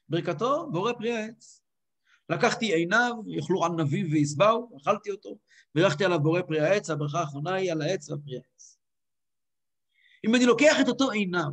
ברכתו 0.09 0.71
בורא 0.71 0.93
פרי 0.93 1.13
העץ. 1.13 1.61
לקחתי 2.29 2.75
עיניו, 2.75 3.13
יאכלו 3.27 3.65
ענבים 3.65 4.07
וישבעו, 4.13 4.77
אכלתי 4.77 5.11
אותו, 5.11 5.39
בירכתי 5.75 6.05
עליו 6.05 6.21
בורא 6.21 6.43
פרי 6.43 6.61
העץ, 6.61 6.91
הברכה 6.91 7.21
האחרונה 7.21 7.55
היא 7.55 7.73
על 7.73 7.83
העץ 7.83 8.11
והפרי 8.11 8.37
העץ. 8.37 8.79
אם 10.27 10.35
אני 10.35 10.47
לוקח 10.47 10.77
את 10.81 10.89
אותו 10.89 11.11
עיניו, 11.11 11.51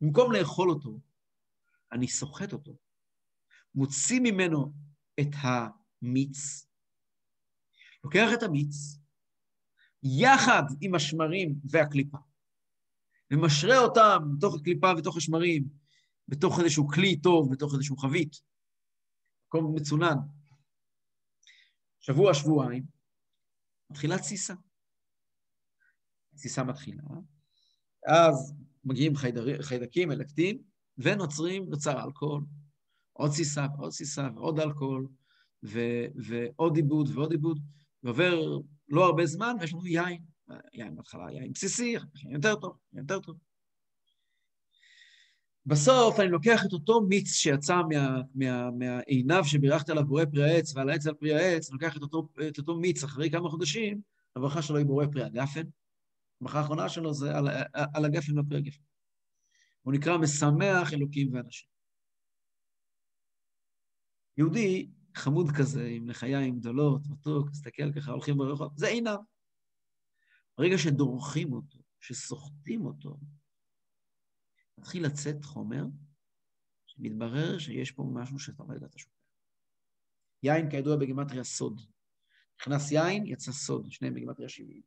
במקום 0.00 0.32
לאכול 0.32 0.70
אותו, 0.70 1.00
אני 1.92 2.08
סוחט 2.08 2.52
אותו, 2.52 2.76
מוציא 3.74 4.20
ממנו 4.20 4.72
את 5.20 5.34
המיץ, 6.02 6.66
לוקח 8.04 8.28
את 8.34 8.42
המיץ, 8.42 8.98
יחד 10.02 10.62
עם 10.80 10.94
השמרים 10.94 11.54
והקליפה, 11.70 12.18
ומשרה 13.32 13.78
אותם 13.78 14.18
בתוך 14.36 14.54
הקליפה 14.54 14.92
ובתוך 14.92 15.16
השמרים 15.16 15.68
בתוך 16.28 16.60
איזשהו 16.60 16.88
כלי 16.88 17.20
טוב, 17.20 17.52
בתוך 17.52 17.74
איזשהו 17.74 17.96
חבית, 17.96 18.36
מקום 19.46 19.74
מצונן. 19.76 20.16
שבוע, 22.00 22.34
שבועיים, 22.34 22.86
מתחילה 23.90 24.18
תסיסה. 24.18 24.54
תסיסה 26.34 26.64
מתחילה, 26.64 27.02
אז 28.06 28.54
מגיעים 28.84 29.16
חיידר, 29.16 29.62
חיידקים, 29.62 30.12
אלקטין, 30.12 30.62
ונוצרים, 30.98 31.68
נוצר 31.68 32.04
אלכוהול, 32.04 32.44
עוד 33.12 33.30
תסיסה 33.30 33.66
ועוד 33.78 33.90
תסיסה 33.90 34.28
ועוד 34.34 34.60
אלכוהול, 34.60 35.08
ו, 35.64 35.80
ועוד 36.16 36.76
עיבוד 36.76 37.08
ועוד 37.14 37.32
עיבוד, 37.32 37.60
ועובר 38.02 38.58
לא 38.88 39.04
הרבה 39.06 39.26
זמן, 39.26 39.56
ויש 39.60 39.72
לנו 39.72 39.86
יין. 39.86 40.22
יין 40.72 40.96
בהתחלה 40.96 41.32
יין 41.32 41.52
בסיסי, 41.52 41.84
יין 41.84 42.32
יותר 42.32 42.54
טוב, 42.54 42.76
יין 42.92 43.02
יותר 43.02 43.20
טוב. 43.20 43.36
בסוף 45.66 46.20
אני 46.20 46.28
לוקח 46.28 46.64
את 46.66 46.72
אותו 46.72 47.00
מיץ 47.00 47.28
שיצא 47.32 47.76
מה, 47.88 48.20
מה, 48.34 48.70
מהעיניו 48.70 49.44
שבירכת 49.44 49.88
עליו 49.88 50.06
בורא 50.06 50.24
פרי 50.24 50.50
העץ 50.50 50.76
ועל 50.76 50.88
העץ 50.88 51.06
על 51.06 51.14
פרי 51.14 51.34
העץ, 51.34 51.70
אני 51.70 51.78
לוקח 51.80 51.96
את 51.96 52.02
אותו, 52.02 52.28
את 52.48 52.58
אותו 52.58 52.76
מיץ 52.76 53.04
אחרי 53.04 53.30
כמה 53.30 53.48
חודשים, 53.48 54.00
הברכה 54.36 54.62
שלו 54.62 54.76
היא 54.76 54.86
בורא 54.86 55.06
פרי 55.12 55.24
הגפן. 55.24 55.62
הברכה 56.40 56.58
האחרונה 56.58 56.88
שלו 56.88 57.14
זה 57.14 57.36
על, 57.36 57.48
על 57.94 58.04
הגפן 58.04 58.38
ופרי 58.38 58.58
הגפן. 58.58 58.82
הוא 59.82 59.92
נקרא 59.92 60.18
משמח 60.18 60.92
אלוקים 60.92 61.34
ואנשים. 61.34 61.68
יהודי 64.38 64.88
חמוד 65.16 65.46
כזה, 65.58 65.86
עם 65.86 66.08
לחיים 66.08 66.58
גדולות, 66.58 67.02
מתוק, 67.10 67.48
מסתכל 67.50 67.92
ככה, 67.92 68.10
הולכים 68.10 68.36
ברחוב, 68.36 68.72
זה 68.76 68.86
עיניו. 68.86 69.18
ברגע 70.58 70.78
שדורכים 70.78 71.52
אותו, 71.52 71.78
שסוחטים 72.00 72.86
אותו, 72.86 73.16
מתחיל 74.78 75.06
לצאת 75.06 75.44
חומר 75.44 75.84
שמתברר 76.86 77.58
שיש 77.58 77.90
פה 77.90 78.10
משהו 78.14 78.38
שאתה 78.38 78.62
לא 78.68 78.74
ידעת 78.74 78.98
שהוא 78.98 79.12
יין, 80.42 80.70
כידוע, 80.70 80.96
בגימטריה 80.96 81.44
סוד. 81.44 81.80
נכנס 82.60 82.92
יין, 82.92 83.26
יצא 83.26 83.52
סוד, 83.52 83.92
שניהם 83.92 84.14
בגימטריה 84.14 84.48
70. 84.48 84.82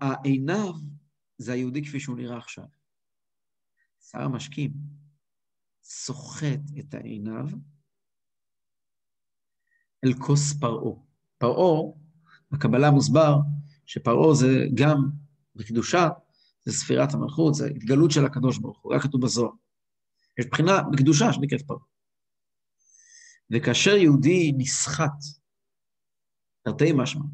העיניו 0.00 0.72
זה 1.38 1.52
היהודי 1.52 1.84
כפי 1.84 2.00
שהוא 2.00 2.16
נראה 2.16 2.38
עכשיו. 2.38 2.66
שר 4.00 4.22
המשקים 4.22 4.72
סוחט 5.88 6.60
את 6.78 6.94
העיניו 6.94 7.46
אל 10.04 10.14
כוס 10.26 10.52
פרעה. 10.60 10.94
פרעה, 11.38 11.92
בקבלה 12.50 12.90
מוסבר 12.90 13.34
שפרעה 13.86 14.34
זה 14.34 14.46
גם 14.74 14.96
בקדושה, 15.54 16.08
זה 16.64 16.72
ספירת 16.72 17.14
המלכות, 17.14 17.54
זה 17.54 17.66
התגלות 17.66 18.10
של 18.10 18.24
הקדוש 18.24 18.58
ברוך 18.58 18.82
הוא, 18.82 18.94
רק 18.94 19.02
כתוב 19.02 19.22
בזוהר. 19.22 19.52
יש 20.38 20.46
בחינה 20.46 20.72
בקדושה 20.92 21.32
שנקראת 21.32 21.62
פרעה. 21.62 21.80
וכאשר 23.50 23.96
יהודי 23.96 24.52
נסחט, 24.58 25.24
תרתי 26.62 26.92
משמע, 26.96 27.24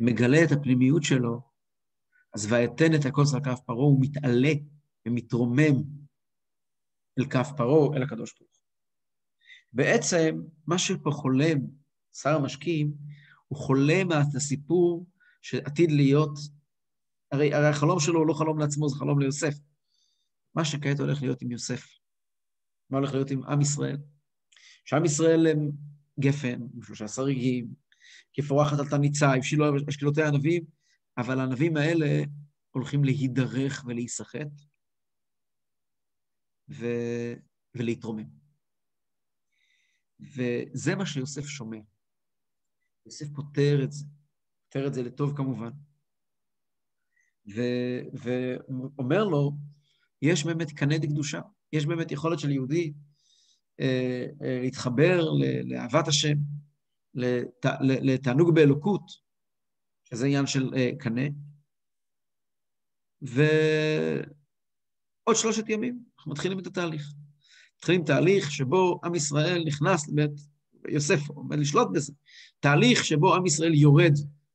מגלה 0.00 0.44
את 0.44 0.52
הפנימיות 0.52 1.02
שלו, 1.02 1.40
אז 2.34 2.52
ויתן 2.52 2.94
את 2.94 3.04
הכוס 3.06 3.34
על 3.34 3.40
כף 3.44 3.60
פרעה, 3.66 3.78
הוא 3.78 4.00
מתעלה 4.00 4.52
ומתרומם 5.06 5.74
אל 7.18 7.24
כף 7.24 7.50
פרעה, 7.56 7.96
אל 7.96 8.02
הקדוש 8.02 8.34
ברוך 8.38 8.50
הוא. 8.50 8.58
בעצם, 9.72 10.40
מה 10.66 10.78
שפה 10.78 11.10
חולם 11.10 11.58
שר 12.12 12.34
המשקים, 12.34 12.92
הוא 13.48 13.58
חולם 13.58 14.12
את 14.12 14.34
הסיפור 14.36 15.06
שעתיד 15.42 15.90
להיות, 15.90 16.38
הרי, 17.32 17.54
הרי 17.54 17.66
החלום 17.66 18.00
שלו 18.00 18.18
הוא 18.18 18.26
לא 18.26 18.34
חלום 18.34 18.58
לעצמו, 18.58 18.88
זה 18.88 18.96
חלום 18.96 19.20
ליוסף. 19.20 19.54
מה 20.54 20.64
שכעת 20.64 21.00
הולך 21.00 21.22
להיות 21.22 21.42
עם 21.42 21.50
יוסף, 21.50 21.86
מה 22.90 22.98
הולך 22.98 23.12
להיות 23.12 23.30
עם 23.30 23.44
עם 23.44 23.60
ישראל. 23.60 23.96
שעם 24.84 25.04
ישראל 25.04 25.46
הם 25.46 25.70
גפן, 26.20 26.62
עם 26.74 26.82
שלושה 26.82 27.08
שריגים, 27.08 27.68
כפורחת 28.32 28.78
על 28.78 28.88
תניצה, 28.88 29.34
הבשילו 29.34 29.64
אשקלותי 29.88 30.22
הענבים, 30.22 30.64
אבל 31.18 31.40
הענבים 31.40 31.76
האלה 31.76 32.22
הולכים 32.70 33.04
להידרך 33.04 33.84
ולהיסחט 33.86 34.48
ו... 36.70 36.86
ולהתרומם. 37.74 38.28
וזה 40.20 40.94
מה 40.94 41.06
שיוסף 41.06 41.46
שומע. 41.46 41.78
יוסף 43.06 43.26
פותר 43.34 43.84
את 43.84 43.92
זה, 43.92 44.04
פותר 44.64 44.86
את 44.86 44.94
זה 44.94 45.02
לטוב 45.02 45.36
כמובן, 45.36 45.70
ו... 47.54 47.60
ואומר 48.12 49.24
לו, 49.24 49.52
יש 50.22 50.44
באמת 50.44 50.70
קנה 50.70 50.98
דקדושה, 50.98 51.40
יש 51.72 51.86
באמת 51.86 52.10
יכולת 52.10 52.38
של 52.38 52.50
יהודי 52.50 52.92
אה, 53.80 54.26
אה, 54.42 54.60
להתחבר 54.62 55.20
לאהבת 55.64 56.08
השם, 56.08 56.34
לת... 57.14 57.64
לתענוג 57.82 58.54
באלוקות, 58.54 59.02
שזה 60.04 60.26
עניין 60.26 60.46
של 60.46 60.74
אה, 60.76 60.90
קנה, 60.98 61.26
ועוד 63.22 63.46
שלושת 65.36 65.68
ימים 65.68 66.07
אנחנו 66.18 66.32
מתחילים 66.32 66.58
את 66.58 66.66
התהליך. 66.66 67.12
מתחילים 67.78 68.04
תהליך 68.04 68.50
שבו 68.50 69.00
עם 69.04 69.14
ישראל 69.14 69.64
נכנס 69.66 70.08
לבית 70.08 70.40
יוסף, 70.88 71.28
עומד 71.28 71.58
לשלוט 71.58 71.88
בזה. 71.92 72.12
תהליך 72.60 73.04
שבו 73.04 73.34
עם 73.34 73.46
ישראל 73.46 73.74
יורד 73.74 74.12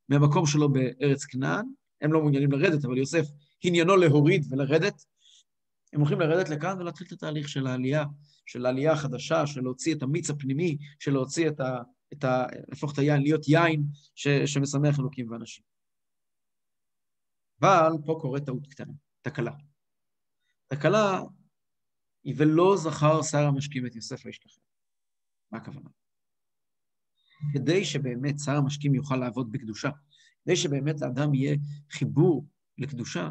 מהמקום 0.10 0.46
שלו 0.46 0.74
בארץ 0.74 1.26
כנען, 1.26 1.66
הם 2.02 2.14
לא 2.14 2.20
מעוניינים 2.20 2.52
לרדת, 2.52 2.86
אבל 2.86 2.98
יוסף 2.98 3.26
עניינו 3.64 3.96
להוריד 3.96 4.46
ולרדת. 4.50 5.06
הם 5.94 6.00
הולכים 6.00 6.20
לרדת 6.20 6.50
לכאן 6.50 6.82
ולהתחיל 6.82 7.08
את 7.08 7.12
התהליך 7.12 7.50
של 7.50 7.68
העלייה, 7.68 8.06
של 8.46 8.66
העלייה 8.66 8.92
החדשה, 8.92 9.48
של 9.48 9.62
להוציא 9.62 9.96
את 9.96 10.04
המיץ 10.04 10.30
הפנימי, 10.30 10.78
של 11.00 11.12
להוציא 11.12 11.48
את 11.48 11.60
ה... 11.60 11.82
את 12.14 12.24
ה 12.24 12.46
להפוך 12.70 12.94
את 12.94 12.98
היין 12.98 13.22
להיות 13.22 13.48
יין 13.48 13.84
ש, 14.16 14.28
שמשמח 14.28 15.00
אלוקים 15.00 15.32
ואנשים. 15.32 15.64
אבל 17.62 17.92
פה 18.06 18.18
קורית 18.22 18.46
טעות 18.46 18.68
קטנה, 18.68 18.94
תקלה. 19.22 19.52
תקלה 20.68 21.22
ולא 22.38 22.78
זכר 22.78 23.22
שר 23.22 23.46
המשקים 23.48 23.86
את 23.86 23.96
יוסף 23.96 24.26
וישתחרר. 24.26 24.64
מה 25.52 25.58
הכוונה? 25.58 25.90
כדי 27.54 27.86
שבאמת 27.86 28.36
שר 28.46 28.52
המשקים 28.52 28.96
יוכל 28.96 29.16
לעבוד 29.16 29.52
בקדושה, 29.52 29.90
כדי 30.44 30.56
שבאמת 30.56 31.02
לאדם 31.02 31.34
יהיה 31.34 31.58
חיבור 31.92 32.46
לקדושה, 32.78 33.30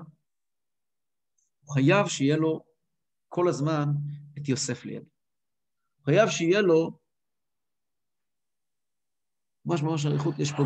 הוא 1.61 1.75
חייב 1.75 2.07
שיהיה 2.09 2.37
לו 2.37 2.65
כל 3.29 3.49
הזמן 3.49 3.85
את 4.39 4.49
יוסף 4.49 4.85
ליד. 4.85 5.03
הוא 5.97 6.05
חייב 6.05 6.29
שיהיה 6.29 6.61
לו, 6.61 6.99
ממש 9.65 9.83
ממש 9.83 10.07
אריכות 10.07 10.39
יש 10.39 10.53
פה 10.53 10.63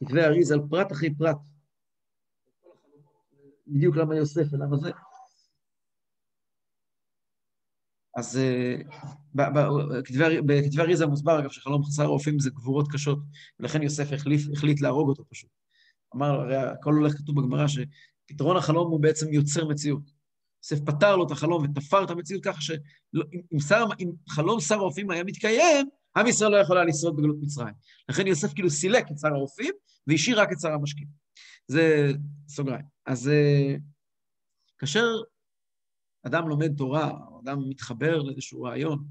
בכתבי 0.00 0.20
אריז 0.20 0.52
על 0.52 0.60
פרט 0.70 0.92
אחרי 0.92 1.14
פרט. 1.14 1.36
בדיוק 3.66 3.96
למה 3.96 4.16
יוסף 4.16 4.42
ולמה 4.52 4.76
זה. 4.76 4.90
אז 8.16 8.38
אה, 8.38 8.76
בכתבי 10.46 10.80
אריזה 10.80 11.06
מוסבר, 11.06 11.38
אגב, 11.38 11.50
שחלום 11.50 11.84
חסר 11.84 12.02
הרופאים 12.02 12.38
זה 12.38 12.50
גבורות 12.50 12.92
קשות, 12.92 13.18
ולכן 13.60 13.82
יוסף 13.82 14.12
החליף, 14.12 14.42
החליט 14.52 14.80
להרוג 14.80 15.08
אותו 15.08 15.24
פשוט. 15.28 15.50
אמר, 16.16 16.40
הרי 16.40 16.56
הכל 16.56 16.94
הולך 16.94 17.12
כתוב 17.12 17.40
בגמרא, 17.40 17.66
שפתרון 17.68 18.56
החלום 18.56 18.90
הוא 18.90 19.00
בעצם 19.00 19.32
יוצר 19.32 19.68
מציאות. 19.68 20.20
יוסף 20.62 20.84
פתר 20.84 21.16
לו 21.16 21.26
את 21.26 21.30
החלום 21.30 21.64
ותפר 21.64 22.04
את 22.04 22.10
המציאות 22.10 22.44
ככה 22.44 22.60
שאם 22.60 22.78
אם 24.00 24.10
חלום 24.28 24.60
שר 24.60 24.74
הרופאים 24.74 25.10
היה 25.10 25.24
מתקיים, 25.24 25.88
עם 26.16 26.26
ישראל 26.26 26.50
לא 26.50 26.56
יכול 26.56 26.76
היה 26.76 26.86
לשרוד 26.86 27.16
בגלות 27.16 27.36
מצרים. 27.40 27.74
לכן 28.08 28.26
יוסף 28.26 28.54
כאילו 28.54 28.70
סילק 28.70 29.10
את 29.10 29.18
שר 29.18 29.28
הרופאים 29.28 29.74
והשאיר 30.06 30.40
רק 30.40 30.52
את 30.52 30.60
שר 30.60 30.72
המשקים. 30.72 31.06
זה 31.66 32.12
סוגריים. 32.48 32.84
אז 33.06 33.28
אה, 33.28 33.74
כאשר 34.78 35.06
אדם 36.26 36.48
לומד 36.48 36.76
תורה, 36.76 37.12
אדם 37.42 37.68
מתחבר 37.68 38.22
לאיזשהו 38.22 38.62
רעיון, 38.62 39.04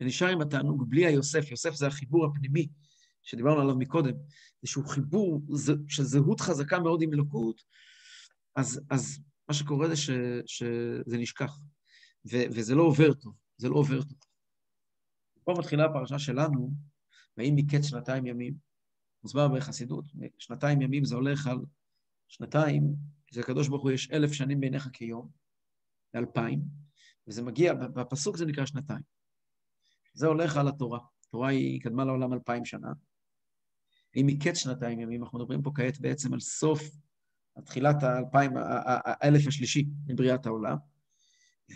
ונשאר 0.00 0.28
עם 0.28 0.40
התענוג 0.40 0.90
בלי 0.90 1.06
היוסף, 1.06 1.50
יוסף 1.50 1.74
זה 1.74 1.86
החיבור 1.86 2.26
הפנימי 2.26 2.68
שדיברנו 3.22 3.60
עליו 3.60 3.76
מקודם, 3.76 4.14
איזשהו 4.62 4.84
חיבור 4.84 5.40
של 5.88 6.02
זהות 6.02 6.40
חזקה 6.40 6.80
מאוד 6.80 7.02
עם 7.02 7.12
אלוקות, 7.12 7.62
אז, 8.56 8.80
אז 8.90 9.18
מה 9.48 9.54
שקורה 9.54 9.88
זה 9.88 9.96
ש, 9.96 10.10
שזה 10.46 11.18
נשכח, 11.18 11.58
ו, 12.32 12.36
וזה 12.50 12.74
לא 12.74 12.82
עובר 12.82 13.14
טוב, 13.14 13.34
זה 13.56 13.68
לא 13.68 13.74
עובר 13.74 14.02
טוב. 14.02 14.18
פה 15.44 15.54
מתחילה 15.58 15.84
הפרשה 15.84 16.18
שלנו, 16.18 16.72
ואם 17.36 17.54
מקץ 17.56 17.84
שנתיים 17.86 18.26
ימים, 18.26 18.54
מוסבר 19.22 19.48
בחסידות, 19.48 20.04
שנתיים 20.38 20.82
ימים 20.82 21.04
זה 21.04 21.14
הולך 21.14 21.46
על 21.46 21.58
שנתיים, 22.28 22.94
הקדוש 23.38 23.68
ברוך 23.68 23.82
הוא 23.82 23.90
יש 23.90 24.10
אלף 24.10 24.32
שנים 24.32 24.60
בעיניך 24.60 24.88
כיום, 24.92 25.28
לאלפיים, 26.14 26.62
וזה 27.26 27.42
מגיע, 27.42 27.74
בפסוק 27.74 28.36
זה 28.36 28.46
נקרא 28.46 28.66
שנתיים. 28.66 29.02
זה 30.14 30.26
הולך 30.26 30.56
על 30.56 30.68
התורה. 30.68 30.98
התורה 31.28 31.48
היא 31.48 31.80
קדמה 31.80 32.04
לעולם 32.04 32.32
אלפיים 32.32 32.64
שנה. 32.64 32.92
היא 34.14 34.24
מקץ 34.24 34.56
שנתיים 34.56 35.00
ימים, 35.00 35.22
אנחנו 35.22 35.38
מדברים 35.38 35.62
פה 35.62 35.70
כעת 35.74 36.00
בעצם 36.00 36.34
על 36.34 36.40
סוף 36.40 36.82
תחילת 37.64 38.02
האלפיים, 38.02 38.52
האלף 38.56 39.46
השלישי 39.46 39.84
מבריאת 40.06 40.46
העולם. 40.46 40.76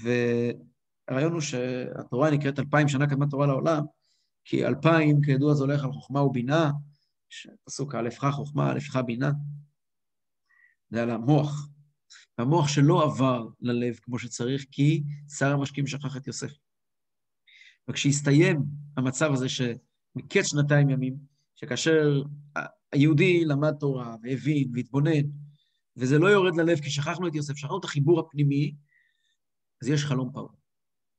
והרעיון 0.03 1.33
הוא 1.33 1.41
שהתורה 1.41 2.31
נקראת 2.31 2.59
אלפיים 2.59 2.89
שנה 2.89 3.07
קדמת 3.07 3.31
תורה 3.31 3.47
לעולם, 3.47 3.85
כי 4.45 4.67
אלפיים, 4.67 5.21
כידוע, 5.23 5.55
זה 5.55 5.65
הולך 5.65 5.85
על 5.85 5.93
חוכמה 5.93 6.23
ובינה, 6.23 6.71
פסוק 7.65 7.95
א' 7.95 8.09
ח' 8.19 8.31
חוכמה, 8.31 8.73
א' 8.73 8.81
ח' 8.81 8.97
בינה. 8.97 9.31
זה 10.91 11.03
על 11.03 11.11
המוח. 11.11 11.69
המוח 12.39 12.69
שלא 12.69 13.05
עבר 13.05 13.49
ללב 13.61 13.99
כמו 14.03 14.19
שצריך, 14.19 14.65
כי 14.71 15.03
שר 15.39 15.53
המשקים 15.53 15.87
שכח 15.87 16.17
את 16.17 16.27
יוסף. 16.27 16.53
וכשהסתיים 17.89 18.63
המצב 18.97 19.33
הזה 19.33 19.49
שמקץ 19.49 20.47
שנתיים 20.47 20.91
ימים, 20.91 21.17
שכאשר 21.55 22.23
היהודי 22.93 23.45
למד 23.45 23.75
תורה 23.81 24.17
והבין 24.23 24.71
והתבונן, 24.75 25.23
וזה 25.97 26.19
לא 26.19 26.27
יורד 26.27 26.57
ללב 26.57 26.81
כי 26.81 26.91
שכחנו 26.91 27.29
את 27.29 27.35
יוסף, 27.35 27.57
שכחנו 27.57 27.79
את 27.79 27.85
החיבור 27.85 28.21
הפנימי, 28.21 28.75
אז 29.83 29.89
יש 29.89 30.05
חלום 30.05 30.33
פרעה. 30.33 30.55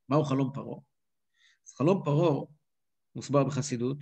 מהו 0.08 0.24
חלום 0.24 0.50
פרעה? 0.54 0.80
אז 1.66 1.74
חלום 1.74 2.02
פרעה 2.04 2.44
מוסבר 3.14 3.44
בחסידות, 3.44 3.98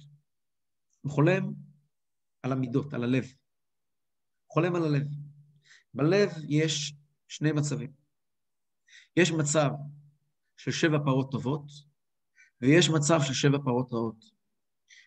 הוא 1.00 1.12
חולם 1.12 1.52
על 2.42 2.52
המידות, 2.52 2.94
על 2.94 3.04
הלב. 3.04 3.24
חולם 4.52 4.76
על 4.76 4.84
הלב. 4.84 5.06
בלב 5.96 6.30
יש 6.48 6.94
שני 7.28 7.52
מצבים. 7.52 7.90
יש 9.16 9.32
מצב 9.32 9.70
של 10.56 10.70
שבע 10.70 10.98
פרות 11.04 11.30
טובות, 11.30 11.64
ויש 12.60 12.90
מצב 12.90 13.20
של 13.22 13.34
שבע 13.34 13.58
פרות 13.64 13.92
רעות. 13.92 14.24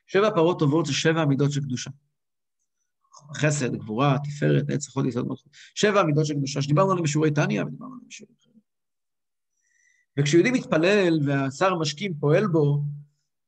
שבע 0.08 0.30
פרות 0.36 0.60
טובות 0.60 0.86
זה 0.86 0.94
שבע 0.94 1.22
המידות 1.22 1.52
של 1.52 1.62
קדושה. 1.62 1.90
חסד, 3.36 3.76
גבורה, 3.76 4.18
תפארת, 4.24 4.70
נצח, 4.70 4.92
חוד, 4.92 5.06
יסוד, 5.06 5.28
מלכות. 5.28 5.50
שבע 5.76 6.00
המידות 6.00 6.26
של 6.26 6.34
קדושה, 6.34 6.62
שדיברנו 6.62 6.92
עליהן 6.92 7.04
בשיעורי 7.04 7.32
טניה 7.32 7.66
ודיברנו 7.66 7.94
עליהן 7.94 8.08
בשיעורים 8.08 8.36
אחרים. 8.40 8.60
וכשיהודי 10.20 10.52
מתפלל 10.52 11.20
והשר 11.26 11.74
המשכים 11.74 12.14
פועל 12.20 12.48
בו, 12.48 12.84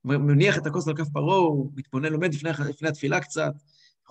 מניח 0.04 0.58
את 0.58 0.66
הכוס 0.68 0.88
על 0.88 0.96
כף 0.96 1.10
פרעה, 1.14 1.38
הוא 1.38 1.72
מתבונן, 1.76 2.12
לומד 2.12 2.34
לפני, 2.34 2.50
לפני 2.70 2.90
התפילה 2.90 3.20
קצת, 3.20 3.54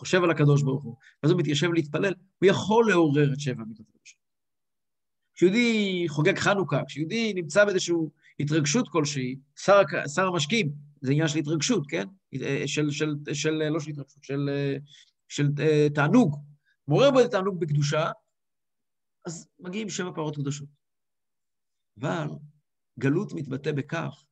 חושב 0.00 0.24
על 0.24 0.30
הקדוש 0.30 0.62
ברוך 0.62 0.84
הוא, 0.84 0.96
ואז 1.22 1.32
הוא 1.32 1.40
מתיישב 1.40 1.72
להתפלל, 1.72 2.14
הוא 2.38 2.50
יכול 2.50 2.88
לעורר 2.88 3.32
את 3.32 3.40
שבע 3.40 3.62
המידות 3.62 3.86
הקדושה. 3.88 4.16
כשיהודי 5.34 6.04
חוגג 6.08 6.38
חנוכה, 6.38 6.82
כשיהודי 6.86 7.32
נמצא 7.34 7.64
באיזושהי 7.64 7.94
התרגשות 8.40 8.88
כלשהי, 8.88 9.36
שר, 9.56 9.80
שר 10.14 10.26
המשקים, 10.26 10.72
זה 11.00 11.12
עניין 11.12 11.28
של 11.28 11.38
התרגשות, 11.38 11.82
כן? 11.88 12.06
של, 12.66 12.90
של, 12.90 13.14
של, 13.32 13.50
לא 13.50 13.80
של 13.80 13.90
התרגשות, 13.90 14.22
של, 14.22 14.48
של 15.28 15.46
uh, 15.56 15.94
תענוג. 15.94 16.36
מעורר 16.88 17.10
בו 17.10 17.20
את 17.20 17.24
התענוג 17.24 17.60
בקדושה, 17.60 18.10
אז 19.26 19.48
מגיעים 19.58 19.88
שבע 19.88 20.10
פרות 20.14 20.36
קדושות. 20.36 20.68
אבל 22.00 22.28
גלות 22.98 23.32
מתבטא 23.32 23.72
בכך 23.72 24.24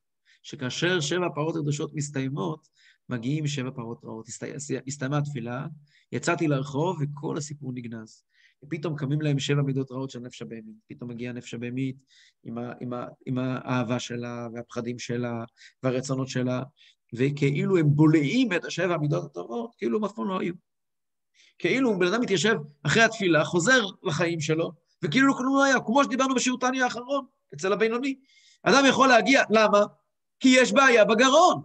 שכאשר 0.43 0.99
שבע 0.99 1.27
פרות 1.35 1.55
קדושות 1.55 1.93
מסתיימות, 1.93 2.67
מגיעים 3.09 3.47
שבע 3.47 3.71
פרות 3.71 4.05
רעות. 4.05 4.27
הסתיימה 4.87 5.17
התפילה, 5.17 5.65
יצאתי 6.11 6.47
לרחוב 6.47 6.97
וכל 7.01 7.37
הסיפור 7.37 7.71
נגנז. 7.73 8.23
ופתאום 8.63 8.95
קמים 8.95 9.21
להם 9.21 9.39
שבע 9.39 9.61
מידות 9.61 9.91
רעות 9.91 10.09
של 10.09 10.19
נפש 10.19 10.41
הבהמית. 10.41 10.75
פתאום 10.87 11.09
מגיעה 11.09 11.33
נפש 11.33 11.53
הבהמית 11.53 11.95
עם, 12.43 12.57
עם, 12.57 12.89
עם 13.25 13.37
האהבה 13.37 13.99
שלה, 13.99 14.47
והפחדים 14.53 14.99
שלה, 14.99 15.43
והרצונות 15.83 16.27
שלה, 16.27 16.63
וכאילו 17.13 17.77
הם 17.77 17.85
בולעים 17.89 18.53
את 18.53 18.65
השבע 18.65 18.93
המידות 18.93 19.23
הטובות, 19.23 19.71
כאילו 19.77 19.97
הם 19.97 20.05
אף 20.05 20.11
פעם 20.15 20.27
לא 20.27 20.39
היו. 20.39 20.53
כאילו 21.59 21.99
בן 21.99 22.07
אדם 22.07 22.21
מתיישב 22.21 22.55
אחרי 22.83 23.03
התפילה, 23.03 23.45
חוזר 23.45 23.85
לחיים 24.03 24.39
שלו, 24.39 24.71
וכאילו 25.03 25.35
כלום 25.35 25.55
לא 25.55 25.63
היה, 25.63 25.79
כמו 25.85 26.03
שדיברנו 26.03 26.35
בשיעור 26.35 26.59
טניה 26.59 26.83
האחרון, 26.83 27.25
אצל 27.53 27.73
הבינוני. 27.73 28.15
אדם 28.63 28.83
יכול 28.89 29.07
להגיע, 29.07 29.43
למה? 29.49 29.79
כי 30.39 30.49
יש 30.49 30.73
בעיה 30.73 31.05
בגרון. 31.05 31.61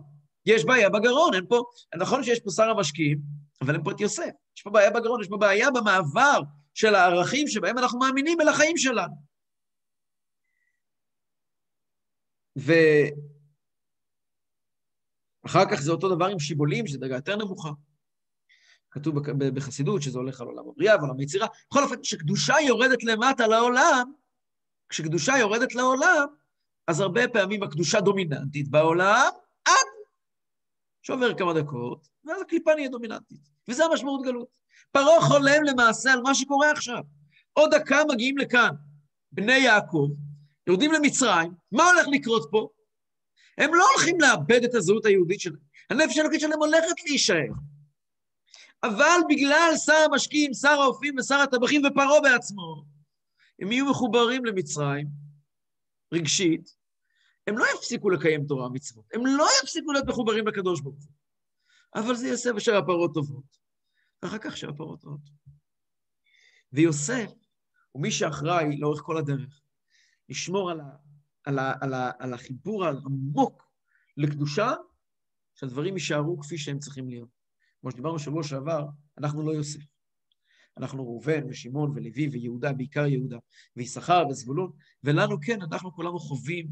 יש 0.47 0.65
בעיה 0.65 0.91
בגרון, 0.91 1.35
אין 1.35 1.47
פה, 1.49 1.65
נכון 1.97 2.25
שיש 2.25 2.41
פה 2.41 2.51
שר 2.51 2.71
המשקיעים, 2.71 3.19
אבל 3.61 3.75
אין 3.75 3.85
פה 3.85 3.91
את 3.91 4.01
יוסף. 4.01 4.31
יש 4.57 4.63
פה 4.63 4.71
בעיה 4.71 4.91
בגרון, 4.91 5.21
יש 5.21 5.29
פה 5.29 5.37
בעיה 5.37 5.71
במעבר 5.71 6.41
של 6.75 6.95
הערכים 6.95 7.49
שבהם 7.49 7.79
אנחנו 7.79 7.99
מאמינים 7.99 8.41
אל 8.41 8.49
החיים 8.49 8.77
שלנו. 8.77 9.15
ואחר 12.57 12.75
כך 15.71 15.81
זה 15.81 15.93
אותו 15.93 16.15
דבר 16.15 16.27
עם 16.27 16.39
שיבולים, 16.39 16.87
שזו 16.87 16.99
דרגה 16.99 17.15
יותר 17.15 17.37
נמוכה. 17.37 17.71
כתוב 18.91 19.15
בחסידות 19.55 20.03
שזה 20.03 20.19
הולך 20.19 20.41
על 20.41 20.47
עולם 20.47 20.69
הבריאה 20.69 20.97
ועולם 20.97 21.19
היצירה. 21.19 21.47
בכל 21.71 21.83
אופן, 21.83 22.01
כשקדושה 22.03 22.55
יורדת 22.67 23.05
למטה 23.05 23.47
לעולם, 23.47 24.13
כשקדושה 24.89 25.33
יורדת 25.39 25.75
לעולם, 25.75 26.27
אז 26.89 27.01
הרבה 27.01 27.29
פעמים 27.29 27.63
הקדושה 27.63 28.01
דומיננטית 28.01 28.69
בעולם, 28.69 29.31
עד 29.65 29.87
שעובר 31.03 31.35
כמה 31.35 31.55
דקות, 31.55 32.09
ואז 32.25 32.43
הקליפה 32.43 32.75
נהיה 32.75 32.89
דומיננטית. 32.89 33.49
וזה 33.69 33.85
המשמעות 33.85 34.23
גלות. 34.25 34.49
פרעה 34.93 35.21
חולם 35.21 35.63
למעשה 35.65 36.13
על 36.13 36.21
מה 36.23 36.35
שקורה 36.35 36.71
עכשיו. 36.71 37.03
עוד 37.53 37.75
דקה 37.75 38.03
מגיעים 38.13 38.39
לכאן 38.39 38.71
בני 39.33 39.59
יעקב, 39.59 40.09
יורדים 40.67 40.93
למצרים, 40.93 41.53
מה 41.73 41.85
הולך 41.85 42.07
לקרות 42.13 42.49
פה? 42.51 42.69
הם 43.59 43.75
לא 43.75 43.85
הולכים 43.91 44.21
לאבד 44.21 44.65
את 44.65 44.75
הזהות 44.75 45.05
היהודית 45.07 45.41
שלהם. 45.41 45.59
הנפש 45.91 46.19
האלוקית 46.19 46.41
שלהם 46.41 46.59
הולכת 46.59 47.05
להישאר. 47.07 47.53
אבל 48.83 49.21
בגלל 49.29 49.73
שר 49.87 50.05
המשקיעים, 50.13 50.55
שר 50.55 50.81
האופים 50.81 51.15
ושר 51.19 51.35
הטבחים 51.35 51.83
ופרעה 51.87 52.21
בעצמו, 52.21 52.85
הם 53.61 53.73
יהיו 53.73 53.91
מחוברים 53.91 54.45
למצרים, 54.45 55.07
רגשית, 56.15 56.77
הם 57.47 57.59
לא 57.59 57.65
יפסיקו 57.75 58.11
לקיים 58.11 58.47
תורה 58.47 58.67
ומצוות, 58.67 59.05
הם 59.15 59.27
לא 59.27 59.47
יפסיקו 59.63 59.93
להיות 59.93 60.07
מחוברים 60.07 60.47
לקדוש 60.47 60.81
ברוך 60.81 61.05
הוא. 61.05 61.13
אבל 61.95 62.15
זה 62.15 62.29
יעשה 62.29 62.53
בשביל 62.53 62.77
הפרות 62.77 63.15
טובות. 63.15 63.65
ואחר 64.23 64.39
כך 64.39 64.57
שבע 64.57 64.73
פרות 64.77 65.05
רעות. 65.05 65.21
ויוסף 66.73 67.33
הוא 67.93 68.03
מי 68.03 68.11
שאחראי 68.11 68.77
לאורך 68.77 69.01
כל 69.01 69.17
הדרך, 69.17 69.61
לשמור 70.29 70.71
על, 70.71 70.81
ה, 70.81 70.97
על, 71.45 71.59
ה, 71.59 71.73
על, 71.81 71.95
ה, 71.95 72.11
על 72.19 72.35
החיבור 72.35 72.85
העמוק 72.85 73.69
לקדושה, 74.17 74.73
שהדברים 75.55 75.95
יישארו 75.95 76.39
כפי 76.41 76.59
שהם 76.59 76.79
צריכים 76.79 77.09
להיות. 77.09 77.29
כמו 77.81 77.91
שדיברנו 77.91 78.19
שבוע 78.19 78.43
שעבר, 78.43 78.87
אנחנו 79.19 79.47
לא 79.47 79.53
יוסף. 79.53 79.94
אנחנו 80.79 81.05
ראובן 81.05 81.41
ושמעון 81.49 81.91
ולוי 81.95 82.29
ויהודה, 82.29 82.73
בעיקר 82.73 83.07
יהודה, 83.07 83.39
ויששכר 83.77 84.25
וזבולון, 84.31 84.71
ולנו 85.05 85.37
כן, 85.41 85.63
אנחנו 85.63 85.93
כולנו 85.93 86.19
חווים, 86.19 86.67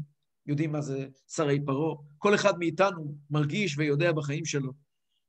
יודעים 0.45 0.71
מה 0.71 0.81
זה 0.81 1.07
שרי 1.27 1.65
פרעה. 1.65 1.95
כל 2.17 2.35
אחד 2.35 2.59
מאיתנו 2.59 3.15
מרגיש 3.29 3.77
ויודע 3.77 4.11
בחיים 4.11 4.45
שלו 4.45 4.73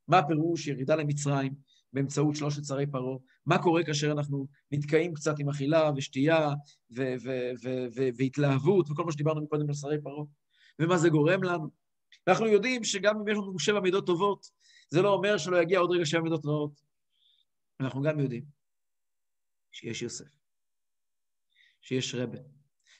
מה 0.08 0.18
הפירוש 0.18 0.66
ירידה 0.66 0.96
למצרים, 0.96 1.54
באמצעות 1.92 2.36
שלושת 2.36 2.64
שרי 2.64 2.86
פרעה, 2.86 3.16
מה 3.46 3.62
קורה 3.62 3.84
כאשר 3.84 4.12
אנחנו 4.12 4.46
נתקעים 4.72 5.14
קצת 5.14 5.38
עם 5.38 5.48
אכילה 5.48 5.90
ושתייה 5.96 6.50
והתלהבות 8.16 8.90
וכל 8.90 9.04
מה 9.04 9.12
שדיברנו 9.12 9.48
קודם 9.48 9.68
על 9.68 9.74
שרי 9.74 10.02
פרעה, 10.02 10.24
ומה 10.78 10.98
זה 10.98 11.08
גורם 11.08 11.42
לנו. 11.42 11.70
אנחנו 12.28 12.46
יודעים 12.46 12.84
שגם 12.84 13.20
אם 13.20 13.28
יש 13.28 13.38
לנו 13.38 13.58
שבע 13.58 13.80
מידות 13.80 14.06
טובות, 14.06 14.46
זה 14.90 15.02
לא 15.02 15.12
אומר 15.14 15.38
שלא 15.38 15.62
יגיע 15.62 15.78
עוד 15.78 15.90
רגע 15.90 16.06
שבע 16.06 16.20
מידות 16.20 16.46
רעות. 16.46 16.80
אנחנו 17.80 18.02
גם 18.02 18.20
יודעים 18.20 18.44
שיש 19.74 20.02
יוסף, 20.02 20.36
שיש 21.80 22.14
רבה, 22.14 22.38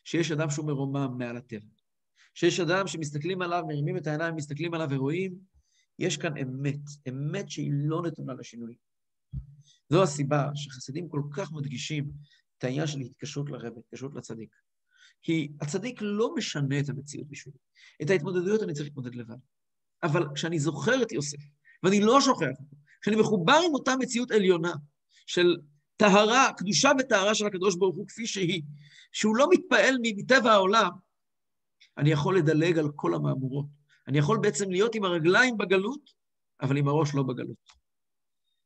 שיש 0.04 0.30
אדם 0.30 0.50
שהוא 0.50 0.66
מרומם 0.66 1.18
מעל 1.18 1.36
הטבע, 1.36 1.66
שיש 2.34 2.60
אדם 2.60 2.86
שמסתכלים 2.86 3.42
עליו, 3.42 3.62
מרימים 3.68 3.96
את 3.96 4.06
העיניים, 4.06 4.34
מסתכלים 4.36 4.74
עליו 4.74 4.88
ורואים 4.90 5.38
יש 5.98 6.16
כאן 6.16 6.36
אמת, 6.36 6.80
אמת 7.08 7.50
שהיא 7.50 7.70
לא 7.74 8.02
נתונה 8.02 8.34
לשינוי. 8.34 8.74
זו 9.88 10.02
הסיבה 10.02 10.50
שחסידים 10.54 11.08
כל 11.08 11.22
כך 11.36 11.52
מדגישים 11.52 12.10
את 12.58 12.64
העניין 12.64 12.86
של 12.86 12.98
התקשרות 13.00 13.50
לרב, 13.50 13.72
התקשרות 13.78 14.14
לצדיק. 14.14 14.54
כי 15.22 15.48
הצדיק 15.60 15.98
לא 16.02 16.34
משנה 16.34 16.80
את 16.80 16.88
המציאות 16.88 17.28
בשבילי. 17.28 17.58
את 18.02 18.10
ההתמודדויות 18.10 18.62
אני 18.62 18.72
צריך 18.72 18.86
להתמודד 18.86 19.14
לבד. 19.14 19.36
אבל 20.02 20.26
כשאני 20.34 20.58
זוכר 20.58 21.02
את 21.02 21.12
יוסף, 21.12 21.38
ואני 21.82 22.00
לא 22.00 22.20
שוכח 22.20 22.46
אותו, 22.60 22.76
כשאני 23.00 23.16
מחובר 23.16 23.60
עם 23.66 23.74
אותה 23.74 23.96
מציאות 23.96 24.30
עליונה 24.30 24.72
של 25.26 25.56
טהרה, 25.96 26.52
קדושה 26.56 26.90
וטהרה 26.98 27.34
של 27.34 27.46
הקדוש 27.46 27.76
ברוך 27.76 27.96
הוא 27.96 28.08
כפי 28.08 28.26
שהיא, 28.26 28.62
שהוא 29.12 29.36
לא 29.36 29.46
מתפעל 29.50 29.96
מטבע 30.02 30.52
העולם, 30.52 30.90
אני 31.98 32.10
יכול 32.10 32.38
לדלג 32.38 32.78
על 32.78 32.88
כל 32.96 33.14
המהמורות. 33.14 33.66
אני 34.08 34.18
יכול 34.18 34.38
בעצם 34.42 34.70
להיות 34.70 34.94
עם 34.94 35.04
הרגליים 35.04 35.58
בגלות, 35.58 36.10
אבל 36.62 36.76
עם 36.76 36.88
הראש 36.88 37.14
לא 37.14 37.22
בגלות. 37.22 37.70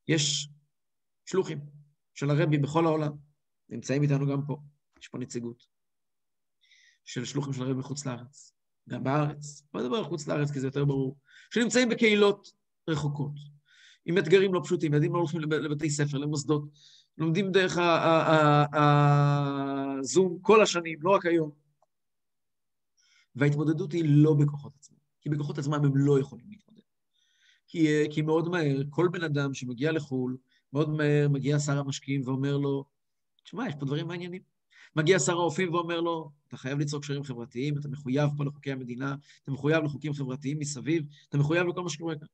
יש 0.09 0.49
שלוחים 1.26 1.59
של 2.14 2.31
הרבי 2.31 2.59
בכל 2.59 2.87
העולם, 2.87 3.12
נמצאים 3.68 4.03
איתנו 4.03 4.26
גם 4.26 4.41
פה, 4.47 4.57
יש 5.01 5.09
פה 5.09 5.18
נציגות 5.18 5.66
של 7.05 7.24
שלוחים 7.24 7.53
של 7.53 7.62
הרבי 7.62 7.74
מחוץ 7.74 8.07
לארץ, 8.07 8.53
גם 8.89 9.05
בארץ, 9.05 9.62
בוא 9.72 9.81
נדבר 9.81 9.97
על 9.97 10.05
חוץ 10.05 10.26
לארץ 10.26 10.51
כי 10.51 10.61
זה 10.61 10.66
יותר 10.66 10.85
ברור, 10.85 11.16
שנמצאים 11.55 11.89
בקהילות 11.89 12.49
רחוקות, 12.91 13.33
עם 14.05 14.18
אתגרים 14.18 14.55
לא 14.55 14.61
פשוטים, 14.64 14.95
ילדים 14.95 15.12
לא 15.12 15.18
הולכים 15.18 15.41
לבתי 15.41 15.91
ספר, 15.91 16.18
למוסדות, 16.18 16.68
לומדים 17.19 17.53
דרך 17.53 17.79
הזום 18.73 20.39
כל 20.43 20.62
השנים, 20.62 20.99
לא 21.03 21.11
רק 21.11 21.27
היום. 21.27 21.51
וההתמודדות 23.35 23.93
היא 23.93 24.05
לא 24.07 24.35
בכוחות 24.35 24.73
עצמם, 24.79 24.99
כי 25.21 25.29
בכוחות 25.29 25.59
עצמם 25.59 25.75
הם 25.75 25.97
לא 25.97 26.21
יכולים 26.21 26.47
להתמודד. 26.51 26.83
כי, 27.69 27.89
כי 28.11 28.23
מאוד 28.23 28.49
מהר, 28.49 28.83
כל 28.91 29.09
בן 29.12 29.25
אדם 29.25 29.55
שמגיע 29.55 29.93
לחו"ל, 29.93 30.37
מאוד 30.73 30.91
מהר 30.91 31.29
מגיע 31.29 31.59
שר 31.59 31.79
המשקיעים 31.79 32.23
ואומר 32.25 32.57
לו, 32.57 32.85
תשמע, 33.45 33.69
יש 33.69 33.75
פה 33.81 33.87
דברים 33.87 34.07
מעניינים. 34.07 34.43
מגיע 34.97 35.19
שר 35.19 35.33
האופים 35.33 35.75
ואומר 35.75 36.01
לו, 36.01 36.31
אתה 36.49 36.57
חייב 36.57 36.79
ליצור 36.79 37.01
קשרים 37.01 37.23
חברתיים, 37.25 37.79
אתה 37.79 37.89
מחויב 37.89 38.31
פה 38.37 38.45
לחוקי 38.45 38.73
המדינה, 38.73 39.16
אתה 39.43 39.51
מחויב 39.51 39.85
לחוקים 39.85 40.12
חברתיים 40.12 40.59
מסביב, 40.59 41.05
אתה 41.29 41.39
מחויב 41.39 41.66
לכל 41.66 41.83
מה 41.83 41.91
שקורה 41.91 42.14
כאן. 42.19 42.27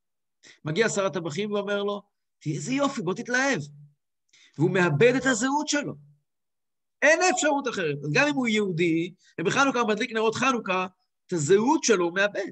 מגיע 0.64 0.88
שר 0.88 1.06
הטבחים 1.06 1.52
ואומר 1.52 1.82
לו, 1.82 2.02
איזה 2.46 2.72
יופי, 2.72 3.02
בוא 3.02 3.14
תתלהב. 3.14 3.60
והוא 4.58 4.70
מאבד 4.70 5.12
את 5.16 5.26
הזהות 5.26 5.68
שלו. 5.68 5.94
אין 7.02 7.20
אפשרות 7.34 7.68
אחרת. 7.68 7.98
אז 8.04 8.12
גם 8.12 8.26
אם 8.28 8.34
הוא 8.34 8.48
יהודי, 8.48 9.14
ובחנוכה 9.40 9.84
מדליק 9.84 10.12
נרות 10.12 10.34
חנוכה, 10.34 10.86
את 11.26 11.32
הזהות 11.32 11.84
שלו 11.84 12.04
הוא 12.04 12.14
מאבד. 12.14 12.50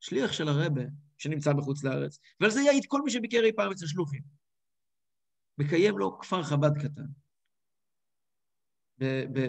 שליח 0.00 0.32
של 0.32 0.48
הרבה 0.48 0.82
שנמצא 1.18 1.52
בחוץ 1.52 1.84
לארץ, 1.84 2.18
ועל 2.40 2.50
זה 2.50 2.60
יעיד 2.60 2.84
כל 2.88 3.02
מי 3.02 3.10
שביקר 3.10 3.44
אי 3.44 3.52
פעם 3.52 3.72
אצל 3.72 3.86
שלוחים. 3.86 4.22
מקיים 5.58 5.98
לו 5.98 6.18
כפר 6.18 6.42
חב"ד 6.42 6.78
קטן, 6.78 7.06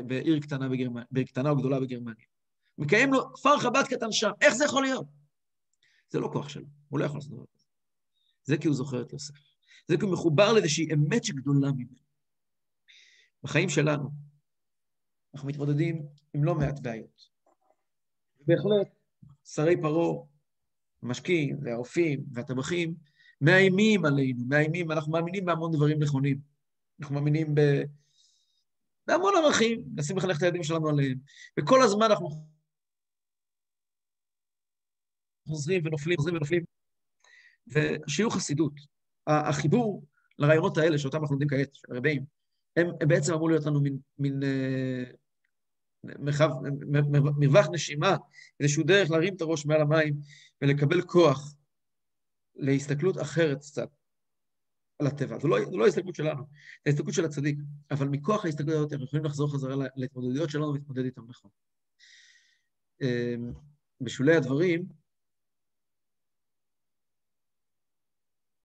בעיר 0.08 0.40
קטנה, 0.40 0.70
בגרמניה, 0.70 1.06
בעיר 1.12 1.26
קטנה 1.26 1.50
או 1.50 1.56
גדולה 1.56 1.80
בגרמניה. 1.80 2.26
מקיים 2.78 3.14
לו 3.14 3.34
כפר 3.34 3.60
חב"ד 3.60 3.84
קטן 3.90 4.12
שם. 4.12 4.32
איך 4.42 4.54
זה 4.54 4.66
יכול 4.66 4.84
להיות? 4.84 5.08
זה 6.10 6.20
לא 6.20 6.30
כוח 6.34 6.50
שלו, 6.50 6.66
הוא 6.90 7.00
לא 7.00 7.06
יכול 7.06 7.18
לעשות 7.18 7.32
דבר 7.32 7.46
כזה. 7.56 7.66
זה 8.44 8.58
כי 8.58 8.68
הוא 8.68 8.76
זוכר 8.76 9.02
את 9.02 9.14
יוסף. 9.14 9.49
זה 9.90 9.96
הוא 10.02 10.14
מחובר 10.14 10.54
לאיזושהי 10.54 10.88
אמת 10.94 11.24
שגדולה 11.24 11.72
ממנו. 11.72 12.00
בחיים 13.44 13.70
שלנו 13.70 14.10
אנחנו 15.34 15.48
מתמודדים 15.48 16.08
עם 16.34 16.44
לא 16.44 16.56
מעט 16.56 16.80
בעיות. 16.80 17.30
בהחלט, 18.40 18.96
שרי 19.46 19.82
פרעה, 19.82 20.26
המשקיעים 21.04 21.58
והאופים 21.62 22.24
והטבחים 22.32 22.96
מאיימים 23.42 24.06
עלינו, 24.06 24.46
מאיימים, 24.48 24.92
אנחנו 24.92 25.12
מאמינים 25.12 25.46
בהמון 25.46 25.72
דברים 25.72 26.04
נכונים. 26.04 26.40
אנחנו 27.00 27.16
מאמינים 27.16 27.56
ב... 27.56 27.62
בהמון 29.08 29.34
ערכים, 29.38 29.84
מנסים 29.96 30.18
לחנך 30.18 30.38
את 30.38 30.44
הילדים 30.44 30.64
שלנו 30.64 30.90
עליהם. 30.90 31.18
וכל 31.60 31.82
הזמן 31.82 32.06
אנחנו 32.10 32.30
חוזרים 35.48 35.82
ונופלים, 35.86 36.18
חוזרים 36.18 36.36
ונופלים. 36.36 36.64
ושיעור 37.68 38.34
חסידות, 38.34 38.74
החיבור 39.28 40.06
לרעיונות 40.40 40.78
האלה, 40.78 40.98
שאותם 40.98 41.18
אנחנו 41.18 41.34
לומדים 41.36 41.50
כעת, 41.50 41.74
של 41.74 41.94
הרבים, 41.94 42.26
הם, 42.76 42.88
הם 43.02 43.08
בעצם 43.08 43.34
אמור 43.34 43.50
להיות 43.50 43.66
לנו 43.66 43.82
מין, 43.82 43.98
מין 44.20 44.44
אה, 44.44 45.04
מרחב, 46.04 46.50
מרווח 47.38 47.68
נשימה, 47.72 48.16
איזשהו 48.60 48.84
דרך 48.84 49.12
להרים 49.12 49.36
את 49.36 49.42
הראש 49.42 49.66
מעל 49.66 49.82
המים 49.82 50.14
ולקבל 50.62 51.02
כוח 51.02 51.54
להסתכלות 52.56 53.22
אחרת 53.22 53.58
קצת 53.58 53.90
על 55.00 55.08
הטבע. 55.08 55.40
זו 55.40 55.48
לא, 55.48 55.58
זו 55.66 55.78
לא 55.78 55.86
ההסתכלות 55.86 56.16
שלנו, 56.16 56.44
זו 56.44 56.48
ההסתכלות 56.86 57.14
של 57.14 57.26
הצדיק, 57.26 57.60
אבל 57.92 58.08
מכוח 58.08 58.46
ההסתכלות 58.46 58.76
הזאת 58.76 58.94
אנחנו 58.94 59.06
יכולים 59.06 59.26
לחזור 59.26 59.54
חזרה 59.54 59.76
להתמודדויות 59.96 60.50
שלנו 60.50 60.70
ולהתמודד 60.70 61.06
איתן 61.06 61.22
נכון. 61.28 61.52
אה, 63.02 63.36
בשולי 64.02 64.36
הדברים, 64.36 64.86